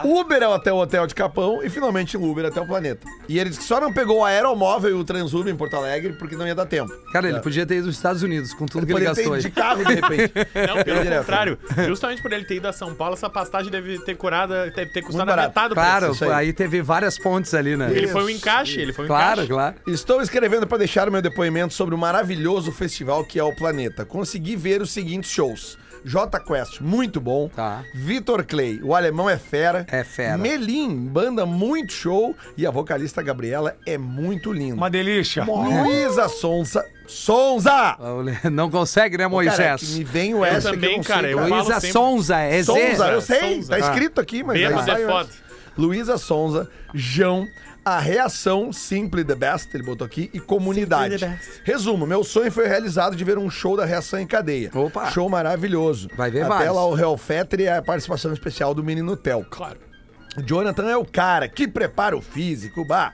Uber 0.05 0.42
até 0.42 0.73
o 0.73 0.77
hotel 0.77 1.07
de 1.07 1.14
Capão 1.14 1.62
e 1.62 1.68
finalmente 1.70 2.16
Uber 2.16 2.44
até 2.47 2.61
o 2.61 2.66
planeta. 2.66 3.07
E 3.29 3.38
ele 3.38 3.51
disse 3.51 3.61
que 3.62 3.66
só 3.66 3.81
não 3.81 3.92
pegou 3.92 4.18
o 4.18 4.25
aeromóvel 4.25 4.90
e 4.90 4.94
o 4.94 5.05
Transurb 5.05 5.49
em 5.51 5.57
Porto 5.57 5.77
Alegre 5.77 6.12
porque 6.14 6.37
não 6.37 6.47
ia 6.47 6.55
dar 6.55 6.66
tempo. 6.66 6.92
Cara, 7.12 7.29
ele 7.29 7.38
É. 7.38 7.40
podia 7.40 7.64
ter 7.66 7.77
ido 7.77 7.87
nos 7.87 7.97
Estados 7.97 8.23
Unidos 8.23 8.53
com 8.55 8.66
tudo 8.66 8.87
que 8.87 8.92
ele 8.92 9.05
Poderia 9.05 9.14
ter 9.14 9.23
gastou 9.23 9.37
ido 9.37 9.47
aí. 9.47 9.51
de 9.51 9.51
carro, 9.51 9.85
de 9.85 9.94
repente. 9.94 10.33
Não, 10.77 10.83
pelo 10.85 11.03
Direto. 11.03 11.18
contrário. 11.20 11.59
Justamente 11.87 12.23
por 12.23 12.33
ele 12.33 12.44
ter 12.44 12.57
ido 12.57 12.68
a 12.68 12.73
São 12.73 12.94
Paulo, 12.94 13.14
essa 13.14 13.29
pastagem 13.31 13.70
deve 13.70 13.99
ter 14.01 14.16
curado, 14.16 14.53
deve 14.75 14.87
ter 14.92 15.03
custado 15.03 15.31
a 15.31 15.37
metade 15.37 15.68
do 15.70 15.75
Claro, 15.75 16.07
preço. 16.07 16.14
isso 16.14 16.25
aí. 16.25 16.47
aí 16.49 16.53
teve 16.53 16.83
várias 16.83 17.18
pontes 17.18 17.53
ali, 17.55 17.77
né? 17.77 17.90
Ele 17.92 18.09
foi 18.09 18.25
um 18.25 18.29
encaixe, 18.31 18.81
ele 18.81 18.92
foi 18.92 19.05
um 19.05 19.09
Claro, 19.09 19.33
encaixe. 19.42 19.49
claro. 19.49 19.75
Estou 19.87 20.20
escrevendo 20.23 20.66
para 20.66 20.79
deixar 20.79 21.09
o 21.09 21.12
meu 21.12 21.23
depoimento 21.23 21.75
sobre 21.75 21.94
o 21.94 21.99
maravilhoso 21.99 22.73
festival 22.73 23.25
que 23.25 23.38
é 23.38 23.44
o 23.44 23.55
Planeta. 23.55 24.05
Consegui 24.05 24.57
ver 24.57 24.81
os 24.83 24.90
seguintes 24.92 25.31
shows. 25.31 25.79
J 26.05 26.38
Quest, 26.40 26.81
muito 26.81 27.21
bom. 27.21 27.49
Tá. 27.49 27.83
Vitor 27.95 28.45
Clay, 28.45 28.81
o 28.83 28.95
alemão 28.95 29.29
é 29.29 29.38
fera. 29.38 29.87
É 29.90 30.05
fera. 30.05 30.37
Melim, 30.37 31.07
banda 31.07 31.47
muito 31.47 31.93
show. 31.93 32.37
E 32.57 32.67
a 32.67 32.71
vocalista 32.71 33.23
Gabriela 33.23 33.77
é 33.87 33.97
muito 33.97 34.53
linda. 34.53 34.75
Uma 34.75 34.90
delícia. 34.90 35.45
Luísa 35.45 36.29
Sonza. 36.29 36.85
Sonza! 37.07 37.97
Não 38.51 38.71
consegue, 38.71 39.17
né, 39.17 39.25
Cara, 39.25 39.31
Moisés? 39.31 39.81
que 39.81 39.99
me 39.99 40.05
vem 40.05 40.35
o 40.35 40.45
S 40.45 40.62
também, 40.71 40.81
que 40.81 40.87
eu 40.87 40.97
não 40.97 41.05
cara, 41.05 41.23
sei, 41.23 41.35
eu 41.35 41.38
falo 41.38 41.55
Luísa. 41.55 41.81
Sonza, 41.93 42.38
é 42.40 42.62
Z. 42.62 42.64
Sonza, 42.64 43.09
eu 43.09 43.21
sei, 43.21 43.55
Sonza. 43.57 43.69
tá 43.69 43.79
escrito 43.79 44.21
aqui, 44.21 44.43
mas 44.43 44.57
aí 44.57 44.67
Bêbado 44.69 44.87
sai 44.87 45.03
é 45.03 45.07
foda. 45.07 45.29
Luísa 45.77 46.17
Sonza, 46.19 46.71
João, 46.95 47.47
a 47.85 47.99
reação 47.99 48.73
Simply 48.73 49.23
the 49.25 49.35
Best, 49.35 49.68
ele 49.75 49.83
botou 49.85 50.05
aqui, 50.07 50.31
e 50.33 50.40
comunidade. 50.40 51.18
Simply 51.18 51.37
the 51.37 51.47
best. 51.47 51.62
Resumo, 51.64 52.07
meu 52.07 52.25
sonho 52.25 52.51
foi 52.51 52.66
realizado 52.66 53.14
de 53.14 53.25
ver 53.25 53.37
um 53.37 53.51
show 53.51 53.77
da 53.77 53.85
reação 53.85 54.18
em 54.18 54.27
cadeia. 54.27 54.70
Opa. 54.75 55.11
Show 55.11 55.29
maravilhoso. 55.29 56.09
Vai 56.16 56.31
ver 56.31 56.40
Até 56.42 56.49
vários. 56.49 56.75
lá 56.75 56.87
o 56.87 56.94
Real 56.94 57.16
Fetter 57.18 57.61
e 57.61 57.68
a 57.68 57.83
participação 57.83 58.33
especial 58.33 58.75
do 58.75 58.83
Menino 58.83 59.16
Tel. 59.16 59.44
Claro. 59.51 59.79
O 60.37 60.42
Jonathan 60.42 60.88
é 60.88 60.97
o 60.97 61.05
cara 61.05 61.49
que 61.49 61.68
prepara 61.68 62.16
o 62.16 62.23
físico, 62.23 62.85
bah. 62.85 63.12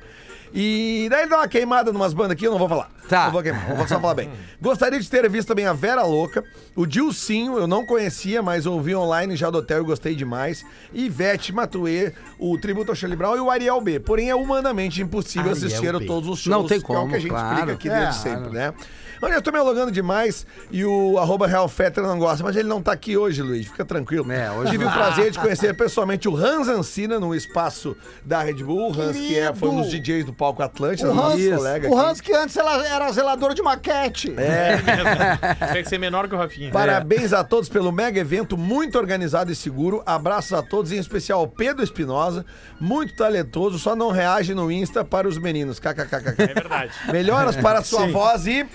E 0.52 1.06
daí 1.10 1.22
ele 1.22 1.30
dá 1.30 1.38
uma 1.38 1.48
queimada 1.48 1.92
numas 1.92 2.12
bandas 2.12 2.32
aqui, 2.32 2.44
eu 2.46 2.50
não 2.50 2.58
vou 2.58 2.68
falar. 2.68 2.90
Tá. 3.08 3.24
Não 3.24 3.32
vou 3.32 3.42
queimar, 3.42 3.74
vou 3.76 3.88
só 3.88 4.00
falar 4.00 4.14
bem. 4.14 4.30
Gostaria 4.60 4.98
de 5.00 5.08
ter 5.08 5.28
visto 5.28 5.48
também 5.48 5.66
a 5.66 5.72
Vera 5.72 6.02
Louca, 6.02 6.44
o 6.76 6.86
Dilcinho, 6.86 7.58
eu 7.58 7.66
não 7.66 7.84
conhecia, 7.84 8.42
mas 8.42 8.66
ouvi 8.66 8.94
online 8.94 9.36
já 9.36 9.50
do 9.50 9.58
hotel 9.58 9.82
e 9.82 9.84
gostei 9.84 10.14
demais. 10.14 10.64
Ivete 10.92 11.52
Matuê, 11.52 12.12
o 12.38 12.56
Tributo 12.58 12.92
ao 12.92 12.96
Charlie 12.96 13.16
Brown 13.16 13.36
e 13.36 13.40
o 13.40 13.50
Ariel 13.50 13.80
B. 13.80 14.00
Porém, 14.00 14.30
é 14.30 14.34
humanamente 14.34 15.02
impossível 15.02 15.50
Ariel 15.50 15.56
assistir 15.66 15.94
a 15.94 15.98
B. 15.98 16.06
todos 16.06 16.28
os 16.28 16.38
shows. 16.40 16.56
Não 16.56 16.66
tem 16.66 16.80
que 16.80 16.90
é 16.92 16.94
o 16.94 16.98
como, 16.98 17.10
que 17.10 17.16
a 17.16 17.20
gente 17.20 17.30
claro. 17.30 17.48
explica 17.54 17.72
aqui 17.72 17.88
É, 17.88 18.00
desde 18.00 18.20
sempre, 18.22 18.50
né? 18.50 18.74
Olha, 19.22 19.34
eu 19.34 19.42
tô 19.42 19.52
me 19.52 19.58
alongando 19.58 19.92
demais 19.92 20.46
e 20.70 20.84
o 20.84 21.18
arroba 21.18 21.46
Real 21.46 21.68
Fetter 21.68 22.02
não 22.04 22.18
gosta, 22.18 22.42
mas 22.42 22.56
ele 22.56 22.68
não 22.68 22.80
tá 22.80 22.92
aqui 22.92 23.16
hoje, 23.16 23.42
Luiz. 23.42 23.66
Fica 23.66 23.84
tranquilo. 23.84 24.30
É, 24.32 24.50
hoje 24.50 24.72
Tive 24.72 24.84
não. 24.84 24.90
o 24.90 24.94
prazer 24.94 25.30
de 25.30 25.38
conhecer 25.38 25.74
pessoalmente 25.74 26.28
o 26.28 26.34
Hans 26.36 26.68
Ancina 26.68 27.20
no 27.20 27.34
espaço 27.34 27.96
da 28.24 28.42
Red 28.42 28.62
Bull. 28.64 28.90
O 28.90 29.00
Hans, 29.00 29.16
que 29.16 29.38
é, 29.38 29.52
foi 29.52 29.68
um 29.68 29.82
dos 29.82 29.90
DJs 29.90 30.24
do 30.24 30.32
Palco 30.32 30.62
Atlântida, 30.62 31.10
O 31.10 31.14
nosso 31.14 31.36
Hans, 31.36 31.56
colega 31.56 31.88
o 31.88 31.98
aqui. 31.98 32.08
Hans 32.08 32.20
que 32.20 32.32
antes 32.32 32.56
ela 32.56 32.86
era 32.86 33.12
zelador 33.12 33.52
de 33.52 33.62
maquete. 33.62 34.30
Tem 35.72 35.82
que 35.82 35.88
ser 35.88 35.98
menor 35.98 36.28
que 36.28 36.34
o 36.34 36.38
Rafinha. 36.38 36.70
Parabéns 36.70 37.32
a 37.32 37.44
todos 37.44 37.68
pelo 37.68 37.92
mega 37.92 38.18
evento, 38.18 38.56
muito 38.56 38.98
organizado 38.98 39.52
e 39.52 39.54
seguro. 39.54 40.02
Abraços 40.06 40.52
a 40.52 40.62
todos, 40.62 40.92
em 40.92 40.98
especial 40.98 41.40
ao 41.40 41.48
Pedro 41.48 41.84
Espinosa, 41.84 42.44
muito 42.80 43.14
talentoso, 43.14 43.78
só 43.78 43.94
não 43.94 44.10
reage 44.10 44.54
no 44.54 44.70
Insta 44.70 45.04
para 45.04 45.28
os 45.28 45.36
meninos. 45.36 45.78
KKKK. 45.78 46.34
É 46.38 46.54
verdade. 46.54 46.92
Melhoras 47.12 47.56
para 47.56 47.80
a 47.80 47.82
sua 47.82 48.06
Sim. 48.06 48.12
voz 48.12 48.46
e... 48.46 48.66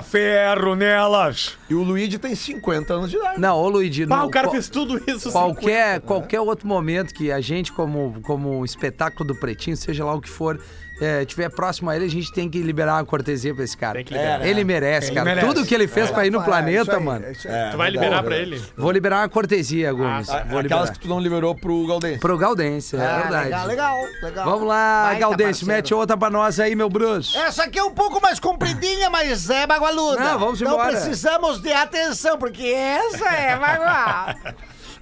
Briga 0.00 0.02
ferro 0.02 0.74
nelas. 0.74 1.56
E 1.68 1.74
o 1.74 1.82
Luigi 1.82 2.18
tem 2.18 2.34
50 2.34 2.94
anos 2.94 3.10
de 3.10 3.16
idade. 3.16 3.40
Não, 3.40 3.56
ô 3.58 3.68
Luigi, 3.68 4.04
Ah, 4.04 4.06
não, 4.06 4.26
o 4.26 4.30
cara 4.30 4.46
qual- 4.46 4.52
fez 4.52 4.68
tudo 4.68 5.00
isso. 5.06 5.30
qualquer, 5.30 6.00
qualquer 6.00 6.40
outro 6.40 6.66
momento 6.66 7.12
que 7.14 7.30
a 7.30 7.40
gente, 7.40 7.72
como, 7.72 8.20
como 8.22 8.64
espetáculo 8.64 9.26
do 9.26 9.34
Pretinho, 9.34 9.76
seja 9.76 10.04
lá 10.04 10.14
o 10.14 10.20
que 10.20 10.28
for, 10.30 10.60
é, 11.00 11.24
tiver 11.24 11.48
próximo 11.50 11.90
a 11.90 11.96
ele, 11.96 12.04
a 12.04 12.08
gente 12.10 12.32
tem 12.32 12.48
que 12.48 12.60
liberar 12.62 12.94
uma 12.94 13.04
cortesia 13.04 13.54
pra 13.54 13.64
esse 13.64 13.76
cara. 13.76 13.94
Tem 13.96 14.04
que 14.04 14.14
liberar. 14.14 14.46
Ele 14.46 14.64
merece, 14.64 15.08
Ele 15.08 15.14
cara. 15.16 15.24
merece. 15.26 15.46
Tudo 15.46 15.66
que 15.66 15.74
ele 15.74 15.88
fez 15.88 16.10
pra 16.10 16.26
ir 16.26 16.30
no 16.30 16.40
É, 16.40 16.44
planeta, 16.44 16.82
isso 16.82 16.92
aí, 16.92 17.02
mano. 17.02 17.24
é. 17.44 17.70
Tu 17.70 17.76
vai 17.76 17.90
liberar 17.90 18.22
pra 18.22 18.36
ele? 18.36 18.62
Vou 18.76 18.90
liberar 18.90 19.20
uma 19.22 19.28
cortesia, 19.28 19.92
Gomes. 19.92 20.26
tá. 20.26 20.44
Vou 20.44 20.58
Aquelas 20.60 20.62
liberar. 20.62 20.92
que 20.92 20.98
tu 21.00 21.08
não 21.08 21.18
liberou 21.20 21.54
pro 21.54 21.86
Galdense. 21.86 22.18
Pro 22.20 22.38
Gaudêncio, 22.38 23.00
é 23.00 23.06
Ah, 23.06 23.18
verdade. 23.22 23.44
legal, 23.46 23.66
legal, 23.66 23.96
legal. 24.22 24.44
Vamos 24.44 24.68
lá, 24.68 25.04
Baita 25.10 25.28
parceiro. 25.36 25.66
mete 25.66 25.94
outra 25.94 26.16
pra 26.16 26.30
nós 26.30 26.60
aí, 26.60 26.74
meu 26.76 26.88
Bruce. 26.88 27.36
Essa 27.36 27.64
aqui 27.64 27.78
é 27.78 27.84
um 27.84 27.92
pouco 27.92 28.20
mais 28.20 28.38
compridinha, 28.38 29.10
mas 29.10 29.50
é 29.50 29.66
bagualuda. 29.66 30.20
Não, 30.20 30.38
vamos 30.38 30.60
então 30.60 30.74
embora. 30.74 30.90
precisamos 30.92 31.60
de 31.60 31.72
atenção, 31.72 32.38
porque 32.38 32.62
essa 32.66 33.28
é 33.30 33.58
bagual. 33.58 34.34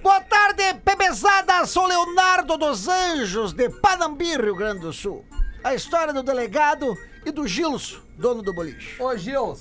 Boa 0.03 0.19
tarde, 0.19 0.63
Pebezada. 0.83 1.65
Sou 1.65 1.87
Leonardo 1.87 2.57
dos 2.57 2.89
Anjos, 2.89 3.53
de 3.53 3.69
Panambi, 3.69 4.35
Rio 4.35 4.53
Grande 4.55 4.81
do 4.81 4.91
Sul. 4.91 5.23
A 5.63 5.73
história 5.73 6.13
do 6.13 6.21
delegado 6.21 6.97
e 7.25 7.31
do 7.31 7.47
Gilson, 7.47 7.99
dono 8.17 8.41
do 8.41 8.53
boliche. 8.53 9.01
Ô, 9.01 9.15
Gils. 9.15 9.59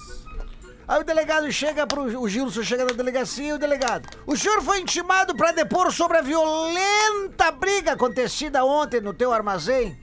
Aí 0.89 1.01
o 1.01 1.05
delegado 1.05 1.51
chega 1.53 1.87
pro. 1.87 2.03
O 2.21 2.29
Gilson 2.29 2.63
chega 2.65 2.85
na 2.85 2.93
delegacia 2.93 3.49
e 3.49 3.53
o 3.53 3.59
delegado. 3.59 4.09
O 4.27 4.37
senhor 4.37 4.61
foi 4.63 4.81
intimado 4.81 5.35
para 5.37 5.53
depor 5.53 5.93
sobre 5.93 6.19
a 6.19 6.23
violenta 6.23 7.53
briga 7.53 7.93
acontecida 7.93 8.65
ontem 8.65 9.01
no 9.01 9.15
teu 9.15 9.33
armazém. 9.33 9.97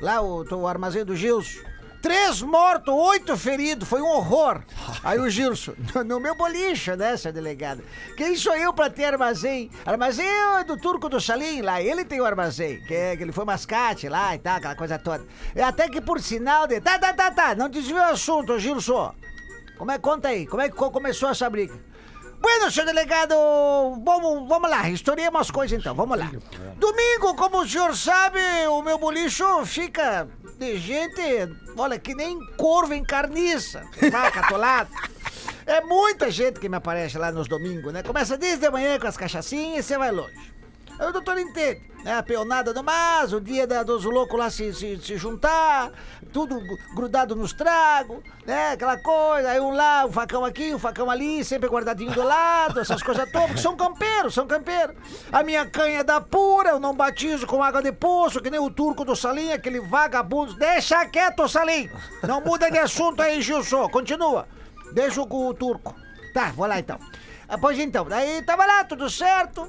Lá, 0.00 0.20
o 0.20 0.44
teu 0.44 0.66
armazém 0.66 1.04
do 1.04 1.14
Gilson. 1.14 1.60
Três 2.04 2.42
mortos, 2.42 2.92
oito 2.92 3.34
feridos, 3.34 3.88
foi 3.88 4.02
um 4.02 4.06
horror. 4.06 4.60
Aí 5.02 5.18
o 5.18 5.30
Gilson, 5.30 5.72
no, 5.94 6.04
no 6.04 6.20
meu 6.20 6.34
boliche, 6.34 6.94
né, 6.96 7.16
seu 7.16 7.32
delegado? 7.32 7.82
Quem 8.14 8.36
sou 8.36 8.54
eu 8.54 8.74
pra 8.74 8.90
ter 8.90 9.06
armazém? 9.06 9.70
Armazém 9.86 10.26
é 10.28 10.64
do 10.64 10.76
Turco 10.76 11.08
do 11.08 11.18
Salim, 11.18 11.62
lá, 11.62 11.80
ele 11.80 12.04
tem 12.04 12.20
o 12.20 12.26
armazém, 12.26 12.78
que, 12.82 12.92
é, 12.94 13.16
que 13.16 13.22
ele 13.22 13.32
foi 13.32 13.46
mascate 13.46 14.06
lá 14.06 14.34
e 14.34 14.38
tal, 14.38 14.56
aquela 14.58 14.76
coisa 14.76 14.98
toda. 14.98 15.24
E 15.56 15.62
até 15.62 15.88
que 15.88 15.98
por 15.98 16.20
sinal 16.20 16.66
de. 16.66 16.78
Tá, 16.78 16.98
tá, 16.98 17.14
tá, 17.14 17.30
tá, 17.30 17.54
não 17.54 17.70
desvia 17.70 17.96
o 17.96 18.12
assunto, 18.12 18.58
Gilson. 18.58 19.14
Como 19.78 19.90
é, 19.90 19.96
conta 19.96 20.28
aí, 20.28 20.46
como 20.46 20.60
é 20.60 20.68
que 20.68 20.76
co- 20.76 20.90
começou 20.90 21.30
essa 21.30 21.48
briga? 21.48 21.74
Bueno, 22.38 22.70
seu 22.70 22.84
delegado, 22.84 23.34
vamos, 24.04 24.46
vamos 24.46 24.68
lá, 24.70 24.90
historiei 24.90 25.26
umas 25.30 25.50
coisas 25.50 25.80
então, 25.80 25.94
vamos 25.94 26.18
lá. 26.18 26.30
Domingo, 26.76 27.34
como 27.34 27.62
o 27.62 27.66
senhor 27.66 27.96
sabe, 27.96 28.38
o 28.68 28.82
meu 28.82 28.98
bolicho 28.98 29.64
fica 29.64 30.28
de 30.58 30.78
gente, 30.78 31.20
olha, 31.76 31.98
que 31.98 32.14
nem 32.14 32.38
corvo 32.56 32.94
em 32.94 33.04
carniça, 33.04 33.84
vaca 34.10 34.40
atolada. 34.40 34.90
É 35.66 35.80
muita 35.80 36.30
gente 36.30 36.60
que 36.60 36.68
me 36.68 36.76
aparece 36.76 37.16
lá 37.16 37.32
nos 37.32 37.48
domingos, 37.48 37.92
né? 37.92 38.02
Começa 38.02 38.36
desde 38.36 38.66
a 38.66 38.70
manhã 38.70 38.98
com 38.98 39.06
as 39.06 39.16
cachaçinhas 39.16 39.84
e 39.84 39.88
você 39.88 39.96
vai 39.96 40.10
longe. 40.10 40.53
Aí 40.98 41.08
o 41.08 41.12
doutor 41.12 41.38
entende, 41.38 41.82
né? 42.04 42.16
A 42.18 42.22
peonada 42.22 42.72
no 42.72 42.82
mas, 42.82 43.32
o 43.32 43.40
dia 43.40 43.66
da- 43.66 43.82
dos 43.82 44.04
loucos 44.04 44.38
lá 44.38 44.48
se, 44.50 44.72
se, 44.72 44.96
se 45.02 45.16
juntar, 45.16 45.90
tudo 46.32 46.60
grudado 46.94 47.34
nos 47.34 47.52
tragos, 47.52 48.18
né? 48.46 48.72
Aquela 48.72 48.96
coisa, 48.98 49.50
aí 49.50 49.60
um 49.60 49.72
lá, 49.72 50.04
um 50.06 50.12
facão 50.12 50.44
aqui, 50.44 50.72
um 50.74 50.78
facão 50.78 51.10
ali, 51.10 51.44
sempre 51.44 51.68
guardadinho 51.68 52.12
do 52.12 52.22
lado, 52.22 52.78
essas 52.78 53.02
coisas 53.02 53.28
todas, 53.32 53.46
porque 53.48 53.60
são 53.62 53.76
campeiros, 53.76 54.34
são 54.34 54.46
campeiros. 54.46 54.94
A 55.32 55.42
minha 55.42 55.66
canha 55.66 56.00
é 56.00 56.04
da 56.04 56.20
pura, 56.20 56.70
eu 56.70 56.78
não 56.80 56.94
batizo 56.94 57.46
com 57.46 57.62
água 57.62 57.82
de 57.82 57.90
poço, 57.90 58.40
que 58.40 58.50
nem 58.50 58.60
o 58.60 58.70
turco 58.70 59.04
do 59.04 59.16
Salim, 59.16 59.50
aquele 59.52 59.80
vagabundo. 59.80 60.54
Deixa 60.54 61.04
quieto, 61.06 61.48
Salim! 61.48 61.90
Não 62.22 62.40
muda 62.40 62.70
de 62.70 62.78
assunto 62.78 63.20
aí, 63.20 63.42
Gilson, 63.42 63.88
continua. 63.88 64.46
Deixa 64.92 65.20
o, 65.20 65.46
o 65.48 65.54
turco. 65.54 65.94
Tá, 66.32 66.52
vou 66.54 66.66
lá 66.66 66.78
então. 66.78 66.98
Ah, 67.48 67.58
Pois 67.58 67.78
então, 67.78 68.04
daí 68.06 68.42
tava 68.42 68.64
lá, 68.64 68.84
tudo 68.84 69.08
certo, 69.10 69.68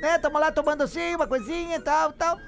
né? 0.00 0.18
Tamo 0.18 0.38
lá 0.38 0.50
tomando 0.50 0.82
assim, 0.82 1.14
uma 1.14 1.26
coisinha 1.26 1.76
e 1.76 1.80
tal, 1.80 2.12
tal. 2.12 2.38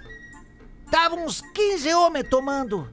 Tava 0.90 1.16
uns 1.16 1.40
15 1.40 1.94
homens 1.94 2.28
tomando 2.28 2.88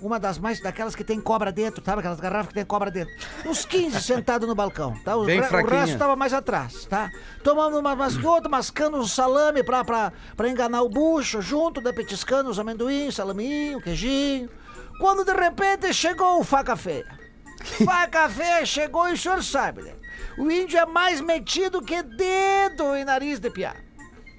uma 0.00 0.20
das 0.20 0.38
mais, 0.38 0.60
daquelas 0.60 0.94
que 0.94 1.02
tem 1.02 1.20
cobra 1.20 1.50
dentro, 1.50 1.82
sabe? 1.84 2.00
Aquelas 2.00 2.20
garrafas 2.20 2.48
que 2.48 2.54
tem 2.54 2.64
cobra 2.64 2.90
dentro. 2.90 3.12
Uns 3.46 3.64
15 3.64 4.00
sentados 4.02 4.46
no 4.46 4.54
balcão, 4.54 4.94
tá? 5.02 5.16
O, 5.16 5.24
Bem 5.24 5.40
o 5.40 5.66
resto 5.66 5.98
tava 5.98 6.14
mais 6.14 6.32
atrás, 6.32 6.84
tá? 6.84 7.10
Tomando 7.42 7.78
uma 7.78 7.94
umas 7.94 8.16
que 8.16 8.26
outra, 8.26 8.48
mascando 8.48 8.98
um 8.98 9.06
salame 9.06 9.62
pra, 9.62 9.84
pra, 9.84 10.12
pra 10.36 10.48
enganar 10.48 10.82
o 10.82 10.88
bucho, 10.88 11.40
junto, 11.40 11.80
né? 11.80 11.92
Petiscando 11.92 12.50
os 12.50 12.58
amendoim, 12.58 13.10
salaminho, 13.10 13.80
queijinho. 13.80 14.50
Quando 14.98 15.24
de 15.24 15.32
repente 15.32 15.92
chegou 15.92 16.40
o 16.40 16.44
faca 16.44 16.76
feia. 16.76 17.24
Faca 17.82 18.28
feia 18.28 18.66
chegou 18.66 19.08
e 19.08 19.14
o 19.14 19.16
senhor 19.16 19.42
sabe, 19.42 19.80
né? 19.80 19.92
O 20.38 20.50
índio 20.50 20.78
é 20.78 20.86
mais 20.86 21.20
metido 21.20 21.80
que 21.82 22.02
dedo 22.02 22.94
em 22.96 23.04
nariz 23.04 23.38
de 23.38 23.50
piá. 23.50 23.74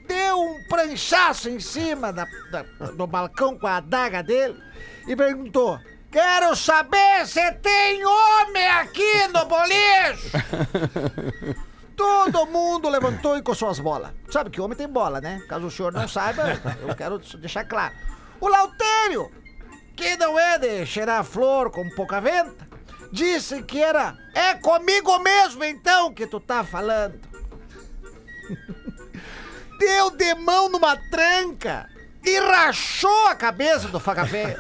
Deu 0.08 0.40
um 0.40 0.64
pranchaço 0.68 1.50
em 1.50 1.60
cima 1.60 2.14
da, 2.14 2.26
da- 2.52 2.64
do 2.96 3.08
balcão 3.08 3.58
com 3.58 3.66
a 3.68 3.78
adaga 3.78 4.22
dele 4.22 4.62
e 5.08 5.16
perguntou: 5.16 5.80
Quero 6.12 6.56
saber 6.56 7.26
se 7.26 7.52
tem 7.54 8.06
homem 8.06 8.68
aqui 8.68 9.28
no 9.34 9.46
boliche! 9.46 10.32
Todo 11.96 12.46
mundo 12.46 12.90
levantou 12.90 13.38
e 13.38 13.42
coçou 13.42 13.70
as 13.70 13.80
bolas. 13.80 14.12
Sabe 14.30 14.50
que 14.50 14.60
homem 14.60 14.78
tem 14.78 14.88
bola, 14.88 15.22
né? 15.22 15.42
Caso 15.48 15.68
o 15.68 15.72
senhor 15.72 15.94
não 15.94 16.08
saiba, 16.08 16.44
eu 16.82 16.94
quero 16.94 17.18
deixar 17.40 17.64
claro. 17.64 17.94
O 18.42 18.50
Lautério, 18.50 19.32
que 19.96 20.18
não 20.18 20.38
é 20.38 20.58
de 20.60 20.86
cheirar 20.86 21.24
flor 21.24 21.72
com 21.72 21.90
pouca 21.92 22.20
venta, 22.20 22.68
disse 23.12 23.62
que 23.64 23.82
era. 23.82 24.18
É 24.34 24.56
comigo 24.56 25.18
mesmo 25.20 25.64
então 25.64 26.14
que 26.14 26.28
tu 26.28 26.40
tá 26.40 26.64
falando. 26.64 27.20
Deu 29.80 30.12
de 30.12 30.36
mão 30.36 30.70
numa 30.70 30.96
tranca 31.10 31.90
e 32.26 32.40
rachou 32.40 33.28
a 33.28 33.36
cabeça 33.36 33.88
do 33.88 34.00
faca 34.00 34.26
feia. 34.26 34.58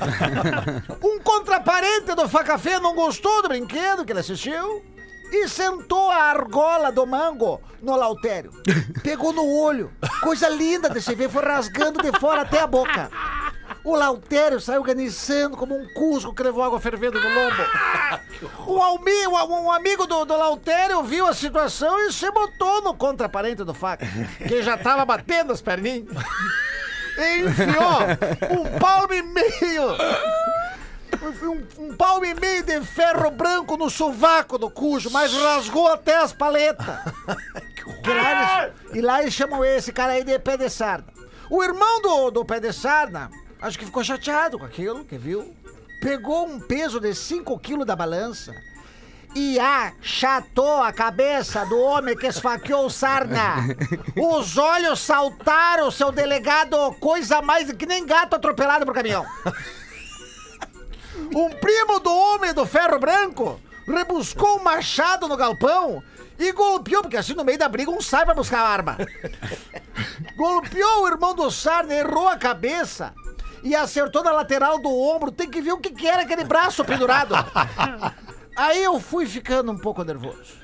Um 1.03 1.19
contraparente 1.19 2.13
do 2.13 2.29
faca 2.29 2.57
feia 2.57 2.79
não 2.79 2.93
gostou 2.93 3.41
do 3.41 3.47
brinquedo 3.47 4.05
que 4.05 4.11
ele 4.11 4.19
assistiu 4.19 4.83
e 5.31 5.47
sentou 5.49 6.09
a 6.09 6.23
argola 6.23 6.91
do 6.91 7.05
mango 7.05 7.61
no 7.81 7.95
lautério. 7.95 8.51
Pegou 9.03 9.33
no 9.33 9.45
olho. 9.47 9.91
Coisa 10.21 10.47
linda 10.49 10.89
de 10.89 11.01
se 11.01 11.15
ver, 11.15 11.29
foi 11.29 11.43
rasgando 11.43 12.01
de 12.01 12.17
fora 12.19 12.41
até 12.41 12.61
a 12.61 12.67
boca. 12.67 13.09
O 13.83 13.95
lautério 13.95 14.59
saiu 14.59 14.83
ganiçando 14.83 15.57
como 15.57 15.75
um 15.75 15.87
cusco 15.93 16.33
que 16.33 16.43
levou 16.43 16.63
água 16.63 16.79
fervendo 16.79 17.19
do 17.19 17.27
lombo. 17.27 17.63
Um, 18.67 18.81
almi, 18.81 19.27
um, 19.27 19.65
um 19.65 19.71
amigo 19.71 20.07
do, 20.07 20.25
do 20.25 20.35
lautério 20.35 21.03
viu 21.03 21.27
a 21.27 21.33
situação 21.33 21.99
e 21.99 22.11
se 22.11 22.29
botou 22.31 22.81
no 22.81 22.93
contraparente 22.93 23.63
do 23.63 23.73
faca, 23.73 24.05
que 24.47 24.61
já 24.63 24.77
tava 24.77 25.05
batendo 25.05 25.53
as 25.53 25.61
perninhas. 25.61 26.07
E 27.17 27.41
enfiou 27.41 28.59
um 28.59 28.79
palmo 28.79 29.13
e 29.13 29.21
meio 29.21 29.95
um, 31.43 31.85
um 31.85 31.95
palmo 31.95 32.25
e 32.25 32.33
meio 32.33 32.63
de 32.63 32.81
ferro 32.81 33.31
branco 33.31 33.77
no 33.77 33.89
sovaco 33.89 34.57
do 34.57 34.69
cujo, 34.69 35.09
mas 35.09 35.33
rasgou 35.33 35.87
até 35.87 36.17
as 36.17 36.33
paletas. 36.33 36.85
E 38.93 39.01
lá 39.01 39.21
eles 39.21 39.33
chamam 39.33 39.63
esse 39.63 39.91
cara 39.91 40.13
aí 40.13 40.23
de 40.23 40.37
pé 40.39 40.57
de 40.57 40.69
sarna. 40.69 41.07
O 41.49 41.63
irmão 41.63 42.01
do, 42.01 42.31
do 42.31 42.45
pé 42.45 42.59
de 42.59 42.73
sarna, 42.73 43.29
acho 43.65 43.79
que 43.79 43.85
ficou 43.85 44.03
chateado 44.03 44.59
com 44.59 44.65
aquilo, 44.65 45.03
que 45.03 45.17
viu? 45.17 45.55
Pegou 45.99 46.45
um 46.45 46.59
peso 46.59 46.99
de 46.99 47.15
5 47.15 47.57
quilos 47.59 47.85
da 47.85 47.95
balança 47.95 48.53
e 49.35 49.59
achatou 49.59 50.83
a 50.83 50.93
cabeça 50.93 51.65
do 51.65 51.79
homem 51.79 52.15
que 52.15 52.27
esfaqueou 52.27 52.85
o 52.85 52.89
sarna. 52.91 53.55
Os 54.15 54.57
olhos 54.57 54.99
saltaram, 54.99 55.89
seu 55.89 56.11
delegado, 56.11 56.77
coisa 56.99 57.41
mais 57.41 57.71
que 57.71 57.87
nem 57.87 58.05
gato 58.05 58.35
atropelado 58.35 58.85
por 58.85 58.93
caminhão. 58.93 59.25
Um 61.33 61.49
primo 61.49 61.99
do 62.01 62.13
homem 62.13 62.53
do 62.53 62.65
ferro 62.65 62.99
branco 62.99 63.59
rebuscou 63.87 64.59
um 64.59 64.63
machado 64.63 65.29
no 65.29 65.37
galpão 65.37 66.03
e 66.37 66.51
golpeou, 66.51 67.01
porque 67.01 67.15
assim 67.15 67.33
no 67.33 67.43
meio 67.43 67.57
da 67.57 67.69
briga 67.69 67.89
um 67.89 68.01
sai 68.01 68.25
pra 68.25 68.35
buscar 68.35 68.59
a 68.59 68.67
arma. 68.67 68.97
golpeou 70.35 71.03
o 71.03 71.07
irmão 71.07 71.33
do 71.33 71.49
Sarna, 71.49 71.93
errou 71.93 72.27
a 72.27 72.37
cabeça 72.37 73.13
e 73.65 73.75
acertou 73.75 74.23
na 74.23 74.31
lateral 74.31 74.79
do 74.79 74.89
ombro. 74.89 75.31
Tem 75.31 75.49
que 75.49 75.59
ver 75.59 75.73
o 75.73 75.79
que, 75.79 75.89
que 75.89 76.07
era 76.07 76.21
aquele 76.21 76.43
braço 76.43 76.85
pendurado. 76.85 77.33
Aí 78.55 78.83
eu 78.83 78.99
fui 78.99 79.25
ficando 79.25 79.71
um 79.71 79.77
pouco 79.77 80.03
nervoso. 80.03 80.63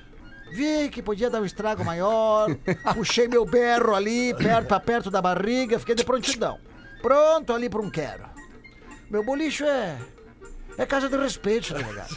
Vi 0.54 0.90
que 0.90 1.02
podia 1.02 1.30
dar 1.30 1.42
um 1.42 1.46
estrago 1.46 1.84
maior, 1.84 2.48
puxei 2.94 3.28
meu 3.28 3.46
berro 3.46 3.96
ali, 3.96 4.34
perto, 4.36 4.68
pra 4.68 4.80
perto 4.80 5.10
da 5.10 5.22
barriga, 5.22 5.80
fiquei 5.80 5.96
de 5.96 6.04
prontidão. 6.04 6.60
Pronto 7.02 7.54
ali 7.54 7.70
pra 7.70 7.82
um 7.82 7.90
quero. 7.90 8.26
Meu 9.10 9.24
bolicho 9.24 9.64
é 9.64 9.98
É 10.78 10.86
casa 10.86 11.10
de 11.10 11.18
respeito, 11.18 11.74
delegado. 11.74 12.16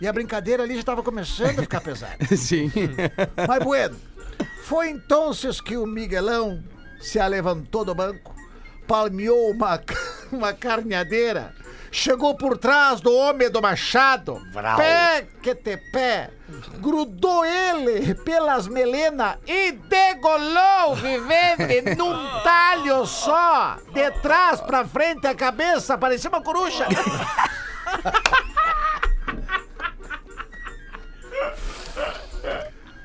E 0.00 0.06
a 0.06 0.12
brincadeira 0.12 0.62
ali 0.62 0.74
já 0.74 0.80
estava 0.80 1.02
começando 1.02 1.58
a 1.58 1.62
ficar 1.62 1.80
pesada. 1.80 2.16
Sim. 2.36 2.70
Mas, 3.48 3.64
bueno, 3.64 3.96
foi 4.64 4.90
então 4.90 5.30
que 5.64 5.76
o 5.76 5.86
Miguelão 5.86 6.62
se 7.00 7.18
levantou 7.28 7.84
do 7.84 7.94
banco, 7.94 8.35
palmeou 8.86 9.50
uma, 9.50 9.80
uma 10.32 10.52
carneadeira, 10.52 11.54
chegou 11.90 12.36
por 12.36 12.58
trás 12.58 13.00
do 13.00 13.12
homem 13.14 13.50
do 13.50 13.60
machado, 13.62 14.40
pé 14.76 15.26
que 15.42 15.54
te 15.54 15.76
pé, 15.76 16.30
grudou 16.78 17.44
ele 17.44 18.14
pelas 18.14 18.68
melenas 18.68 19.36
e 19.46 19.72
degolou 19.72 20.92
o 20.92 20.94
vivente 20.94 21.94
num 21.96 22.14
talho 22.42 23.06
só, 23.06 23.78
de 23.92 24.10
trás 24.20 24.60
pra 24.60 24.84
frente 24.86 25.26
a 25.26 25.34
cabeça, 25.34 25.98
parecia 25.98 26.30
uma 26.30 26.42
coruja. 26.42 26.86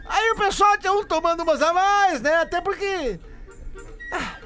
Aí 0.07 0.31
o 0.31 0.35
pessoal 0.35 0.77
tinha 0.77 0.91
um 0.91 1.05
tomando 1.05 1.41
umas 1.43 1.61
a 1.61 1.71
mais, 1.71 2.21
né? 2.21 2.35
Até 2.35 2.59
porque. 2.59 3.17
Ah, 4.11 4.40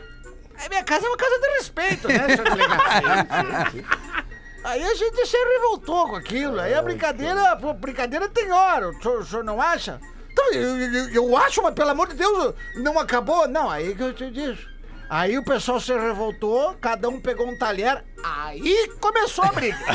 a 0.64 0.70
minha 0.70 0.84
casa 0.84 1.06
é 1.06 1.10
uma 1.10 1.18
casa 1.18 1.39
de 1.39 1.47
respeito, 1.58 2.08
né, 2.08 2.30
senhor 2.30 2.49
delegado? 2.56 4.06
Aí 4.64 4.84
a 4.84 4.95
gente 4.95 5.26
se 5.28 5.38
revoltou 5.38 6.10
com 6.10 6.16
aquilo. 6.16 6.60
Aí 6.60 6.74
a 6.74 6.82
brincadeira, 6.82 7.56
pô, 7.58 7.72
brincadeira 7.74 8.28
tem 8.28 8.51
hora. 8.51 8.89
O 8.89 9.01
senhor, 9.01 9.20
o 9.20 9.26
senhor 9.26 9.43
não 9.43 9.62
acha? 9.62 9.99
Então, 10.32 10.51
eu, 10.53 10.78
eu- 10.78 11.10
eu 11.10 11.38
acho, 11.38 11.62
mas 11.62 11.74
pelo 11.76 11.91
amor 11.91 12.08
de 12.08 12.16
Deus, 12.16 12.53
não 12.78 12.97
acabou? 12.99 13.47
Não, 13.47 13.70
aí 13.70 13.93
que 13.93 14.01
eu 14.01 14.14
te 14.14 14.30
disse. 14.32 14.66
Aí 15.08 15.38
o 15.38 15.45
pessoal 15.45 15.80
se 15.80 15.93
revoltou, 15.93 16.74
cada 16.82 17.08
um 17.08 17.22
pegou 17.22 17.47
um 17.47 17.56
talher, 17.60 18.03
aí 18.24 18.89
começou 18.99 19.43
a 19.43 19.51
briga. 19.51 19.78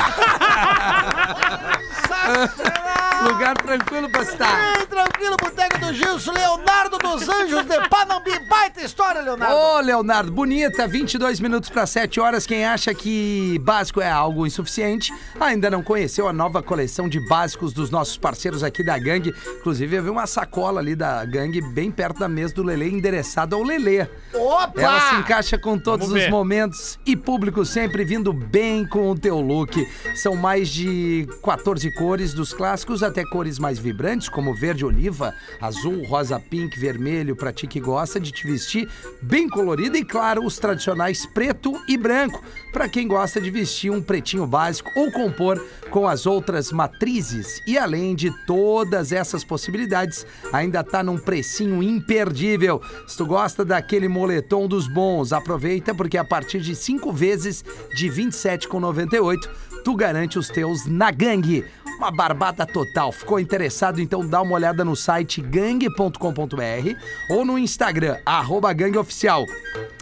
Lugar 3.23 3.55
tranquilo 3.57 4.11
pra 4.11 4.23
estar. 4.23 4.77
Bem 4.77 4.87
tranquilo, 4.87 5.37
Boteco 5.41 5.79
do 5.79 5.93
Gilson, 5.93 6.33
Leonardo 6.33 6.99
dos 6.99 7.29
Anjos 7.29 7.65
de 7.67 7.89
Panambi. 7.89 8.39
Baita 8.49 8.81
história, 8.81 9.21
Leonardo. 9.21 9.55
Ô, 9.55 9.81
Leonardo, 9.81 10.33
bonita, 10.33 10.87
22 10.89 11.39
minutos 11.41 11.69
para 11.69 11.87
7 11.87 12.19
horas. 12.19 12.47
Quem 12.47 12.65
acha 12.65 12.95
que 12.95 13.59
básico 13.63 14.01
é 14.01 14.11
algo 14.11 14.47
insuficiente, 14.47 15.13
ainda 15.39 15.71
não 15.71 15.83
conheceu 15.83 16.29
a 16.29 16.33
nova 16.33 16.63
coleção 16.63 17.09
de 17.09 17.21
básicos 17.29 17.73
dos 17.73 17.91
nossos 17.91 18.17
parceiros 18.17 18.63
aqui 18.65 18.83
da 18.83 18.99
gangue. 18.99 19.35
Inclusive, 19.61 19.97
eu 19.97 20.03
vi 20.03 20.11
uma 20.11 20.27
sacola 20.27 20.81
ali 20.81 20.97
da 20.97 21.25
gangue 21.25 21.61
bem 21.61 21.91
perto 21.91 22.21
da 22.21 22.29
mesa 22.29 22.55
do 22.55 22.63
Lelê, 22.63 22.89
endereçada 22.89 23.55
ao 23.55 23.63
Lelê. 23.63 24.07
Opa! 24.33 24.81
Ela 24.81 25.11
se 25.11 25.15
encaixa 25.17 25.59
com 25.59 25.79
todos 25.79 26.07
Vamos 26.07 26.21
os 26.21 26.25
ver. 26.25 26.31
momentos 26.31 26.99
e 27.05 27.15
público 27.17 27.65
sempre 27.67 28.05
vindo 28.11 28.33
bem 28.33 28.85
com 28.85 29.09
o 29.09 29.17
teu 29.17 29.41
look. 29.41 29.87
São 30.17 30.35
mais 30.35 30.69
de 30.69 31.29
14 31.45 31.95
cores, 31.95 32.35
dos 32.35 32.53
clássicos 32.53 33.05
até 33.05 33.25
cores 33.25 33.57
mais 33.57 33.79
vibrantes, 33.79 34.29
como 34.29 34.53
verde 34.53 34.85
oliva, 34.85 35.33
azul, 35.61 36.05
rosa 36.05 36.41
pink, 36.41 36.77
vermelho, 36.77 37.37
pra 37.37 37.53
ti 37.53 37.69
que 37.69 37.79
gosta 37.79 38.19
de 38.19 38.33
te 38.33 38.45
vestir 38.45 38.89
bem 39.23 39.49
colorido 39.49 39.97
e, 39.97 40.05
claro, 40.05 40.45
os 40.45 40.59
tradicionais 40.59 41.25
preto 41.25 41.73
e 41.87 41.97
branco, 41.97 42.43
pra 42.73 42.89
quem 42.89 43.07
gosta 43.07 43.41
de 43.41 43.51
vestir 43.51 43.91
um 43.91 44.03
pretinho 44.03 44.47
básico 44.47 44.91
ou 44.95 45.11
compor 45.11 45.65
com 45.91 46.07
as 46.07 46.27
outras 46.27 46.71
matrizes. 46.71 47.61
E 47.67 47.77
além 47.77 48.15
de 48.15 48.31
todas 48.47 49.13
essas 49.13 49.45
possibilidades, 49.45 50.27
ainda 50.53 50.83
tá 50.85 51.03
num 51.03 51.19
precinho 51.19 51.83
imperdível. 51.83 52.81
Se 53.07 53.17
tu 53.17 53.27
gosta 53.27 53.65
daquele 53.65 54.09
moletom 54.09 54.69
dos 54.69 54.87
bons, 54.87 55.33
aproveita 55.33 55.95
porque 55.95 56.17
a 56.17 56.25
partir 56.25 56.61
de 56.61 56.75
5 56.75 57.13
vezes 57.13 57.65
de 57.95 58.09
R$ 58.09 58.23
27,98 58.25 59.70
tu 59.85 59.95
garante 59.95 60.39
os 60.39 60.49
teus 60.49 60.87
na 60.87 61.11
gangue. 61.11 61.65
Uma 61.99 62.11
barbada 62.11 62.65
total. 62.65 63.13
Ficou 63.13 63.39
interessado? 63.39 64.01
Então 64.01 64.27
dá 64.27 64.41
uma 64.41 64.55
olhada 64.55 64.83
no 64.85 64.97
site 64.97 65.43
gangue.com.br 65.43 66.97
ou 67.29 67.45
no 67.45 67.59
Instagram, 67.59 68.17
arroba 68.25 68.73
gangueoficial. 68.73 69.45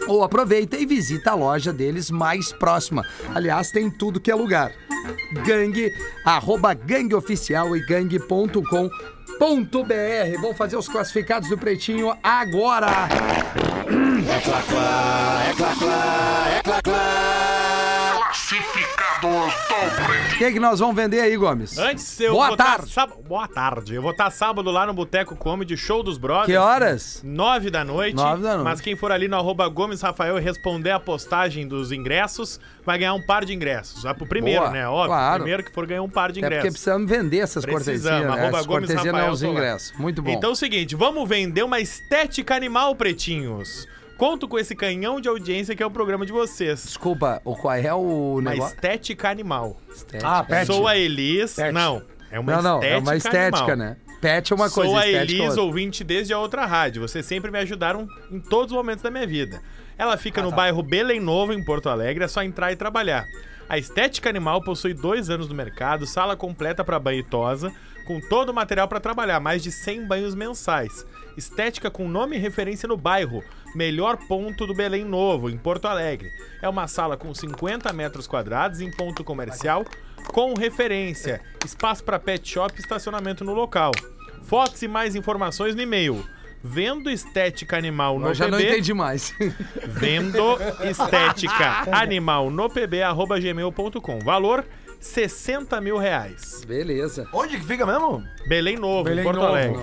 Ou 0.07 0.23
aproveita 0.23 0.77
e 0.77 0.85
visita 0.85 1.31
a 1.31 1.35
loja 1.35 1.73
deles 1.73 2.09
mais 2.09 2.53
próxima. 2.53 3.05
Aliás, 3.35 3.69
tem 3.69 3.89
tudo 3.89 4.19
que 4.19 4.31
é 4.31 4.35
lugar. 4.35 4.71
Gangue, 5.45 5.91
arroba 6.23 6.73
gangueoficial 6.73 7.75
e 7.75 7.85
gangue.com.br. 7.85 8.89
Vamos 10.41 10.57
fazer 10.57 10.77
os 10.77 10.87
classificados 10.87 11.49
do 11.49 11.57
Pretinho 11.57 12.15
agora. 12.23 13.09
O 19.29 20.37
que, 20.39 20.53
que 20.53 20.59
nós 20.59 20.79
vamos 20.79 20.95
vender 20.95 21.19
aí, 21.21 21.35
Gomes? 21.37 21.77
Antes 21.77 22.19
eu 22.19 22.31
Boa 22.33 22.47
vou 22.47 22.57
tá 22.57 22.63
tarde. 22.77 22.91
sábado- 22.91 23.21
Boa 23.27 23.47
tarde. 23.47 23.93
Eu 23.93 24.01
vou 24.01 24.11
estar 24.11 24.31
sábado 24.31 24.71
lá 24.71 24.85
no 24.85 24.93
Boteco 24.93 25.35
Comedy, 25.35 25.75
show 25.77 26.01
dos 26.01 26.17
brothers. 26.17 26.47
Que 26.47 26.55
horas? 26.55 27.21
Nove 27.23 27.69
da 27.69 27.83
noite. 27.83 28.15
Nove 28.15 28.41
da 28.41 28.53
noite. 28.55 28.63
Mas 28.63 28.81
quem 28.81 28.95
for 28.95 29.11
ali 29.11 29.27
no 29.27 29.35
arroba 29.35 29.67
Gomes 29.67 30.01
Rafael 30.01 30.37
e 30.37 30.41
responder 30.41 30.91
a 30.91 30.99
postagem 30.99 31.67
dos 31.67 31.91
ingressos, 31.91 32.59
vai 32.85 32.97
ganhar 32.97 33.13
um 33.13 33.21
par 33.21 33.45
de 33.45 33.53
ingressos. 33.53 34.01
Vai 34.03 34.13
pro 34.13 34.25
primeiro, 34.25 34.61
Boa, 34.61 34.71
né? 34.71 34.87
Óbvio. 34.87 35.07
claro. 35.07 35.35
Primeiro 35.43 35.63
que 35.63 35.71
for 35.73 35.85
ganhar 35.85 36.01
um 36.01 36.09
par 36.09 36.31
de 36.31 36.39
É 36.39 36.41
porque 36.43 36.55
ingressos. 36.55 36.71
precisamos 36.71 37.09
vender 37.09 37.39
essas 37.39 37.65
cortesias, 37.65 38.01
Precisamos. 38.01 38.35
né? 38.35 38.41
Arroba 38.41 38.57
Essas 38.57 38.65
Gomes 38.65 38.87
cortesias 38.87 39.05
não 39.05 39.19
Rafael, 39.19 39.33
os 39.33 39.39
tô 39.41 39.45
lá. 39.47 39.51
ingressos. 39.53 39.93
Muito 39.99 40.21
bom. 40.23 40.31
Então 40.31 40.49
é 40.49 40.53
o 40.53 40.55
seguinte, 40.55 40.95
vamos 40.95 41.27
vender 41.29 41.63
uma 41.63 41.79
estética 41.79 42.55
animal, 42.55 42.95
pretinhos. 42.95 43.87
Conto 44.19 44.49
com 44.49 44.59
esse 44.59 44.75
canhão 44.75 45.21
de 45.21 45.29
audiência 45.29 45.73
que 45.75 45.81
é 45.81 45.85
o 45.85 45.89
programa 45.89 46.25
de 46.25 46.31
vocês. 46.33 46.83
Desculpa, 46.83 47.41
o 47.45 47.55
qual 47.55 47.73
é 47.75 47.93
o 47.93 48.33
Uma 48.39 48.51
negócio? 48.51 48.75
estética 48.75 49.29
animal. 49.29 49.77
Ah, 50.21 50.43
pet. 50.43 50.65
Sou 50.67 50.85
a 50.87 50.97
Elis. 50.97 51.55
Pet. 51.55 51.71
Não, 51.71 52.03
é 52.29 52.37
uma 52.37 52.51
Não, 52.57 52.61
não, 52.61 52.75
estética 52.79 52.93
é 52.93 52.97
uma 52.99 53.15
estética, 53.15 53.57
animal. 53.63 53.77
né? 53.77 53.97
Pet 54.19 54.51
é 54.51 54.55
uma 54.57 54.69
coisa, 54.69 54.89
Sou 54.91 54.99
a 54.99 55.07
estética 55.07 55.31
é 55.31 55.35
Elis, 55.37 55.47
outra. 55.51 55.61
ouvinte 55.63 56.03
desde 56.03 56.33
a 56.33 56.37
outra 56.39 56.65
rádio. 56.65 57.01
Vocês 57.01 57.25
sempre 57.25 57.49
me 57.49 57.59
ajudaram 57.59 58.05
em 58.29 58.41
todos 58.41 58.73
os 58.73 58.77
momentos 58.77 59.01
da 59.01 59.09
minha 59.09 59.25
vida. 59.25 59.61
Ela 59.97 60.17
fica 60.17 60.41
no 60.41 60.51
bairro 60.51 60.83
Belém 60.83 61.21
Novo, 61.21 61.53
em 61.53 61.63
Porto 61.63 61.87
Alegre, 61.87 62.25
é 62.25 62.27
só 62.27 62.43
entrar 62.43 62.73
e 62.73 62.75
trabalhar. 62.75 63.25
A 63.69 63.77
Estética 63.77 64.29
Animal 64.29 64.61
possui 64.63 64.93
dois 64.93 65.29
anos 65.29 65.47
no 65.47 65.55
mercado, 65.55 66.05
sala 66.05 66.35
completa 66.35 66.83
para 66.83 66.99
banho 66.99 67.19
e 67.19 67.23
tosa, 67.23 67.71
com 68.05 68.19
todo 68.19 68.49
o 68.49 68.53
material 68.53 68.87
para 68.87 68.99
trabalhar, 68.99 69.39
mais 69.39 69.61
de 69.61 69.71
100 69.71 70.07
banhos 70.07 70.33
mensais. 70.35 71.05
Estética 71.37 71.91
com 71.91 72.07
nome 72.07 72.35
e 72.35 72.39
referência 72.39 72.87
no 72.87 72.97
bairro, 72.97 73.43
melhor 73.75 74.17
ponto 74.27 74.65
do 74.65 74.73
Belém 74.73 75.03
Novo, 75.05 75.49
em 75.49 75.57
Porto 75.57 75.85
Alegre. 75.85 76.31
É 76.61 76.67
uma 76.69 76.87
sala 76.87 77.15
com 77.17 77.33
50 77.33 77.91
metros 77.93 78.27
quadrados 78.27 78.81
em 78.81 78.91
ponto 78.91 79.23
comercial, 79.23 79.85
com 80.33 80.53
referência, 80.53 81.41
espaço 81.65 82.03
para 82.03 82.19
pet 82.19 82.47
shop 82.47 82.73
e 82.77 82.81
estacionamento 82.81 83.43
no 83.43 83.53
local. 83.53 83.91
Fotos 84.43 84.81
e 84.81 84.87
mais 84.87 85.15
informações 85.15 85.75
no 85.75 85.81
e-mail. 85.81 86.23
Vendo 86.61 87.09
estética 87.09 87.77
animal 87.77 88.19
no 88.19 88.27
Eu 88.27 88.33
já 88.33 88.47
não 88.47 88.57
PB. 88.57 88.69
entendi 88.69 88.93
mais. 88.93 89.33
Vendo 89.87 90.57
estética 90.83 91.87
animal 91.91 92.49
no 92.49 92.69
pb, 92.69 93.01
arroba 93.01 93.39
gmail.com. 93.39 94.19
Valor 94.19 94.65
60 94.99 95.79
mil 95.79 95.97
reais. 95.97 96.63
Beleza. 96.67 97.27
Onde 97.33 97.57
que 97.57 97.63
fica 97.63 97.85
mesmo? 97.85 98.23
Belém 98.47 98.75
Novo, 98.75 99.05
Belém 99.05 99.21
em 99.21 99.23
Porto 99.23 99.37
Novo. 99.37 99.47
Alegre. 99.47 99.79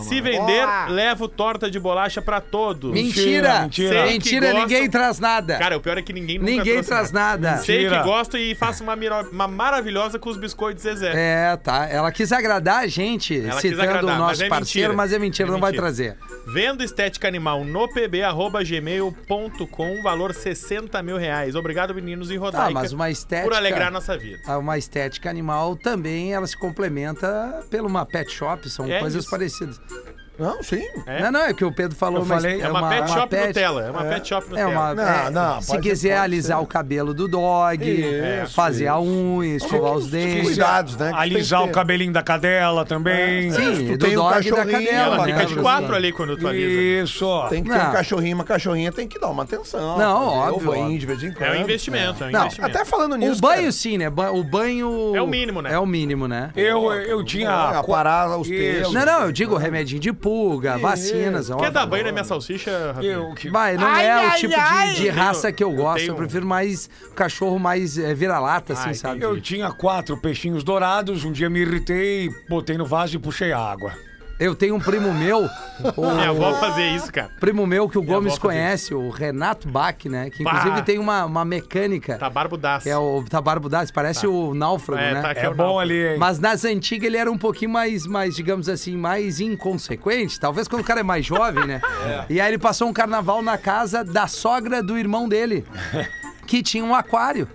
Se 0.00 0.20
vender, 0.20 0.66
levo 0.88 1.28
torta 1.28 1.70
de 1.70 1.78
bolacha 1.78 2.20
pra 2.22 2.40
todos. 2.40 2.92
Mentira! 2.92 3.60
mentira. 3.62 4.06
Mentira, 4.06 4.46
que 4.48 4.52
ninguém 4.54 4.78
gostam. 4.84 4.90
traz 5.00 5.18
nada. 5.20 5.58
Cara, 5.58 5.76
o 5.76 5.80
pior 5.80 5.98
é 5.98 6.02
que 6.02 6.12
ninguém 6.12 6.38
nunca 6.38 6.50
ninguém 6.50 6.72
trouxe 6.74 6.88
traz 6.88 7.12
nada. 7.12 7.56
Sei 7.58 7.78
Mentira. 7.82 7.98
que 7.98 8.04
gosto 8.04 8.36
e 8.36 8.54
faço 8.54 8.82
uma, 8.82 8.94
miro- 8.96 9.28
uma 9.30 9.46
maravilhosa 9.48 10.18
com 10.18 10.28
os 10.30 10.36
biscoitos 10.36 10.82
Zezé. 10.82 11.12
É, 11.14 11.56
tá. 11.56 11.86
Ela 11.88 12.10
quis 12.12 12.32
agradar 12.32 12.78
a 12.84 12.86
gente, 12.86 13.38
Ela 13.40 13.60
quis 13.60 13.70
citando 13.70 13.82
agradar, 13.82 14.04
o 14.04 14.08
mas 14.08 14.18
nosso 14.18 14.42
é 14.44 14.48
parceiro, 14.48 14.88
mentira. 14.90 14.96
mas 14.96 15.12
é 15.12 15.18
mentira, 15.18 15.48
É 15.48 15.52
não 15.52 15.60
vai 15.60 15.70
mentira. 15.72 15.82
trazer. 15.86 16.16
Vendo 16.46 16.82
estética 16.84 17.26
animal 17.28 17.64
no 17.64 17.88
pb, 17.88 18.22
arroba 18.22 18.62
gmail.com, 18.62 20.02
valor 20.02 20.34
60 20.34 21.02
mil 21.02 21.16
reais. 21.16 21.54
Obrigado, 21.54 21.94
meninos 21.94 22.30
e 22.30 22.34
Tá, 22.34 22.40
Rodaica, 22.40 22.70
mas 22.72 22.92
uma 22.92 23.10
estética. 23.10 23.48
por 23.48 23.56
alegrar 23.56 23.90
nossa 23.90 24.16
vida. 24.18 24.38
Ah, 24.46 24.58
Uma 24.58 24.76
estética 24.76 25.30
animal 25.30 25.76
também, 25.76 26.32
ela 26.34 26.46
se 26.46 26.56
complementa 26.56 27.62
pela 27.70 27.86
uma 27.88 28.04
pet 28.04 28.30
shop, 28.30 28.68
são 28.68 28.86
É 28.90 29.00
coisas 29.00 29.22
isso. 29.22 29.30
parecidas. 29.30 29.80
Thank 29.88 30.06
you. 30.06 30.13
Não, 30.38 30.62
sim. 30.62 30.84
É? 31.06 31.22
Não, 31.22 31.32
não, 31.32 31.40
é 31.42 31.54
que 31.54 31.64
o 31.64 31.70
Pedro 31.72 31.96
falou, 31.96 32.20
Eu 32.20 32.26
mas 32.26 32.42
falei- 32.42 32.60
É 32.60 32.68
uma, 32.68 32.88
pet 32.88 33.10
shop 33.10 33.36
Nutella. 33.36 33.82
É 33.84 33.90
uma 33.90 34.04
pet 34.04 34.28
shop 34.28 34.48
Nutella. 34.48 34.70
É 34.70 34.72
uma, 34.72 34.94
Não, 34.94 35.02
é, 35.08 35.30
não, 35.30 35.62
se 35.62 35.78
quiser 35.78 36.16
alisar 36.18 36.58
ser. 36.58 36.64
o 36.64 36.66
cabelo 36.66 37.14
do 37.14 37.28
dog, 37.28 37.84
Isso, 37.84 38.52
fazer 38.54 38.88
a 38.88 38.98
unha, 39.00 39.56
escovar 39.56 39.92
os 39.92 40.08
dentes. 40.10 40.42
Cuidados, 40.48 40.96
né? 40.96 41.10
que 41.10 41.18
Alisar 41.18 41.62
o 41.62 41.68
cabelinho 41.70 42.12
da 42.12 42.22
cadela 42.22 42.84
também. 42.84 43.50
Sim, 43.52 43.86
tu 43.92 43.98
do 43.98 44.06
tem 44.06 44.16
um 44.16 44.22
dog 44.22 44.46
e 44.46 44.50
da 44.50 44.66
cadela. 44.66 45.14
Ela 45.14 45.26
né, 45.26 45.32
fica 45.34 45.46
de 45.46 45.56
quatro 45.56 45.94
ali 45.94 46.12
quando 46.12 46.36
tu 46.36 46.48
alisa. 46.48 47.04
Isso. 47.04 47.46
Tem 47.48 47.62
que 47.62 47.70
ter 47.70 47.76
um 47.76 47.92
cachorrinho, 47.92 48.34
uma 48.34 48.44
cachorrinha 48.44 48.92
tem 48.92 49.06
que 49.06 49.18
dar 49.18 49.28
uma 49.28 49.42
atenção. 49.44 49.98
Não, 49.98 50.26
óbvio, 50.28 50.70
O 50.70 50.72
banho 50.72 50.98
de 50.98 51.06
vez 51.06 51.22
em 51.22 51.32
quando. 51.32 51.48
É 51.48 51.52
um 51.58 51.60
investimento, 51.62 52.24
é 52.24 52.26
um 52.26 52.30
Não, 52.30 52.40
investimento. 52.40 52.76
Até 52.76 52.84
falando 52.84 53.16
nisso. 53.16 53.38
O 53.38 53.40
banho 53.40 53.72
sim, 53.72 53.98
né? 53.98 54.08
O 54.08 54.42
banho... 54.42 55.14
É 55.14 55.22
o 55.22 55.26
mínimo, 55.26 55.62
né? 55.62 55.72
É 55.74 55.78
o 55.78 55.86
mínimo, 55.86 56.26
né? 56.26 56.50
Eu, 56.56 56.92
eu 56.92 57.24
tinha. 57.24 57.48
é, 57.48 57.76
aparar 57.76 58.36
os 58.36 58.48
pelos. 58.48 58.92
Não, 58.92 59.04
não, 59.04 59.22
eu 59.24 59.32
digo 59.32 59.56
remedinho 59.56 60.00
de 60.00 60.12
pulga, 60.24 60.78
vacinas. 60.78 61.48
Quer 61.48 61.52
óbvio. 61.54 61.70
dar 61.70 61.84
banho 61.86 62.04
na 62.04 62.12
minha 62.12 62.24
salsicha, 62.24 62.92
Rafinha? 62.94 63.12
Eu, 63.12 63.34
que... 63.34 63.50
Vai, 63.50 63.76
não 63.76 63.86
Ai, 63.86 64.06
é 64.06 64.16
o 64.16 64.30
ai, 64.30 64.38
tipo 64.38 64.54
ai. 64.56 64.88
de, 64.94 65.02
de 65.02 65.08
raça 65.10 65.52
que 65.52 65.62
eu 65.62 65.70
Eu 65.70 65.76
gosto. 65.76 65.96
tenho 65.98 66.10
Eu 66.10 66.14
um- 66.14 66.16
prefiro 66.16 66.46
mais 66.46 66.88
cachorro 67.14 67.58
mais 67.58 67.98
é, 67.98 68.14
vira-lata, 68.14 68.72
assim, 68.72 68.94
sabe? 68.94 69.22
Eu 69.22 69.38
tinha 69.38 69.70
quatro 69.70 70.16
peixinhos 70.16 70.64
dourados, 70.64 71.24
um 71.24 71.30
dia 71.32 71.50
me 71.50 71.60
irritei, 71.60 72.30
botei 72.48 72.78
no 72.78 72.86
vaso 72.86 73.16
e 73.16 73.18
puxei 73.18 73.52
a 73.52 73.58
água. 73.58 73.92
Eu 74.38 74.54
tenho 74.54 74.74
um 74.74 74.80
primo 74.80 75.12
meu, 75.14 75.48
o 75.96 76.10
Minha 76.12 76.30
avó 76.30 76.54
fazia 76.54 76.90
isso, 76.96 77.12
cara. 77.12 77.30
primo 77.38 77.64
meu 77.66 77.88
que 77.88 77.96
o 77.96 78.02
Minha 78.02 78.14
Gomes 78.16 78.36
conhece, 78.38 78.92
o 78.92 79.08
Renato 79.08 79.68
Bach, 79.68 79.96
né? 80.06 80.28
Que 80.28 80.42
inclusive 80.42 80.70
Bah. 80.76 80.82
tem 80.82 80.98
uma, 80.98 81.24
uma 81.24 81.44
mecânica, 81.44 82.18
Tá 82.18 82.28
barbudaço. 82.28 82.88
é 82.88 82.96
o 82.96 83.22
Tabarbudaz, 83.28 83.90
parece 83.92 84.26
o 84.26 84.52
náufrago, 84.52 85.00
É, 85.00 85.14
né? 85.14 85.22
tá 85.22 85.30
aqui 85.30 85.40
É 85.40 85.48
o 85.48 85.52
bom 85.54 85.62
náufrago. 85.64 85.78
ali, 85.80 86.06
hein? 86.14 86.18
Mas 86.18 86.38
nas 86.40 86.64
antigas 86.64 87.06
ele 87.06 87.16
era 87.16 87.30
um 87.30 87.38
pouquinho 87.38 87.70
mais, 87.70 88.06
mais, 88.06 88.34
digamos 88.34 88.68
assim, 88.68 88.96
mais 88.96 89.38
inconsequente. 89.40 90.38
Talvez 90.40 90.66
quando 90.66 90.82
o 90.82 90.84
cara 90.84 91.00
é 91.00 91.04
mais 91.04 91.24
jovem, 91.24 91.64
né? 91.66 91.80
E 92.28 92.40
aí 92.40 92.48
ele 92.50 92.58
passou 92.58 92.88
um 92.88 92.92
carnaval 92.92 93.40
na 93.42 93.56
casa 93.58 94.02
da 94.02 94.26
sogra 94.26 94.82
do 94.82 94.98
irmão 94.98 95.28
dele, 95.28 95.64
que 96.46 96.62
tinha 96.62 96.84
um 96.84 96.94
aquário. 96.94 97.48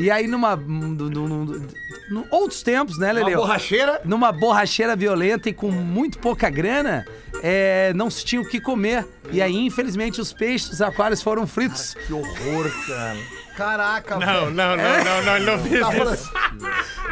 E 0.00 0.10
aí 0.10 0.26
numa... 0.26 0.56
num- 0.56 0.88
num- 0.94 1.28
num- 1.28 1.66
num- 2.10 2.24
outros 2.30 2.62
tempos, 2.62 2.98
né, 2.98 3.08
Uma 3.12 3.20
Leleu? 3.20 3.38
borracheira. 3.38 4.00
numa 4.04 4.32
borracheira 4.32 4.96
violenta 4.96 5.48
e 5.48 5.52
com 5.52 5.70
muito 5.70 6.18
pouca 6.18 6.48
grana, 6.50 7.04
é, 7.42 7.92
não 7.94 8.10
se 8.10 8.24
tinha 8.24 8.40
o 8.40 8.48
que 8.48 8.60
comer. 8.60 9.06
E 9.30 9.40
aí, 9.40 9.54
infelizmente, 9.56 10.20
os 10.20 10.32
peixes 10.32 10.70
dos 10.70 10.82
aquários 10.82 11.22
foram 11.22 11.46
fritos. 11.46 11.94
Que 12.06 12.12
horror, 12.12 12.70
cara. 12.86 13.16
Caraca, 13.64 14.16
Não, 14.16 14.50
não, 14.50 14.76
não, 14.76 15.04
não, 15.04 15.22
não, 15.24 15.36
ele 15.36 15.46
não 15.46 15.58
fez 15.58 16.18
isso. 16.18 16.32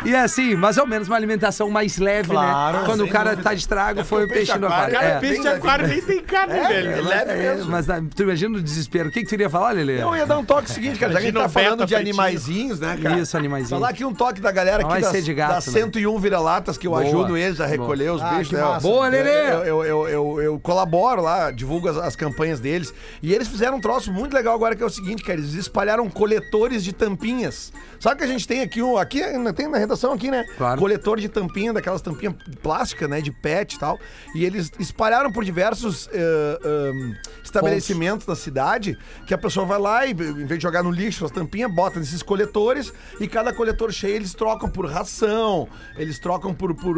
E 0.04 0.14
assim, 0.14 0.54
mais 0.54 0.78
ou 0.78 0.86
menos 0.86 1.08
uma 1.08 1.16
alimentação 1.16 1.68
mais 1.70 1.98
leve, 1.98 2.30
Claro, 2.30 2.78
né? 2.78 2.82
Quando 2.86 3.00
o 3.00 3.04
sem 3.04 3.12
cara 3.12 3.30
dúvida. 3.30 3.42
tá 3.48 3.54
de 3.54 3.60
estrago, 3.60 4.00
É 4.00 4.04
foi 4.04 4.24
o 4.24 4.28
peixe 4.28 4.46
peixe 4.52 4.58
no 4.58 4.66
aquário. 4.68 4.94
Cara, 4.94 5.06
É. 5.06 5.18
peixe 5.18 5.40
de 5.42 5.48
aquário 5.48 5.88
nem 5.88 6.00
tem 6.00 6.22
carne, 6.22 6.52
velho. 6.54 6.90
É 6.92 7.00
leve 7.00 7.30
É, 7.32 7.36
mesmo. 7.54 7.70
mas 7.70 7.86
tu 8.14 8.22
imagina 8.22 8.56
o 8.58 8.62
desespero. 8.62 9.08
O 9.08 9.12
que, 9.12 9.20
que 9.22 9.26
tu 9.28 9.32
iria 9.34 9.50
falar, 9.50 9.72
Lelê? 9.72 10.00
Eu 10.00 10.14
ia 10.14 10.24
dar 10.24 10.38
um 10.38 10.44
toque 10.44 10.70
seguinte, 10.70 10.98
cara. 11.00 11.12
Já 11.12 11.18
que 11.18 11.24
a 11.24 11.26
gente 11.26 11.34
tá 11.34 11.40
Imagina 11.40 11.46
o 11.46 11.64
falando 11.64 11.78
beta 11.80 11.86
de 11.86 11.94
fritinho. 11.96 12.14
animaizinhos, 12.22 12.80
né, 12.80 12.98
cara? 13.02 13.18
Isso, 13.18 13.36
animaizinho. 13.36 13.80
Falar 13.80 13.88
aqui 13.90 14.04
um 14.04 14.14
toque 14.14 14.40
da 14.40 14.52
galera 14.52 14.78
Não 14.82 14.86
aqui 14.90 14.94
vai 14.94 15.02
das, 15.02 15.10
ser 15.10 15.22
de 15.22 15.34
gato, 15.34 15.54
das 15.54 15.66
né? 15.66 15.72
101 15.80 16.18
vira-latas 16.18 16.78
que 16.78 16.86
eu 16.86 16.92
Boa. 16.92 17.02
ajudo 17.02 17.36
eles 17.36 17.60
a 17.60 17.66
recolher 17.66 18.10
os 18.12 18.22
Ah, 18.22 18.30
bichos. 18.30 18.48
que 18.48 18.54
né? 18.54 18.62
massa. 18.62 18.86
Boa, 18.86 19.08
Lelê! 19.08 19.50
Eu, 19.50 19.64
eu, 19.64 19.84
eu, 19.84 20.08
eu- 20.08 20.40
eu 20.42 20.60
colaboro 20.60 21.22
lá, 21.22 21.50
divulgo 21.50 21.88
as, 21.88 21.96
as 21.96 22.14
campanhas 22.14 22.60
deles. 22.60 22.94
E 23.20 23.34
eles 23.34 23.48
fizeram 23.48 23.78
um 23.78 23.80
troço 23.80 24.12
muito 24.12 24.32
legal 24.32 24.54
agora 24.54 24.76
que 24.76 24.82
é 24.82 24.86
o 24.86 24.90
seguinte, 24.90 25.24
cara. 25.24 25.38
Eles 25.38 25.54
espalharam 25.54 26.08
coletores 26.08 26.37
de 26.82 26.92
tampinhas. 26.92 27.72
Sabe 28.00 28.18
que 28.18 28.24
a 28.24 28.28
gente 28.28 28.46
tem 28.46 28.60
aqui, 28.62 28.80
um, 28.82 28.96
aqui 28.96 29.22
ainda 29.22 29.52
tem 29.52 29.66
na 29.68 29.76
redação 29.78 30.12
aqui, 30.12 30.30
né? 30.30 30.44
Claro. 30.56 30.78
Coletor 30.80 31.18
de 31.20 31.28
tampinha, 31.28 31.72
daquelas 31.72 32.00
tampinhas 32.00 32.34
plásticas, 32.62 33.08
né? 33.10 33.20
De 33.20 33.32
pet 33.32 33.74
e 33.74 33.78
tal. 33.78 33.98
E 34.34 34.44
eles 34.44 34.70
espalharam 34.78 35.32
por 35.32 35.44
diversos 35.44 36.08
eh, 36.12 36.58
ahn, 36.64 37.14
estabelecimentos 37.42 38.26
da 38.26 38.36
cidade 38.36 38.96
que 39.26 39.34
a 39.34 39.38
pessoa 39.38 39.66
vai 39.66 39.78
lá 39.78 40.06
e, 40.06 40.10
em 40.12 40.14
vez 40.14 40.58
de 40.58 40.62
jogar 40.62 40.82
no 40.82 40.90
lixo 40.90 41.24
as 41.24 41.30
tampinhas, 41.30 41.72
bota 41.74 41.98
nesses 41.98 42.22
coletores 42.22 42.92
e 43.20 43.26
cada 43.26 43.52
coletor 43.52 43.90
cheio 43.92 44.14
eles 44.16 44.32
trocam 44.34 44.68
por 44.70 44.86
ração, 44.86 45.68
eles 45.96 46.18
trocam 46.18 46.54
por, 46.54 46.74
por 46.74 46.96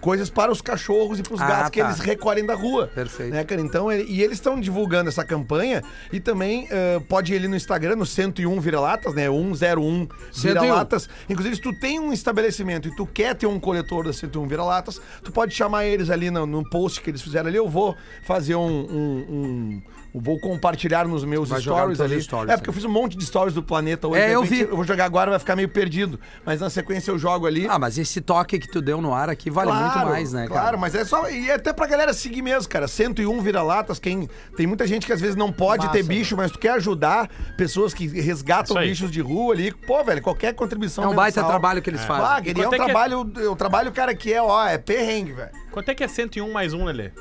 coisas 0.00 0.28
para 0.30 0.50
os 0.50 0.60
cachorros 0.60 1.18
e 1.18 1.22
para 1.22 1.34
os 1.34 1.40
Ah, 1.40 1.46
gatos 1.46 1.70
que 1.70 1.80
tá. 1.80 1.86
eles 1.88 2.00
recolhem 2.00 2.44
da 2.44 2.54
rua. 2.54 2.88
Perfeito. 2.94 3.32
Né, 3.32 3.44
cara? 3.44 3.60
Então, 3.60 3.90
ele- 3.90 4.04
e 4.10 4.22
eles 4.22 4.38
estão 4.38 4.58
divulgando 4.58 5.08
essa 5.08 5.24
campanha 5.24 5.82
e 6.12 6.18
também 6.18 6.66
eh, 6.70 7.00
pode 7.08 7.32
ir 7.32 7.36
ali 7.36 7.46
no 7.48 7.56
Instagram, 7.56 7.96
no 7.96 8.06
101 8.06 8.60
Vira-Latas, 8.70 9.14
né? 9.14 9.24
101 9.28 10.08
Vira-Latas. 10.32 11.08
Inclusive, 11.28 11.56
se 11.56 11.62
tu 11.62 11.72
tem 11.80 11.98
um 11.98 12.12
estabelecimento 12.12 12.88
e 12.88 12.94
tu 12.94 13.04
quer 13.06 13.34
ter 13.34 13.46
um 13.46 13.58
coletor 13.58 14.04
da 14.04 14.12
101 14.12 14.46
Vira-Latas, 14.46 15.00
tu 15.24 15.32
pode 15.32 15.52
chamar 15.54 15.84
eles 15.86 16.08
ali 16.10 16.30
no, 16.30 16.46
no 16.46 16.68
post 16.70 17.00
que 17.00 17.10
eles 17.10 17.20
fizeram 17.22 17.48
ali. 17.48 17.56
Eu 17.56 17.68
vou 17.68 17.96
fazer 18.24 18.54
um. 18.54 18.66
um- 18.68 19.26
um- 19.28 19.82
vou 20.14 20.38
compartilhar 20.40 21.06
nos 21.06 21.24
meus 21.24 21.48
Vai 21.48 21.60
stories 21.60 22.00
ali. 22.00 22.20
stories, 22.20 22.52
é, 22.52 22.56
porque 22.56 22.68
eu 22.68 22.74
fiz 22.74 22.84
um 22.84 22.90
monte 22.90 23.16
de 23.16 23.24
stories 23.24 23.54
do 23.54 23.62
planeta 23.62 24.08
hoje. 24.08 24.20
É, 24.20 24.34
eu 24.34 24.42
vi. 24.42 24.60
Eu 24.60 24.76
vou 24.76 24.84
jogar 24.84 25.04
agora, 25.04 25.30
vai 25.30 25.38
ficar 25.38 25.54
meio 25.54 25.68
perdido. 25.68 26.18
Mas 26.44 26.60
na 26.60 26.70
sequência 26.70 27.10
eu 27.10 27.18
jogo 27.18 27.46
ali. 27.46 27.66
Ah, 27.68 27.78
mas 27.78 27.98
esse 27.98 28.20
toque 28.20 28.58
que 28.58 28.68
tu 28.68 28.80
deu 28.80 29.00
no 29.00 29.14
ar 29.14 29.28
aqui 29.28 29.50
vale 29.50 29.72
muito 29.72 29.98
mais, 29.98 30.32
né, 30.32 30.48
cara? 30.48 30.60
Claro, 30.60 30.78
mas 30.78 30.94
é 30.94 31.04
só. 31.04 31.28
E 31.30 31.50
até 31.50 31.72
pra 31.72 31.86
galera 31.86 32.12
seguir 32.12 32.42
mesmo, 32.42 32.68
cara. 32.68 32.88
101 32.88 33.40
vira-latas. 33.40 33.98
Quem, 33.98 34.28
tem 34.56 34.66
muita 34.66 34.86
gente 34.86 35.06
que 35.06 35.12
às 35.12 35.20
vezes 35.20 35.36
não 35.36 35.52
pode 35.52 35.88
ter 35.90 36.02
bicho, 36.02 36.36
mas 36.36 36.50
tu 36.50 36.58
quer 36.58 36.72
ajudar 36.72 37.28
pessoas 37.56 37.94
que 37.94 38.06
resgatam 38.06 38.76
bichos 38.76 39.10
de 39.10 39.20
rua 39.20 39.54
ali. 39.54 39.72
Pô, 39.72 40.02
velho, 40.02 40.22
qualquer 40.22 40.54
contribuição. 40.54 41.04
É 41.04 41.08
um 41.08 41.14
baita 41.14 41.44
trabalho 41.44 41.80
que 41.80 41.90
eles 41.90 42.04
fazem. 42.04 42.24
Ah, 42.24 42.38
é 42.38 42.40
um 42.40 42.64
é 42.64 42.68
que 42.68 42.74
é? 42.74 42.84
trabalho. 42.84 43.32
É 43.36 43.48
um 43.48 43.56
trabalho, 43.56 43.92
cara, 43.92 44.14
que 44.14 44.32
é, 44.32 44.42
ó, 44.42 44.66
é 44.66 44.78
perrengue, 44.78 45.32
velho. 45.32 45.50
Quanto 45.70 45.88
é 45.88 45.94
que 45.94 46.02
é 46.02 46.08
101 46.08 46.50
mais 46.52 46.72
um, 46.72 46.84
Lelê? 46.84 47.12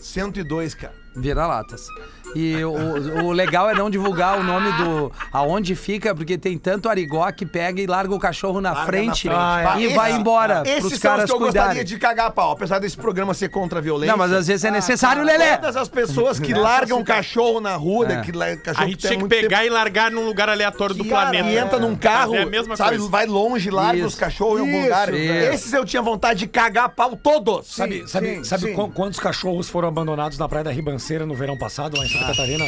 102, 0.00 0.74
cara. 0.74 1.03
Vira-latas. 1.16 1.86
E 2.34 2.64
o, 2.64 3.26
o 3.26 3.32
legal 3.32 3.70
é 3.70 3.74
não 3.74 3.88
divulgar 3.88 4.38
o 4.40 4.42
nome 4.42 4.72
do. 4.72 5.12
aonde 5.32 5.76
fica, 5.76 6.12
porque 6.14 6.36
tem 6.36 6.58
tanto 6.58 6.88
arigó 6.88 7.30
que 7.30 7.46
pega 7.46 7.80
e 7.80 7.86
larga 7.86 8.12
o 8.12 8.18
cachorro 8.18 8.60
na 8.60 8.72
Larga 8.72 8.86
frente, 8.86 9.28
na 9.28 9.62
frente. 9.62 9.82
e 9.82 9.84
Esse- 9.86 9.94
vai 9.94 10.12
embora 10.12 10.62
Esses 10.66 10.80
pros 10.80 10.88
são 10.88 10.96
os 10.96 11.02
caras 11.02 11.24
que 11.30 11.36
eu 11.36 11.38
gostaria 11.38 11.66
cuidarem. 11.68 11.84
de 11.84 11.96
cagar 11.98 12.26
a 12.26 12.30
pau. 12.30 12.50
Apesar 12.50 12.80
desse 12.80 12.96
programa 12.96 13.34
ser 13.34 13.50
contra 13.50 13.78
a 13.78 13.82
violência. 13.82 14.10
Não, 14.10 14.18
mas 14.18 14.32
às 14.32 14.48
vezes 14.48 14.64
é 14.64 14.70
necessário, 14.72 15.22
Lelê! 15.22 15.56
Todas 15.58 15.76
as 15.76 15.88
pessoas 15.88 16.40
que 16.40 16.52
largam 16.52 16.98
um 16.98 17.04
cachorro 17.04 17.60
na 17.60 17.76
rua, 17.76 18.06
É. 18.06 18.08
né, 18.16 18.22
que 18.24 18.32
la- 18.32 18.56
cachorro 18.56 18.84
A 18.84 18.88
gente 18.88 19.02
tem 19.02 19.10
tinha 19.12 19.22
que 19.22 19.28
pegar 19.28 19.58
tempo- 19.58 19.66
e 19.68 19.70
largar 19.70 20.10
num 20.10 20.24
lugar 20.24 20.48
aleatório 20.48 20.94
do 20.96 21.04
que, 21.04 21.10
planeta. 21.10 21.48
E 21.48 21.56
entra 21.56 21.78
num 21.78 21.94
carro, 21.94 22.32
Fazer 22.32 22.42
a 22.42 22.46
mesma 22.46 22.76
sabe? 22.76 22.96
coisa. 22.96 23.08
Vai 23.10 23.26
longe, 23.26 23.70
larga 23.70 23.98
Isso. 23.98 24.08
os 24.08 24.14
cachorros 24.16 24.58
em 24.58 24.62
algum 24.62 24.72
Isso, 24.78 24.82
lugar. 24.84 25.10
velho. 25.12 25.54
Esses 25.54 25.72
eu 25.72 25.84
tinha 25.84 26.02
vontade 26.02 26.40
de 26.40 26.46
cagar 26.48 26.88
pau 26.88 27.14
todos. 27.14 27.72
Sabe, 27.76 28.08
sabe, 28.08 28.36
sim, 28.38 28.44
sabe 28.44 28.62
sim. 28.64 28.74
qu- 28.74 28.90
quantos 28.90 29.20
cachorros 29.20 29.68
foram 29.68 29.86
abandonados 29.86 30.36
na 30.36 30.48
Praia 30.48 30.64
da 30.64 30.72
Ribanceira 30.72 31.03
no 31.26 31.34
verão 31.34 31.56
passado, 31.56 31.96
lá 31.98 32.04
em 32.04 32.08
Santa 32.08 32.26
Catarina? 32.26 32.64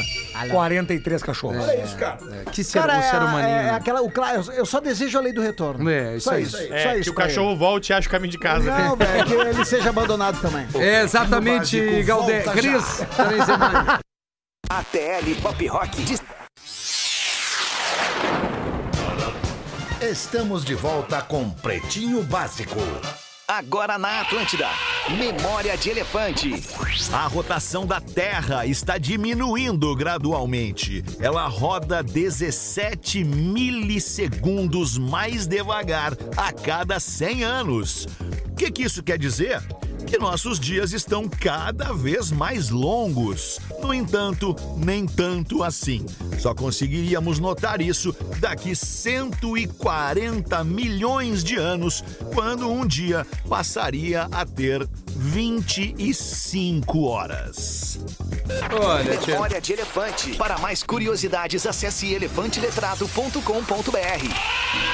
43 0.51 1.23
cachorros. 1.23 1.63
Olha 1.67 1.83
isso, 1.83 1.97
cara. 1.97 2.19
Que 2.53 2.63
ser, 2.63 2.79
Cara, 2.81 2.99
um 2.99 3.03
ser 3.03 3.17
é, 3.17 3.19
humaninho. 3.19 3.57
é, 3.57 3.63
né? 3.65 3.71
aquela, 3.71 4.03
o, 4.03 4.13
eu- 4.35 4.53
eu 4.53 4.67
só 4.67 4.81
desejo 4.81 5.19
a 5.19 5.21
lei 5.21 5.33
do 5.33 5.41
retorno. 5.41 5.89
É, 5.89 6.17
isso 6.17 6.25
só 6.29 6.35
aí. 6.35 6.43
isso. 6.43 6.57
É, 6.57 6.83
só 6.83 6.93
que 6.93 6.99
isso 7.01 7.11
o 7.11 7.15
pra 7.15 7.25
cachorro 7.27 7.57
volte 7.57 7.91
e 7.91 7.93
ache 7.95 8.09
o 8.09 8.11
caminho 8.11 8.31
de 8.31 8.39
casa. 8.39 8.71
ele. 8.71 8.83
Não, 8.83 8.97
velho, 8.97 9.25
que 9.27 9.33
ele 9.33 9.65
seja 9.65 9.89
abandonado 9.91 10.41
também. 10.41 10.67
É, 10.75 11.03
exatamente, 11.03 12.03
volta 12.03 12.53
Cris, 12.53 13.03
também 13.17 13.39
você 13.39 13.57
vai. 13.57 13.99
ATL 14.71 15.41
Pop 15.43 15.67
Rock. 15.69 16.05
Estamos 20.01 20.65
de 20.65 20.75
volta 20.75 21.23
com 21.23 21.49
Pretinho 21.51 22.23
Básico. 22.23 22.81
Agora 23.49 23.97
na 23.97 24.23
Atlântida. 24.23 24.67
Memória 25.09 25.77
de 25.77 25.91
Elefante. 25.91 26.51
A 27.13 27.29
rotação 27.29 27.87
da 27.87 28.01
Terra 28.01 28.67
está 28.67 28.99
diminuindo 28.99 29.95
gradualmente. 29.95 31.05
Ela 31.21 31.47
roda 31.47 32.03
17 32.03 33.23
milissegundos 33.23 34.99
mais 34.99 35.47
devagar 35.47 36.15
a 36.37 36.53
cada 36.53 36.99
100 36.99 37.45
anos. 37.45 38.09
O 38.51 38.57
que, 38.57 38.69
que 38.69 38.83
isso 38.83 39.01
quer 39.01 39.17
dizer? 39.17 39.63
Que 40.05 40.19
nossos 40.19 40.59
dias 40.59 40.93
estão 40.93 41.29
cada 41.29 41.93
vez 41.93 42.31
mais 42.31 42.71
longos. 42.71 43.59
No 43.81 43.95
entanto, 43.95 44.55
nem 44.77 45.07
tanto 45.07 45.63
assim. 45.63 46.05
Só 46.39 46.55
conseguiríamos 46.55 47.39
notar 47.39 47.81
isso 47.81 48.15
daqui 48.39 48.75
140 48.75 50.63
milhões 50.65 51.43
de 51.43 51.57
anos, 51.57 52.05
quando 52.35 52.71
um 52.71 52.87
dia 52.87 53.27
passaria 53.49 54.29
a 54.31 54.45
ter 54.45 54.89
25 55.19 57.07
horas. 57.07 57.99
Olha. 58.71 59.19
Memória 59.27 59.59
de 59.61 59.73
Elefante. 59.73 60.35
Para 60.35 60.59
mais 60.59 60.83
curiosidades, 60.83 61.67
acesse 61.67 62.13
elefanteletrado.com.br. 62.13 63.41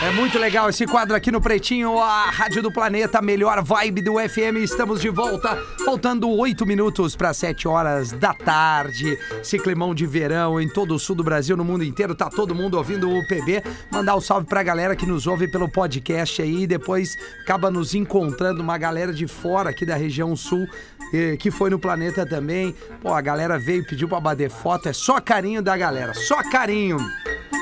É 0.03 0.11
muito 0.13 0.39
legal 0.39 0.71
esse 0.71 0.87
quadro 0.87 1.17
aqui 1.17 1.33
no 1.33 1.41
Pretinho, 1.41 1.99
a 1.99 2.31
Rádio 2.31 2.63
do 2.63 2.73
Planeta, 2.73 3.19
a 3.19 3.23
melhor 3.23 3.61
vibe 3.63 4.03
do 4.03 4.15
FM. 4.15 4.63
Estamos 4.63 5.01
de 5.01 5.09
volta, 5.09 5.61
faltando 5.85 6.31
oito 6.31 6.65
minutos 6.65 7.17
para 7.17 7.35
sete 7.35 7.67
horas 7.67 8.13
da 8.13 8.33
tarde. 8.33 9.19
Esse 9.41 9.59
climão 9.59 9.93
de 9.95 10.07
verão 10.07 10.61
em 10.61 10.69
todo 10.69 10.95
o 10.95 10.99
sul 10.99 11.17
do 11.17 11.25
Brasil, 11.25 11.57
no 11.57 11.65
mundo 11.65 11.83
inteiro, 11.83 12.15
tá 12.15 12.31
todo 12.31 12.55
mundo 12.55 12.77
ouvindo 12.77 13.11
o 13.11 13.27
PB. 13.27 13.65
Mandar 13.91 14.15
um 14.17 14.21
salve 14.21 14.47
pra 14.47 14.63
galera 14.63 14.95
que 14.95 15.05
nos 15.05 15.27
ouve 15.27 15.51
pelo 15.51 15.69
podcast 15.69 16.41
aí 16.41 16.63
e 16.63 16.67
depois 16.67 17.17
acaba 17.43 17.71
nos 17.71 17.95
encontrando 17.95 18.63
uma 18.63 18.79
galera 18.79 19.13
de 19.13 19.27
fora 19.27 19.71
aqui 19.71 19.85
da 19.85 19.97
região 19.97 20.12
sul. 20.37 20.67
eh, 21.15 21.37
Que 21.39 21.51
foi 21.51 21.71
no 21.71 21.79
planeta 21.79 22.27
também. 22.27 22.75
Pô, 23.01 23.13
a 23.15 23.21
galera 23.21 23.59
veio 23.59 23.83
e 23.83 23.87
pediu 23.87 24.09
pra 24.09 24.21
bater 24.21 24.51
foto. 24.51 24.89
É 24.89 24.93
só 24.93 25.21
carinho 25.21 25.63
da 25.63 25.77
galera, 25.77 26.13
só 26.15 26.43
carinho. 26.51 26.99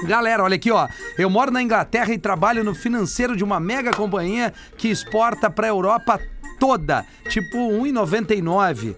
Galera, 0.06 0.42
olha 0.42 0.54
aqui, 0.56 0.70
ó. 0.70 0.88
Eu 1.18 1.28
moro 1.28 1.50
na 1.50 1.62
Inglaterra 1.62 2.12
e 2.12 2.18
trabalho 2.18 2.64
no 2.64 2.74
financeiro 2.74 3.36
de 3.36 3.44
uma 3.44 3.60
mega 3.60 3.90
companhia 3.92 4.52
que 4.78 4.88
exporta 4.88 5.50
pra 5.50 5.68
Europa 5.68 6.18
toda, 6.58 7.04
tipo 7.28 7.56
1,99. 7.56 8.96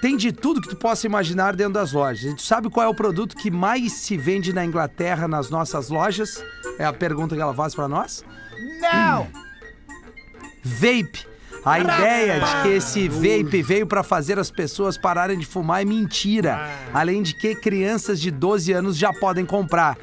Tem 0.00 0.16
de 0.16 0.32
tudo 0.32 0.62
que 0.62 0.68
tu 0.70 0.76
possa 0.76 1.06
imaginar 1.06 1.54
dentro 1.54 1.74
das 1.74 1.92
lojas. 1.92 2.32
E 2.32 2.34
tu 2.34 2.40
sabe 2.40 2.70
qual 2.70 2.86
é 2.86 2.88
o 2.88 2.94
produto 2.94 3.36
que 3.36 3.50
mais 3.50 3.92
se 3.92 4.16
vende 4.16 4.50
na 4.50 4.64
Inglaterra 4.64 5.28
nas 5.28 5.50
nossas 5.50 5.90
lojas? 5.90 6.42
É 6.78 6.86
a 6.86 6.92
pergunta 6.92 7.34
que 7.36 7.42
ela 7.42 7.52
faz 7.54 7.74
pra 7.74 7.86
nós? 7.86 8.24
Não! 8.80 9.28
Vape. 10.64 11.26
A 11.64 11.78
ideia 11.78 12.40
de 12.40 12.62
que 12.62 12.68
esse 12.68 13.08
vape 13.08 13.62
veio 13.62 13.86
pra 13.86 14.02
fazer 14.02 14.38
as 14.38 14.50
pessoas 14.50 14.96
pararem 14.96 15.38
de 15.38 15.46
fumar 15.46 15.82
é 15.82 15.84
mentira. 15.84 16.68
Além 16.92 17.22
de 17.22 17.34
que 17.34 17.54
crianças 17.54 18.20
de 18.20 18.30
12 18.30 18.72
anos 18.72 18.96
já 18.96 19.12
podem 19.12 19.44
comprar. 19.44 19.96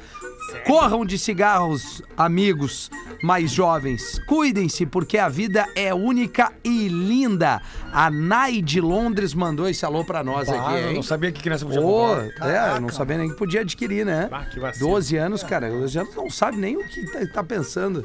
Corram 0.66 1.04
de 1.04 1.18
cigarros, 1.18 2.00
amigos 2.16 2.90
mais 3.22 3.50
jovens. 3.50 4.18
Cuidem-se, 4.26 4.86
porque 4.86 5.18
a 5.18 5.28
vida 5.28 5.66
é 5.74 5.92
única 5.92 6.52
e 6.64 6.88
linda. 6.88 7.60
A 7.92 8.10
Nai 8.10 8.62
de 8.62 8.80
Londres 8.80 9.34
mandou 9.34 9.68
esse 9.68 9.84
alô 9.84 10.04
pra 10.04 10.24
nós 10.24 10.48
Ah, 10.48 10.54
aqui, 10.70 10.80
eu 10.80 10.88
hein? 10.88 10.94
não 10.94 11.02
sabia 11.02 11.30
que 11.32 11.42
criança 11.42 11.66
podia 11.66 11.82
Ô, 11.82 12.16
comprar. 12.16 12.48
é, 12.72 12.76
eu 12.76 12.80
não 12.80 12.88
sabia 12.88 13.18
nem 13.18 13.28
que 13.28 13.36
podia 13.36 13.60
adquirir, 13.60 14.06
né? 14.06 14.28
Ah, 14.32 14.44
que 14.46 14.58
vacilo. 14.58 14.88
12 14.90 15.16
anos, 15.16 15.42
cara. 15.42 15.68
12 15.68 15.98
anos 15.98 16.14
não 16.14 16.30
sabe 16.30 16.56
nem 16.56 16.76
o 16.78 16.88
que 16.88 17.04
tá, 17.12 17.26
tá 17.34 17.44
pensando. 17.44 18.02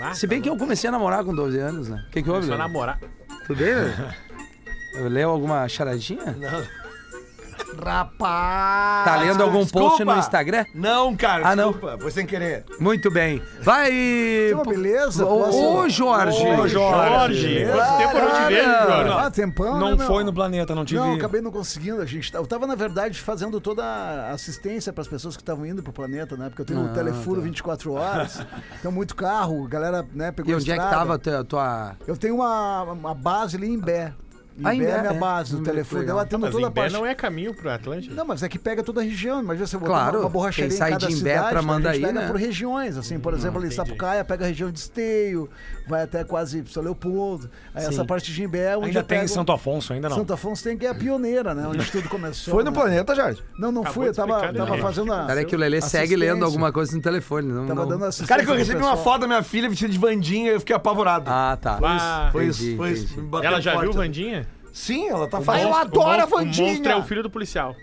Ah, 0.00 0.14
Se 0.14 0.26
bem 0.26 0.40
que 0.40 0.48
eu 0.48 0.56
comecei 0.56 0.88
a 0.88 0.90
namorar 0.92 1.24
com 1.24 1.34
12 1.34 1.58
anos, 1.58 1.88
né? 1.88 2.04
O 2.08 2.10
que, 2.10 2.22
que 2.22 2.30
houve? 2.30 2.44
Só 2.46 2.50
Léo? 2.52 2.58
namorar. 2.58 2.98
Tudo 3.46 3.56
bem, 3.58 3.74
Léo? 3.74 3.92
Eu 4.94 5.08
Leu 5.08 5.30
alguma 5.30 5.66
charadinha? 5.68 6.36
Rapaz! 7.84 9.04
Tá 9.04 9.16
lendo 9.16 9.42
algum 9.42 9.64
post 9.66 9.72
desculpa. 9.98 10.04
no 10.14 10.18
Instagram? 10.18 10.64
Não, 10.74 11.16
cara, 11.16 11.48
Ah, 11.48 11.56
não. 11.56 11.72
desculpa, 11.72 11.98
foi 12.00 12.10
sem 12.10 12.26
querer. 12.26 12.64
Muito 12.78 13.10
bem. 13.10 13.42
Vai. 13.60 13.90
Uma 14.52 14.64
beleza? 14.64 15.24
Ô, 15.26 15.88
Jorge. 15.88 16.38
Ô, 16.46 16.68
Jorge, 16.68 17.66
quanto 17.66 17.98
tempo 17.98 18.16
eu 18.16 18.24
não 18.24 18.34
te 18.34 18.54
vejo, 18.54 18.70
Jorge? 18.88 19.12
Ah, 19.12 19.30
tempão, 19.30 19.78
Não 19.78 19.96
né, 19.96 20.06
foi 20.06 20.24
no 20.24 20.32
planeta, 20.32 20.74
não 20.74 20.84
te 20.84 20.94
Não, 20.94 21.12
vi. 21.12 21.16
acabei 21.18 21.40
não 21.40 21.50
conseguindo. 21.50 22.00
A 22.00 22.06
gente, 22.06 22.30
tá- 22.30 22.38
eu 22.38 22.46
tava, 22.46 22.66
na 22.66 22.74
verdade, 22.74 23.20
fazendo 23.20 23.60
toda 23.60 23.82
a 23.84 24.30
assistência 24.32 24.92
para 24.92 25.02
as 25.02 25.08
pessoas 25.08 25.36
que 25.36 25.42
estavam 25.42 25.64
indo 25.66 25.82
pro 25.82 25.92
planeta, 25.92 26.36
né? 26.36 26.48
Porque 26.48 26.62
eu 26.62 26.66
tenho 26.66 26.80
um 26.80 26.92
telefuro 26.92 27.40
24 27.40 27.92
horas, 27.92 28.44
tem 28.82 28.90
muito 28.90 29.14
carro, 29.16 29.64
a 29.64 29.68
galera, 29.68 30.06
né, 30.12 30.30
pegou 30.32 30.52
E 30.52 30.54
onde 30.54 30.70
é 30.70 30.74
que 30.74 30.80
estrada. 30.80 30.96
tava 30.96 31.14
a 31.14 31.18
tua- 31.18 31.44
tua. 31.44 31.96
Eu 32.06 32.16
tenho 32.16 32.36
uma, 32.36 32.82
uma 32.84 33.14
base 33.14 33.56
ali 33.56 33.68
em 33.68 33.78
Bé. 33.78 34.12
Em 34.58 34.66
Ah, 34.66 34.74
em 34.74 34.78
Bé 34.80 34.84
Bé, 34.86 34.92
é 34.92 35.00
minha 35.00 35.12
é. 35.12 35.18
base, 35.18 35.56
Hum, 35.56 35.60
o 35.60 35.62
telefone. 35.62 36.06
Ela 36.08 36.26
tendo 36.26 36.42
Mas 36.42 36.50
toda 36.50 36.66
a 36.66 36.68
em 36.68 36.72
Bé 36.72 36.80
parte. 36.82 36.92
não 36.92 37.06
é 37.06 37.14
caminho 37.14 37.54
pro 37.54 37.70
Atlântico. 37.70 38.14
Não, 38.14 38.24
mas 38.24 38.42
é 38.42 38.48
que 38.48 38.58
pega 38.58 38.82
toda 38.82 39.00
a 39.00 39.04
região. 39.04 39.40
Imagina 39.40 39.66
você 39.66 39.76
botar 39.78 39.90
Claro, 39.90 40.16
uma, 40.18 40.24
uma 40.24 40.30
borracharia 40.30 40.68
quem 40.68 40.74
em 40.76 40.78
sai 40.78 40.90
cada 40.92 41.06
de 41.06 41.12
Imbé 41.12 41.30
cidade, 41.34 41.48
pra 41.50 41.58
a 41.58 41.62
gente 41.62 41.66
Mandaí, 41.70 42.00
pega 42.00 42.20
né? 42.20 42.26
por 42.26 42.36
regiões, 42.36 42.96
assim, 42.96 43.18
por 43.18 43.32
exemplo, 43.34 43.58
ali 43.58 43.68
em. 43.68 43.70
Sapucaia 43.70 44.24
pega 44.24 44.44
a 44.44 44.48
região 44.48 44.70
de 44.70 44.78
Esteio, 44.78 45.48
vai 45.88 46.02
até 46.02 46.22
quase 46.24 46.62
São 46.68 46.82
Leopoldo. 46.82 47.48
Aí 47.74 47.84
essa 47.86 48.04
parte 48.04 48.32
de 48.32 48.42
Imbé 48.42 48.72
é 48.72 48.76
onde 48.76 48.86
Ainda 48.88 49.00
tem 49.02 49.18
pego... 49.18 49.24
em 49.24 49.28
Santo 49.28 49.52
Afonso, 49.52 49.92
ainda 49.92 50.08
não. 50.08 50.16
Santo 50.16 50.32
Afonso 50.34 50.62
tem 50.62 50.76
que 50.76 50.84
é 50.86 50.90
a 50.90 50.94
pioneira, 50.94 51.54
né? 51.54 51.66
Onde 51.66 51.90
tudo 51.90 52.08
começou. 52.08 52.52
Foi 52.54 52.62
no 52.62 52.70
né? 52.70 52.76
planeta, 52.78 53.14
Jorge? 53.14 53.42
Não, 53.58 53.72
não 53.72 53.80
Acabou 53.82 53.94
fui, 54.02 54.08
eu 54.08 54.14
tava, 54.14 54.52
tava 54.52 54.76
né? 54.76 54.82
fazendo 54.82 55.12
a. 55.12 55.24
Peraí 55.24 55.44
que 55.44 55.56
o 55.56 55.58
Lelê 55.58 55.80
segue 55.80 56.14
lendo 56.14 56.44
alguma 56.44 56.70
coisa 56.72 56.94
no 56.94 57.00
telefone. 57.02 57.48
Não, 57.48 57.66
Tava 57.66 57.80
não- 57.82 57.88
dando 57.88 58.04
assistência. 58.04 58.28
Cara, 58.28 58.44
que 58.44 58.50
eu 58.50 58.56
recebi 58.56 58.82
uma 58.82 58.96
foto 58.96 59.22
da 59.22 59.26
minha 59.26 59.42
filha 59.42 59.68
vestida 59.68 59.90
de 59.90 59.98
Vandinha 59.98 60.50
e 60.50 60.54
eu 60.54 60.60
fiquei 60.60 60.76
apavorado. 60.76 61.24
Ah, 61.28 61.56
tá. 61.60 61.78
Ah, 61.82 62.28
foi 62.32 62.46
isso, 62.46 62.76
foi 62.76 62.90
isso. 62.92 63.28
Ela 63.42 63.60
já 63.60 63.78
viu 63.80 63.92
Vandinha? 63.92 64.46
Sim, 64.72 65.08
ela 65.08 65.28
tá 65.28 65.36
Ah, 65.36 65.40
eu 65.40 65.44
fazendo. 65.44 65.74
adoro 65.74 66.08
a 66.08 66.14
O 66.14 66.18
monstro- 66.18 66.38
Vandinha! 66.38 66.66
O 66.66 66.70
monstro 66.70 66.92
é 66.92 66.96
o 66.96 67.02
filho 67.04 67.22
do 67.22 67.30
policial. 67.30 67.76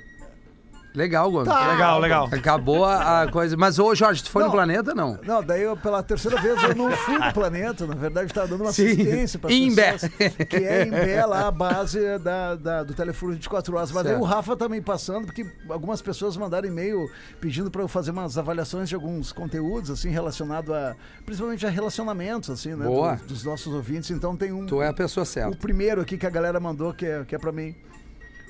Legal, 0.94 1.32
Gomes. 1.32 1.48
Tá. 1.48 1.72
Legal, 1.72 2.00
legal. 2.00 2.30
Acabou 2.32 2.84
a, 2.84 3.22
a 3.24 3.32
coisa. 3.32 3.56
Mas, 3.56 3.78
ô, 3.78 3.94
Jorge, 3.94 4.24
tu 4.24 4.30
foi 4.32 4.42
no 4.42 4.48
Não. 4.48 4.54
planeta, 4.56 4.94
não? 4.96 5.20
Não, 5.24 5.44
daí 5.44 5.62
eu, 5.62 5.78
pela 5.78 6.02
terceira 6.02 6.42
vez 6.42 6.62
eu 6.64 6.76
não 6.76 6.90
fui 6.92 7.18
no 7.18 7.32
planeta, 7.34 7.86
na 7.86 7.94
verdade 7.96 8.26
estava 8.28 8.48
dando 8.48 8.62
uma 8.62 8.74
Sim. 8.74 8.88
assistência 8.88 9.40
para 9.40 9.52
Imbé. 9.54 9.92
pessoas. 9.94 10.12
Que 10.50 10.56
é 10.58 10.84
em 10.88 10.90
Bé, 10.90 11.26
lá 11.26 11.48
a 11.48 11.52
base 11.52 12.00
da, 12.20 12.56
da- 12.56 12.84
do 12.84 12.94
telefone 12.94 13.34
24 13.36 13.76
horas. 13.78 13.92
Mas 13.92 14.04
Certo. 14.04 14.16
aí 14.16 14.22
o 14.22 14.26
Rafa 14.26 14.56
também 14.58 14.82
passando, 14.82 15.26
porque 15.26 15.46
algumas 15.70 16.02
pessoas 16.02 16.36
mandaram 16.36 16.68
e-mail 16.68 17.10
pedindo 17.40 17.70
para 17.70 17.82
eu 17.82 17.88
fazer 17.88 18.12
umas 18.12 18.38
avaliações 18.38 18.90
de 18.90 18.96
alguns 18.96 19.32
conteúdos, 19.32 19.92
assim, 19.92 20.10
relacionado 20.10 20.74
a. 20.74 20.96
principalmente 21.26 21.66
a 21.68 21.70
relacionamentos, 21.70 22.50
assim, 22.50 22.74
né? 22.74 22.86
Boa. 22.86 23.16
do- 23.16 23.26
dos 23.28 23.44
nossos 23.44 23.72
ouvintes. 23.74 24.10
Então 24.12 24.36
tem 24.36 24.52
um. 24.52 24.66
Tu 24.66 24.82
é 24.82 24.88
a 24.88 24.94
pessoa 24.94 25.24
O 25.24 25.26
certa. 25.26 25.56
primeiro 25.58 26.02
aqui 26.02 26.18
que 26.18 26.26
a 26.26 26.30
galera 26.32 26.60
mandou, 26.60 26.94
que 26.94 27.06
é, 27.06 27.24
que 27.26 27.36
é 27.36 27.38
para 27.38 27.52
mim. 27.52 27.76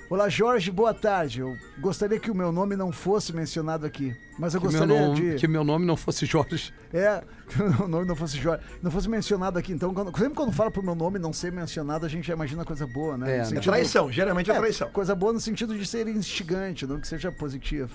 Olá, 0.10 0.28
Jorge, 0.28 0.72
boa 0.72 0.92
tarde. 0.92 1.42
Eu 1.42 1.56
gostaria 1.80 2.20
que 2.20 2.32
o 2.32 2.36
meu 2.36 2.52
nome 2.52 2.76
não 2.76 2.92
fosse 2.92 3.32
mencionado 3.32 3.86
aqui. 3.86 4.16
Mas 4.40 4.56
eu 4.56 4.60
Que 4.62 4.68
meu, 4.68 4.80
gostaria 4.80 5.08
nome, 5.08 5.22
de. 5.32 5.36
que 5.38 5.48
meu 5.48 5.64
nome 5.64 5.86
não 5.86 5.96
fosse 5.96 6.26
Jorge. 6.26 6.74
É, 6.92 7.22
que 7.48 7.62
o 7.84 7.88
nome 7.88 8.08
não 8.08 8.16
fosse 8.16 8.36
Jorge. 8.38 8.64
Não 8.82 8.90
fosse 8.90 9.08
mencionado 9.08 9.60
aqui. 9.60 9.72
Então, 9.72 9.94
quando, 9.94 10.08
sempre 10.18 10.34
quando 10.34 10.52
fala 10.52 10.72
pro 10.72 10.82
meu 10.82 10.96
nome 10.96 11.20
não 11.20 11.32
ser 11.32 11.52
mencionado, 11.52 12.08
a 12.08 12.10
gente 12.10 12.26
já 12.28 12.34
imagina 12.34 12.66
coisa 12.66 12.88
boa, 12.88 13.18
né? 13.18 13.32
É, 13.32 13.38
né? 13.38 13.42
É 13.42 13.46
sentido- 13.46 13.64
traição, 13.72 14.12
geralmente 14.12 14.50
é, 14.50 14.56
É, 14.56 14.58
traição. 14.58 14.90
coisa 14.90 15.14
boa 15.14 15.32
no 15.32 15.40
sentido 15.40 15.78
de 15.78 15.86
ser 15.86 16.08
instigante, 16.08 16.88
não 16.88 17.00
que 17.00 17.08
seja 17.08 17.32
positivo. 17.32 17.92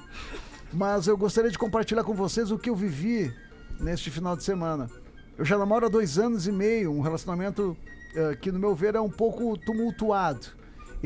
Mas 0.72 1.08
eu 1.08 1.16
gostaria 1.16 1.50
de 1.50 1.58
compartilhar 1.58 2.04
com 2.04 2.14
vocês 2.14 2.52
o 2.52 2.58
que 2.58 2.70
eu 2.70 2.76
vivi 2.76 3.32
neste 3.80 4.08
final 4.08 4.36
de 4.36 4.44
semana. 4.44 4.88
Eu 5.36 5.44
já 5.44 5.58
namoro 5.58 5.86
há 5.86 5.88
dois 5.88 6.16
anos 6.16 6.46
e 6.46 6.52
meio, 6.52 6.92
um 6.92 7.00
relacionamento 7.00 7.76
eh, 8.14 8.36
que, 8.40 8.52
no 8.52 8.58
meu 8.60 8.72
ver, 8.72 8.94
é 8.94 9.00
um 9.00 9.10
pouco 9.10 9.56
tumultuado. 9.58 10.46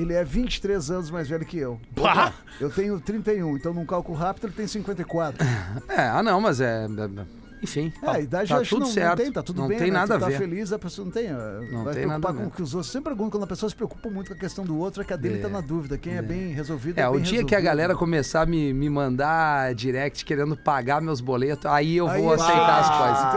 Ele 0.00 0.14
é 0.14 0.22
23 0.24 0.90
anos 0.90 1.10
mais 1.10 1.28
velho 1.28 1.44
que 1.44 1.58
eu. 1.58 1.80
Pá! 1.94 2.32
Eu 2.60 2.70
tenho 2.70 3.00
31, 3.00 3.56
então 3.56 3.72
num 3.74 3.84
cálculo 3.86 4.16
rápido 4.16 4.46
ele 4.46 4.54
tem 4.54 4.66
54. 4.66 5.44
É, 5.88 6.02
ah, 6.08 6.22
não, 6.22 6.40
mas 6.40 6.60
é. 6.60 6.84
é- 6.84 7.38
Enfim. 7.62 7.92
É, 8.00 8.06
tá, 8.06 8.12
a 8.12 8.20
idade 8.20 8.48
tá 8.50 8.56
acho 8.58 8.64
que 8.64 8.68
tudo 8.76 8.84
não, 8.84 8.92
certo. 8.92 9.08
não 9.18 9.24
tem, 9.24 9.32
tá 9.32 9.42
tudo 9.42 9.60
não 9.62 9.68
bem. 9.68 9.78
tem 9.78 9.88
né? 9.90 9.94
nada 9.94 10.14
tu 10.14 10.16
a 10.16 10.20
tá 10.20 10.26
ver. 10.28 10.38
feliz, 10.38 10.72
a 10.72 10.78
pessoa 10.78 11.04
não 11.06 11.10
tem. 11.12 11.26
eh, 11.26 11.68
Não 11.72 11.82
vai 11.82 11.94
tem 11.94 12.06
nada 12.06 12.20
preocupar 12.20 12.30
a 12.30 12.32
ver. 12.34 12.38
com 12.42 12.46
o 12.46 12.50
que 12.52 12.62
os 12.62 12.74
outros. 12.74 12.92
Sempre 12.92 13.10
pergunto, 13.10 13.32
quando 13.32 13.42
a 13.42 13.46
pessoa 13.48 13.68
se 13.68 13.74
preocupa 13.74 14.08
muito 14.08 14.28
com 14.28 14.34
a 14.34 14.36
questão 14.38 14.64
do 14.64 14.78
outro, 14.78 15.02
é 15.02 15.04
que 15.04 15.12
a 15.12 15.16
dele 15.16 15.38
tá 15.40 15.48
na 15.48 15.60
dúvida. 15.60 15.98
Quem 15.98 16.16
é, 16.16 16.22
bem 16.22 16.52
resolvido 16.52 16.98
é, 16.98 17.02
É, 17.02 17.08
o 17.08 17.18
dia 17.18 17.44
que 17.44 17.54
a 17.54 17.58
resolvido. 17.58 17.62
galera 17.64 17.94
começar 17.96 18.42
a 18.42 18.46
me, 18.46 18.72
me 18.72 18.88
mandar 18.88 19.74
direct 19.74 20.24
querendo 20.24 20.56
pagar 20.56 21.00
meus 21.00 21.20
boletos, 21.20 21.66
aí 21.66 21.96
eu 21.96 22.06
Aí 22.08 22.22
vou 22.22 22.32
é 22.32 22.34
aceitar 22.36 22.78
as 22.80 22.88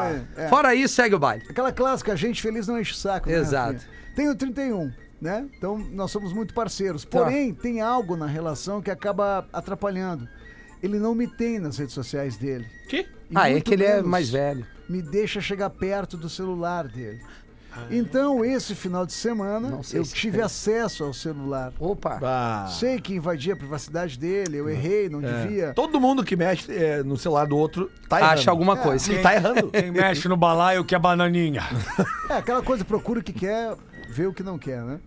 coisas. 0.03 0.27
é, 0.37 0.45
é. 0.45 0.47
Fora 0.49 0.75
isso, 0.75 0.93
segue 0.93 1.15
o 1.15 1.19
baile. 1.19 1.43
Aquela 1.49 1.71
clássica, 1.71 2.15
gente 2.15 2.39
feliz 2.43 2.67
não 2.67 2.79
enche 2.79 2.91
o 2.91 2.95
saco. 2.95 3.27
né, 3.27 3.35
Exato. 3.37 3.73
Rafinha? 3.73 3.91
Tenho 4.15 4.35
31, 4.35 4.91
né? 5.21 5.47
Então 5.55 5.77
nós 5.77 6.09
somos 6.11 6.33
muito 6.33 6.53
parceiros. 6.53 7.05
Tá. 7.05 7.19
Porém, 7.19 7.53
tem 7.53 7.79
algo 7.79 8.17
na 8.17 8.25
relação 8.25 8.81
que 8.81 8.89
acaba 8.89 9.47
atrapalhando. 9.53 10.27
Ele 10.81 10.97
não 10.97 11.13
me 11.13 11.27
tem 11.27 11.59
nas 11.59 11.77
redes 11.77 11.93
sociais 11.93 12.37
dele. 12.37 12.65
Que? 12.89 13.01
E 13.29 13.35
Ah, 13.35 13.49
é 13.49 13.61
que 13.61 13.73
ele 13.73 13.83
é 13.85 14.01
mais 14.01 14.29
velho. 14.31 14.65
Me 14.89 15.01
deixa 15.01 15.39
chegar 15.39 15.69
perto 15.69 16.17
do 16.17 16.27
celular 16.27 16.87
dele. 16.87 17.21
Então, 17.89 18.43
esse 18.43 18.75
final 18.75 19.05
de 19.05 19.13
semana, 19.13 19.79
eu 19.93 20.03
se 20.03 20.13
tive 20.13 20.37
tem. 20.37 20.45
acesso 20.45 21.05
ao 21.05 21.13
celular. 21.13 21.71
Opa. 21.79 22.19
Ah. 22.21 22.67
Sei 22.67 22.99
que 22.99 23.13
invadia 23.15 23.53
a 23.53 23.55
privacidade 23.55 24.19
dele, 24.19 24.57
eu 24.57 24.69
errei, 24.69 25.07
não 25.07 25.21
devia. 25.21 25.73
Todo 25.73 25.99
mundo 25.99 26.21
que 26.23 26.35
mexe 26.35 26.69
é, 26.75 27.01
no 27.01 27.17
celular 27.17 27.47
do 27.47 27.55
outro 27.57 27.89
tá 28.09 28.19
errando. 28.19 28.33
Acha 28.33 28.51
alguma 28.51 28.75
coisa. 28.75 29.17
Tá 29.21 29.33
errando. 29.35 29.69
Quem 29.71 29.89
mexe 29.89 30.27
no 30.27 30.35
balaio 30.35 30.83
que 30.83 30.93
é 30.93 30.99
bananinha. 30.99 31.63
É, 32.29 32.37
aquela 32.37 32.61
coisa, 32.61 32.85
procura 32.85 33.19
o 33.19 33.23
que 33.23 33.33
quer, 33.33 33.75
vê 34.09 34.25
o 34.25 34.33
que 34.33 34.41
não 34.41 34.57
quer, 34.57 34.81
né? 34.83 35.01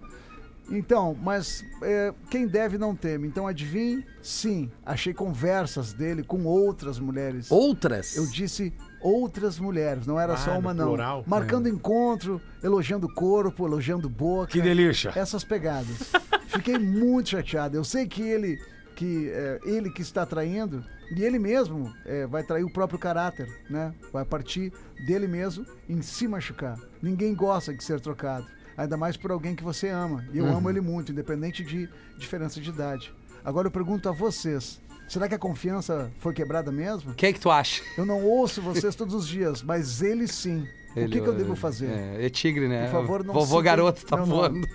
Então, 0.70 1.16
mas 1.22 1.64
é, 1.82 2.12
quem 2.30 2.46
deve 2.46 2.78
não 2.78 2.94
teme. 2.96 3.28
Então, 3.28 3.46
adivinhe? 3.46 4.04
Sim, 4.22 4.70
achei 4.84 5.12
conversas 5.12 5.92
dele 5.92 6.22
com 6.22 6.44
outras 6.44 6.98
mulheres. 6.98 7.50
Outras? 7.50 8.16
Eu 8.16 8.26
disse 8.26 8.72
outras 9.02 9.58
mulheres, 9.58 10.06
não 10.06 10.18
era 10.18 10.32
Ah, 10.32 10.36
só 10.38 10.58
uma, 10.58 10.72
não. 10.72 10.86
plural. 10.88 11.24
Marcando 11.26 11.68
encontro, 11.68 12.40
elogiando 12.62 13.06
o 13.06 13.14
corpo, 13.14 13.66
elogiando 13.66 14.08
boca. 14.08 14.52
Que 14.52 14.62
delícia. 14.62 15.12
Essas 15.14 15.44
pegadas. 15.44 16.10
Fiquei 16.48 16.78
muito 16.78 17.30
chateado. 17.30 17.76
Eu 17.76 17.84
sei 17.84 18.06
que 18.06 18.22
ele 18.22 18.58
que 18.96 19.28
é, 19.30 19.58
ele 19.64 19.90
que 19.90 20.02
está 20.02 20.24
traindo 20.24 20.84
e 21.16 21.24
ele 21.24 21.36
mesmo 21.36 21.92
é, 22.06 22.28
vai 22.28 22.44
trair 22.44 22.62
o 22.62 22.72
próprio 22.72 22.96
caráter, 22.98 23.48
né? 23.68 23.92
Vai 24.12 24.24
partir 24.24 24.72
dele 25.04 25.26
mesmo 25.26 25.66
em 25.88 26.00
se 26.00 26.28
machucar. 26.28 26.78
Ninguém 27.02 27.34
gosta 27.34 27.74
de 27.74 27.82
ser 27.82 27.98
trocado, 28.00 28.46
ainda 28.76 28.96
mais 28.96 29.16
por 29.16 29.30
alguém 29.30 29.54
que 29.54 29.62
você 29.62 29.88
ama. 29.88 30.26
E 30.32 30.38
eu 30.38 30.46
amo 30.46 30.68
ele 30.68 30.80
muito, 30.80 31.12
independente 31.12 31.64
de 31.64 31.88
diferença 32.16 32.60
de 32.60 32.70
idade. 32.70 33.12
Agora 33.44 33.66
eu 33.66 33.70
pergunto 33.70 34.08
a 34.08 34.12
vocês. 34.12 34.80
Será 35.08 35.28
que 35.28 35.34
a 35.34 35.38
confiança 35.38 36.10
foi 36.18 36.32
quebrada 36.32 36.72
mesmo? 36.72 37.12
O 37.12 37.14
que 37.14 37.26
é 37.26 37.32
que 37.32 37.40
tu 37.40 37.50
acha? 37.50 37.82
Eu 37.96 38.06
não 38.06 38.24
ouço 38.24 38.62
vocês 38.62 38.94
todos 38.94 39.14
os 39.14 39.28
dias, 39.28 39.62
mas 39.62 40.00
ele 40.00 40.26
sim. 40.26 40.66
O 40.96 40.98
Ele- 41.00 41.08
que, 41.12 41.20
que 41.20 41.28
eu 41.28 41.34
devo 41.34 41.56
fazer? 41.56 41.86
É, 41.86 42.26
é 42.26 42.28
tigre, 42.30 42.68
né? 42.68 42.84
Por 42.84 42.92
favor, 42.92 43.24
não 43.24 43.34
Vovô 43.34 43.46
citem 43.58 43.62
garoto 43.64 44.04
tá 44.06 44.16
meu 44.16 44.26
voando. 44.26 44.54
nome. 44.60 44.68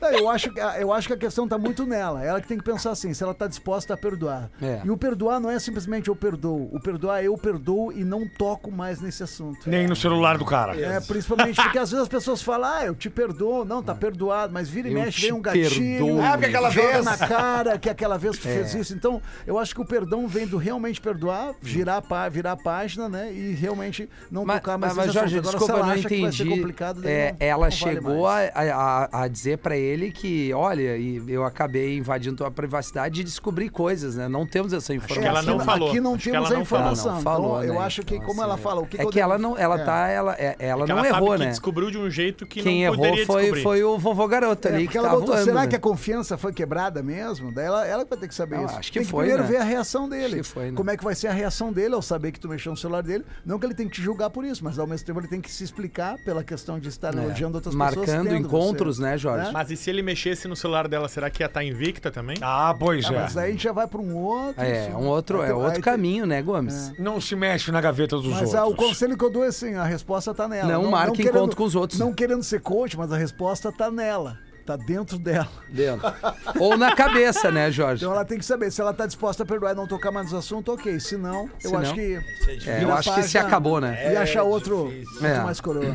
Não, 0.00 0.10
eu, 0.10 0.28
acho, 0.28 0.50
que 0.52 0.60
a- 0.60 0.80
eu 0.80 0.92
acho 0.92 1.06
que 1.08 1.14
a 1.14 1.16
questão 1.16 1.46
tá 1.48 1.56
muito 1.56 1.86
nela. 1.86 2.22
Ela 2.22 2.40
que 2.40 2.46
tem 2.48 2.58
que 2.58 2.64
pensar 2.64 2.90
assim, 2.90 3.14
se 3.14 3.22
ela 3.22 3.32
tá 3.32 3.46
disposta 3.46 3.94
a 3.94 3.96
perdoar. 3.96 4.50
É. 4.60 4.80
E 4.84 4.90
o 4.90 4.96
perdoar 4.96 5.40
não 5.40 5.50
é 5.50 5.58
simplesmente 5.58 6.08
eu 6.08 6.16
perdoo. 6.16 6.68
O 6.72 6.80
perdoar 6.80 7.22
é 7.22 7.26
eu 7.28 7.38
perdoo 7.38 7.90
e 7.92 8.04
não 8.04 8.28
toco 8.28 8.70
mais 8.70 9.00
nesse 9.00 9.22
assunto. 9.22 9.68
Nem 9.68 9.86
no 9.86 9.96
celular 9.96 10.36
do 10.36 10.44
cara. 10.44 10.78
É, 10.78 11.00
principalmente 11.00 11.56
porque 11.62 11.78
às 11.78 11.88
vezes 11.92 12.02
as 12.02 12.08
pessoas 12.08 12.42
falam, 12.42 12.68
ah, 12.70 12.84
eu 12.84 12.94
te 12.94 13.08
perdoo. 13.08 13.64
Não, 13.64 13.82
tá 13.82 13.94
perdoado, 13.94 14.52
mas 14.52 14.68
vira 14.68 14.88
e 14.88 14.92
Eu 14.92 15.00
mexe, 15.00 15.22
vem 15.22 15.32
um 15.32 15.40
gatilho. 15.40 15.70
perdoo. 15.70 16.20
Ah, 16.22 16.30
porque 16.32 16.46
aquela 16.46 16.68
vez. 16.68 17.04
na 17.04 17.16
cara 17.16 17.78
que 17.78 17.88
aquela 17.88 18.18
vez 18.18 18.38
tu 18.38 18.48
É. 18.48 18.52
fez 18.52 18.74
isso. 18.74 18.94
Então, 18.94 19.22
eu 19.46 19.58
acho 19.58 19.74
que 19.74 19.80
o 19.80 19.86
perdão 19.86 20.26
vem 20.28 20.46
do 20.46 20.56
realmente 20.58 21.00
perdoar, 21.00 21.54
girar 21.62 22.02
virar 22.30 22.52
a 22.52 22.56
página, 22.56 23.08
né? 23.08 23.32
E 23.32 23.54
realmente 23.54 24.08
não 24.30 24.44
Mas, 24.44 24.60
tocar 24.60 24.76
mais 24.76 24.94
mas, 24.94 25.06
nesse 25.06 25.18
Jorge, 25.18 25.33
Agora, 25.38 25.56
desculpa, 25.58 25.72
eu 25.72 25.76
ela 25.78 25.86
não 25.86 25.92
acha 25.94 26.08
que 26.08 26.20
vai 26.20 26.32
ser 26.32 26.42
entendi. 26.46 26.74
É, 27.04 27.30
não- 27.32 27.36
ela 27.40 27.52
não 27.54 27.58
vale 27.58 27.72
chegou 27.72 28.22
mais. 28.24 28.50
a, 28.54 29.08
a, 29.12 29.22
a 29.22 29.28
dizer 29.28 29.58
pra 29.58 29.76
ele 29.76 30.10
que, 30.10 30.52
olha, 30.52 30.96
e 30.96 31.22
eu 31.28 31.44
acabei 31.44 31.96
invadindo 31.96 32.36
tua 32.36 32.50
privacidade 32.50 33.20
e 33.20 33.24
descobri 33.24 33.68
coisas, 33.68 34.16
né? 34.16 34.28
Não 34.28 34.46
temos 34.46 34.72
essa 34.72 34.92
informação. 34.94 35.22
que 35.22 35.28
ela 35.28 35.40
aqui, 35.40 35.48
não 35.48 35.60
falou. 35.60 35.88
Aqui 35.90 36.00
não 36.00 36.14
Acho 36.14 36.24
que 36.24 36.30
temos 36.30 36.46
ela 36.50 36.56
a 36.56 36.58
não 36.58 36.64
falou. 36.64 36.84
informação. 36.92 37.14
Não, 37.14 37.22
falou, 37.22 37.62
então, 37.62 37.74
eu 37.74 37.80
né? 37.80 37.86
acho 37.86 38.02
que, 38.02 38.14
Então, 38.14 38.26
como 38.26 38.40
assim, 38.40 38.50
ela 38.50 38.58
fala, 38.58 38.80
o 38.80 38.86
que, 38.86 39.00
é 39.00 39.04
eu 39.04 39.10
que 39.10 39.20
ela 39.20 39.38
não, 39.38 39.56
ela 39.58 39.80
é. 39.80 39.84
tá, 39.84 40.08
ela, 40.08 40.34
é- 40.38 40.56
ela 40.58 40.84
Que 40.86 40.92
não 40.92 40.98
ela 40.98 41.08
errou, 41.08 41.28
sabe 41.28 41.38
que 41.40 41.44
né? 41.44 41.50
descobriu 41.50 41.90
de 41.90 41.98
um 41.98 42.10
jeito 42.10 42.46
que 42.46 42.62
Quem 42.62 42.84
não 42.84 42.92
errou 42.92 42.96
poderia 43.04 43.26
foi, 43.26 43.42
descobrir. 43.42 43.62
foi 43.62 43.84
o 43.84 43.98
vovô 43.98 44.28
garoto 44.28 44.68
É, 44.68 44.74
ali 44.74 44.88
que 44.88 44.96
ela 44.98 45.08
tá 45.10 45.16
voando, 45.16 45.44
será 45.44 45.66
que 45.66 45.76
a 45.76 45.80
confiança 45.80 46.36
foi 46.36 46.52
quebrada 46.52 47.02
mesmo? 47.02 47.52
Daí 47.52 47.66
ela, 47.66 47.86
ela 47.86 48.04
que 48.04 48.10
vai 48.10 48.18
ter 48.18 48.28
que 48.28 48.34
saber 48.34 48.64
isso. 48.64 48.76
acho 48.76 48.92
que 48.92 49.04
foi, 49.04 49.24
primeiro 49.26 49.42
né? 49.42 49.48
ver 49.48 49.56
a 49.58 49.64
reação 49.64 50.08
dele. 50.08 50.42
Que 50.42 50.58
né? 50.58 50.72
Como 50.74 50.90
é 50.90 50.96
que 50.96 51.04
vai 51.04 51.14
ser 51.14 51.28
a 51.28 51.32
reação 51.32 51.72
dele 51.72 51.94
ao 51.94 52.02
saber 52.02 52.32
que 52.32 52.40
tu 52.40 52.48
mexeu 52.48 52.72
no 52.72 52.76
celular 52.78 53.02
dele? 53.02 53.24
Não 53.44 53.58
que 53.58 53.66
ele 53.66 53.74
tem 53.74 53.88
que 53.88 53.94
te 53.94 54.02
julgar 54.02 54.30
por 54.30 54.44
isso, 54.44 54.62
mas 54.64 54.78
ao 54.78 54.86
mesmo 54.86 55.06
tempo 55.06 55.18
ele 55.24 55.30
tem 55.30 55.40
que 55.40 55.50
se 55.50 55.64
explicar 55.64 56.16
pela 56.24 56.44
questão 56.44 56.78
de 56.78 56.88
estar 56.88 57.14
É. 57.14 57.18
elogiando 57.24 57.56
outras 57.56 57.74
pessoas. 57.74 57.96
Marcando 57.96 58.34
encontros, 58.34 58.96
você. 58.96 59.02
né, 59.02 59.18
Jorge? 59.18 59.46
Né? 59.46 59.50
Mas 59.52 59.70
e 59.70 59.76
se 59.76 59.90
ele 59.90 60.02
mexesse 60.02 60.46
no 60.46 60.54
celular 60.54 60.86
dela, 60.86 61.08
será 61.08 61.30
que 61.30 61.42
ia 61.42 61.46
estar 61.46 61.64
invicta 61.64 62.10
também? 62.10 62.36
Ah, 62.40 62.74
pois 62.78 63.04
Ah, 63.06 63.14
é. 63.14 63.20
mas 63.20 63.34
daí 63.34 63.48
a 63.48 63.52
gente 63.52 63.64
já 63.64 63.72
vai 63.72 63.86
para 63.86 64.00
um 64.00 64.14
outro. 64.16 64.62
É, 64.62 64.86
assim. 64.86 64.92
um 64.94 65.06
outro, 65.06 65.40
Aí 65.40 65.50
é 65.50 65.54
outro 65.54 65.76
aí 65.76 65.82
caminho, 65.82 66.26
né, 66.26 66.42
Gomes? 66.42 66.92
Não 66.98 67.20
se 67.20 67.34
mexe 67.34 67.72
na 67.72 67.80
gaveta 67.80 68.16
dos 68.16 68.26
Mas 68.26 68.34
outros. 68.40 68.54
ah, 68.54 68.66
o 68.66 68.74
conselho 68.74 69.16
que 69.16 69.24
eu 69.24 69.30
dou 69.30 69.44
é 69.44 69.48
assim, 69.48 69.74
a 69.74 69.84
resposta 69.84 70.34
tá 70.34 70.46
nela. 70.46 70.70
Não 70.72 70.90
marque 70.90 71.22
encontro 71.22 71.56
com 71.56 71.64
os 71.64 71.74
outros. 71.74 71.98
Não 71.98 72.12
querendo 72.12 72.42
ser 72.42 72.60
coach, 72.60 72.96
mas 72.96 73.10
a 73.12 73.16
resposta 73.16 73.72
tá 73.72 73.90
nela. 73.90 74.38
Tá 74.64 74.76
dentro 74.76 75.18
dela. 75.18 75.48
Dentro. 75.68 76.10
Ou 76.58 76.76
na 76.78 76.94
cabeça, 76.96 77.50
né, 77.50 77.70
Jorge? 77.70 78.02
Então 78.02 78.14
ela 78.14 78.24
tem 78.24 78.38
que 78.38 78.44
saber 78.44 78.70
se 78.70 78.80
ela 78.80 78.94
tá 78.94 79.04
disposta 79.04 79.42
a 79.42 79.46
perdoar 79.46 79.72
e 79.72 79.74
não 79.76 79.86
tocar 79.86 80.10
mais 80.10 80.32
no 80.32 80.38
assunto, 80.38 80.72
ok. 80.72 80.98
Se 80.98 81.18
não, 81.18 81.50
eu 81.62 81.70
Se 81.70 81.76
acho 81.76 81.88
não, 81.90 81.94
que. 81.94 82.14
É, 82.48 82.56
vira 82.56 82.82
eu 82.82 82.94
acho 82.94 83.14
que 83.14 83.22
se 83.24 83.36
acabou, 83.36 83.78
né? 83.78 84.12
E 84.12 84.16
achar 84.16 84.42
outro, 84.42 84.86
outro 84.86 85.26
É. 85.26 85.40
mais 85.40 85.60
coroa. 85.60 85.94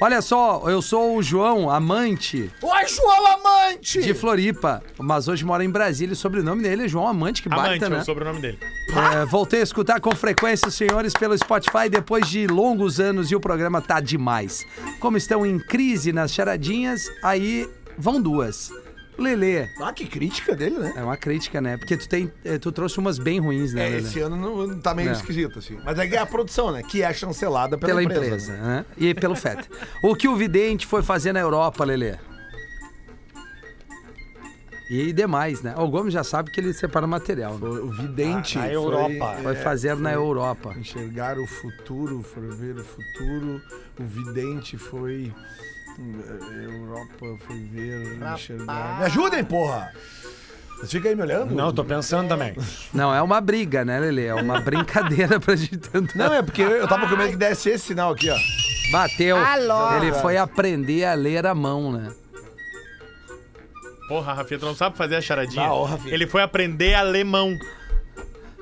Olha 0.00 0.20
só, 0.20 0.62
eu 0.68 0.82
sou 0.82 1.16
o 1.16 1.22
João, 1.22 1.70
amante 1.70 2.50
Oi, 2.60 2.86
João 2.86 3.26
Amante! 3.26 4.02
de 4.02 4.12
Floripa, 4.12 4.82
mas 4.98 5.26
hoje 5.26 5.42
mora 5.42 5.64
em 5.64 5.70
Brasília. 5.70 6.12
O 6.12 6.16
sobrenome 6.16 6.62
dele 6.62 6.84
é 6.84 6.88
João 6.88 7.08
Amante, 7.08 7.42
que 7.42 7.48
Amante, 7.48 7.68
baita, 7.68 7.86
é 7.86 7.88
né? 7.88 7.98
o 8.00 8.04
sobrenome 8.04 8.40
dele. 8.40 8.58
É, 9.14 9.24
voltei 9.24 9.60
a 9.60 9.62
escutar 9.62 9.98
com 10.00 10.14
frequência 10.14 10.68
os 10.68 10.74
senhores 10.74 11.14
pelo 11.14 11.36
Spotify 11.36 11.88
depois 11.90 12.28
de 12.28 12.46
longos 12.46 13.00
anos 13.00 13.30
e 13.30 13.36
o 13.36 13.40
programa 13.40 13.80
tá 13.80 13.98
demais. 13.98 14.66
Como 15.00 15.16
estão 15.16 15.46
em 15.46 15.58
crise 15.58 16.12
nas 16.12 16.30
charadinhas, 16.30 17.10
aí 17.22 17.66
vão 17.98 18.20
duas. 18.20 18.70
Lelê, 19.18 19.66
Ah, 19.80 19.94
que 19.94 20.04
crítica 20.06 20.54
dele, 20.54 20.78
né? 20.78 20.92
é 20.94 21.02
uma 21.02 21.16
crítica, 21.16 21.58
né? 21.58 21.78
Porque 21.78 21.96
tu, 21.96 22.06
tem, 22.06 22.30
eh, 22.44 22.58
tu 22.58 22.70
trouxe 22.70 22.98
umas 22.98 23.18
bem 23.18 23.40
ruins, 23.40 23.72
né, 23.72 23.86
É, 23.86 23.88
Lelê? 23.88 24.02
esse 24.08 24.20
ano 24.20 24.36
não, 24.36 24.78
tá 24.78 24.94
meio 24.94 25.08
É. 25.08 25.12
esquisito, 25.12 25.58
assim. 25.58 25.78
Mas 25.82 25.98
é 25.98 26.06
que 26.06 26.14
é 26.14 26.18
a 26.18 26.26
produção, 26.26 26.70
né? 26.70 26.82
Que 26.82 27.02
é 27.02 27.10
chancelada 27.14 27.78
pela, 27.78 27.88
Pela 27.92 28.02
empresa. 28.02 28.26
empresa, 28.26 28.52
né? 28.52 28.62
né? 28.62 28.84
E 28.98 29.14
pelo 29.14 29.34
FET. 29.34 29.66
o 30.02 30.14
que 30.14 30.28
o 30.28 30.36
vidente 30.36 30.86
foi 30.86 31.02
fazer 31.02 31.32
na 31.32 31.40
Europa, 31.40 31.82
Lelê? 31.82 32.16
E 34.90 35.12
demais, 35.12 35.62
né? 35.62 35.74
O 35.76 35.88
Gomes 35.88 36.12
já 36.12 36.22
sabe 36.22 36.50
que 36.50 36.60
ele 36.60 36.72
separa 36.72 37.06
material. 37.08 37.58
Né? 37.58 37.66
O 37.68 37.90
vidente. 37.90 38.56
Ah, 38.56 38.60
na 38.62 38.66
foi- 38.68 38.74
Europa. 38.76 39.36
Foi 39.42 39.52
é, 39.52 39.56
fazer 39.56 39.96
na 39.96 40.10
foi 40.10 40.18
Europa. 40.18 40.74
Enxergar 40.78 41.38
o 41.38 41.46
futuro, 41.46 42.22
foi 42.22 42.48
ver 42.50 42.76
o 42.76 42.84
futuro. 42.84 43.60
O 43.98 44.04
vidente 44.04 44.76
foi. 44.78 45.32
Europa 46.00 47.44
foi 47.46 47.60
ver, 47.72 48.18
enxergar. 48.34 48.98
Me 48.98 49.06
ajudem, 49.06 49.44
porra! 49.44 49.92
Vocês 50.76 50.92
ficam 50.92 51.10
aí 51.10 51.16
me 51.16 51.22
olhando? 51.22 51.54
Não, 51.54 51.72
tô 51.72 51.82
pensando 51.82 52.28
também. 52.28 52.54
Não, 52.92 53.14
é 53.14 53.22
uma 53.22 53.40
briga, 53.40 53.82
né, 53.84 53.98
Lelê? 53.98 54.26
É 54.26 54.34
uma 54.34 54.60
brincadeira 54.60 55.40
pra 55.40 55.56
gente 55.56 55.78
tentar. 55.78 56.18
Não, 56.18 56.34
é 56.34 56.42
porque 56.42 56.60
eu 56.60 56.86
tava 56.86 57.08
com 57.08 57.16
medo 57.16 57.30
que 57.30 57.36
desse 57.36 57.70
esse 57.70 57.86
sinal 57.86 58.12
aqui, 58.12 58.28
ó. 58.28 58.36
Bateu. 58.92 59.36
Alô? 59.38 59.96
Ele 59.96 60.12
foi 60.12 60.36
aprender 60.36 61.04
a 61.04 61.14
ler 61.14 61.46
a 61.46 61.54
mão, 61.54 61.90
né? 61.90 62.12
Porra, 64.06 64.34
Rafinha, 64.34 64.60
tu 64.60 64.66
não 64.66 64.74
sabe 64.74 64.96
fazer 64.96 65.16
a 65.16 65.20
charadinha. 65.20 65.66
Ah, 65.66 65.74
ô, 65.74 65.84
Rafinha. 65.84 66.14
Ele 66.14 66.26
foi 66.26 66.42
aprender 66.42 66.94
alemão. 66.94 67.58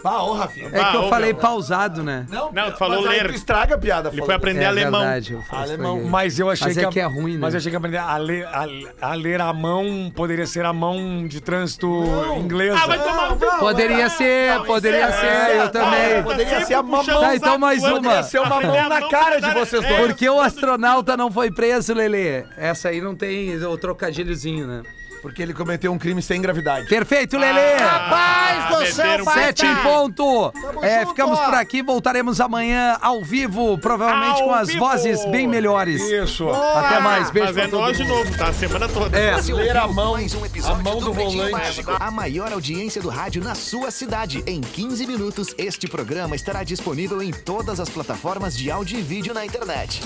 Ah, 0.04 0.22
ô, 0.22 0.32
Rafinha. 0.34 0.68
É 0.72 0.84
que 0.90 0.96
eu 0.96 1.04
ô, 1.04 1.08
falei 1.08 1.32
meu. 1.32 1.40
pausado, 1.40 2.02
né? 2.02 2.26
Não, 2.28 2.70
tu 2.70 2.76
falou 2.78 3.00
mas 3.02 3.10
aí 3.10 3.18
ler. 3.22 3.28
Tu 3.30 3.34
estraga 3.34 3.74
a 3.74 3.78
piada, 3.78 4.10
Ele 4.12 4.22
foi 4.22 4.34
aprender 4.34 4.62
é 4.64 4.66
alemão. 4.66 5.00
verdade. 5.00 5.32
Eu 5.32 5.42
faço 5.42 5.62
Alemão. 5.62 6.04
Mas 6.04 6.38
eu 6.38 6.50
achei 6.50 6.66
Mas 6.68 6.76
que. 6.76 6.84
é 6.84 6.88
a- 6.88 6.90
que 6.90 7.00
é 7.00 7.04
ruim, 7.04 7.32
né? 7.34 7.38
Mas 7.40 7.54
eu 7.54 7.58
achei 7.58 7.70
que 7.70 7.76
aprender 7.76 7.96
a 7.98 8.16
ler, 8.16 8.46
a, 8.46 8.66
a 9.00 9.14
ler 9.14 9.40
a 9.40 9.52
mão 9.52 10.12
poderia 10.14 10.46
ser 10.46 10.64
a 10.64 10.72
mão 10.72 11.26
de 11.26 11.40
trânsito 11.40 11.88
inglesa. 12.38 12.78
Ah, 12.82 12.86
vai 12.86 12.98
tomar 13.02 13.30
no 13.30 13.36
teu 13.36 13.50
Poderia 13.58 14.08
ser, 14.10 14.60
poderia 14.66 15.10
ser, 15.12 15.56
eu 15.56 15.68
também. 15.70 16.22
Poderia 16.22 16.64
ser 16.64 16.74
a 16.74 16.82
mamão. 16.82 17.04
Tá, 17.20 17.34
então 17.36 17.58
mais 17.58 17.82
uma. 17.82 17.92
Poderia 17.94 18.22
ser 18.22 18.38
uma 18.40 18.60
mão 18.62 18.88
na 18.88 19.08
cara 19.08 19.40
de 19.40 19.50
vocês 19.52 19.82
dois. 19.86 20.06
Porque 20.06 20.28
o 20.28 20.40
astronauta 20.40 21.16
não 21.16 21.30
foi 21.30 21.50
preso, 21.50 21.94
Lelê. 21.94 22.44
Essa 22.56 22.90
aí 22.90 23.00
não 23.00 23.14
tem 23.14 23.56
o 23.64 23.78
trocadilhozinho, 23.78 24.66
né? 24.66 24.82
Porque 25.24 25.40
ele 25.40 25.54
cometeu 25.54 25.90
um 25.90 25.96
crime 25.98 26.20
sem 26.20 26.38
gravidade. 26.42 26.86
Perfeito, 26.86 27.38
Lelê! 27.38 27.76
Rapaz 27.76 28.68
do 28.68 28.92
céu, 28.92 29.04
meteram 29.06 29.24
pai, 29.24 29.44
Sete 29.44 29.64
em 29.64 29.74
tá. 29.74 29.82
ponto. 29.82 30.52
É, 30.82 30.98
junto, 30.98 31.08
ficamos 31.08 31.38
ó. 31.38 31.44
por 31.46 31.54
aqui, 31.54 31.82
voltaremos 31.82 32.42
amanhã 32.42 32.98
ao 33.00 33.24
vivo, 33.24 33.78
provavelmente 33.78 34.42
Ao 34.42 34.48
com 34.48 34.54
as 34.54 34.68
vivo. 34.68 34.80
vozes 34.80 35.24
bem 35.30 35.46
melhores. 35.48 36.02
Isso. 36.02 36.46
Até 36.50 37.00
mais, 37.00 37.30
beijo 37.30 37.46
Mas 37.46 37.56
pra 37.56 37.64
é 37.64 37.68
todo 37.68 37.80
nós 37.80 37.96
de 37.96 38.02
mundo. 38.04 38.16
novo, 38.18 38.36
tá? 38.36 38.48
A 38.48 38.52
semana 38.52 38.86
toda. 38.86 39.18
É. 39.18 39.32
Você 39.32 39.54
Ler 39.54 39.74
a 39.74 39.84
ouviu 39.86 39.94
mão, 39.96 40.12
mais 40.12 40.34
um 40.34 40.44
episódio 40.44 40.76
a 40.76 40.82
mão 40.82 41.00
do 41.00 41.14
Pretinho 41.14 41.42
volante. 41.44 41.52
Básico, 41.52 41.96
A 41.98 42.10
maior 42.10 42.52
audiência 42.52 43.00
do 43.00 43.08
rádio 43.08 43.42
na 43.42 43.54
sua 43.54 43.90
cidade. 43.90 44.44
Em 44.46 44.60
15 44.60 45.06
minutos, 45.06 45.54
este 45.56 45.88
programa 45.88 46.36
estará 46.36 46.62
disponível 46.62 47.22
em 47.22 47.30
todas 47.30 47.80
as 47.80 47.88
plataformas 47.88 48.54
de 48.54 48.70
áudio 48.70 48.98
e 48.98 49.02
vídeo 49.02 49.32
na 49.32 49.46
internet. 49.46 50.02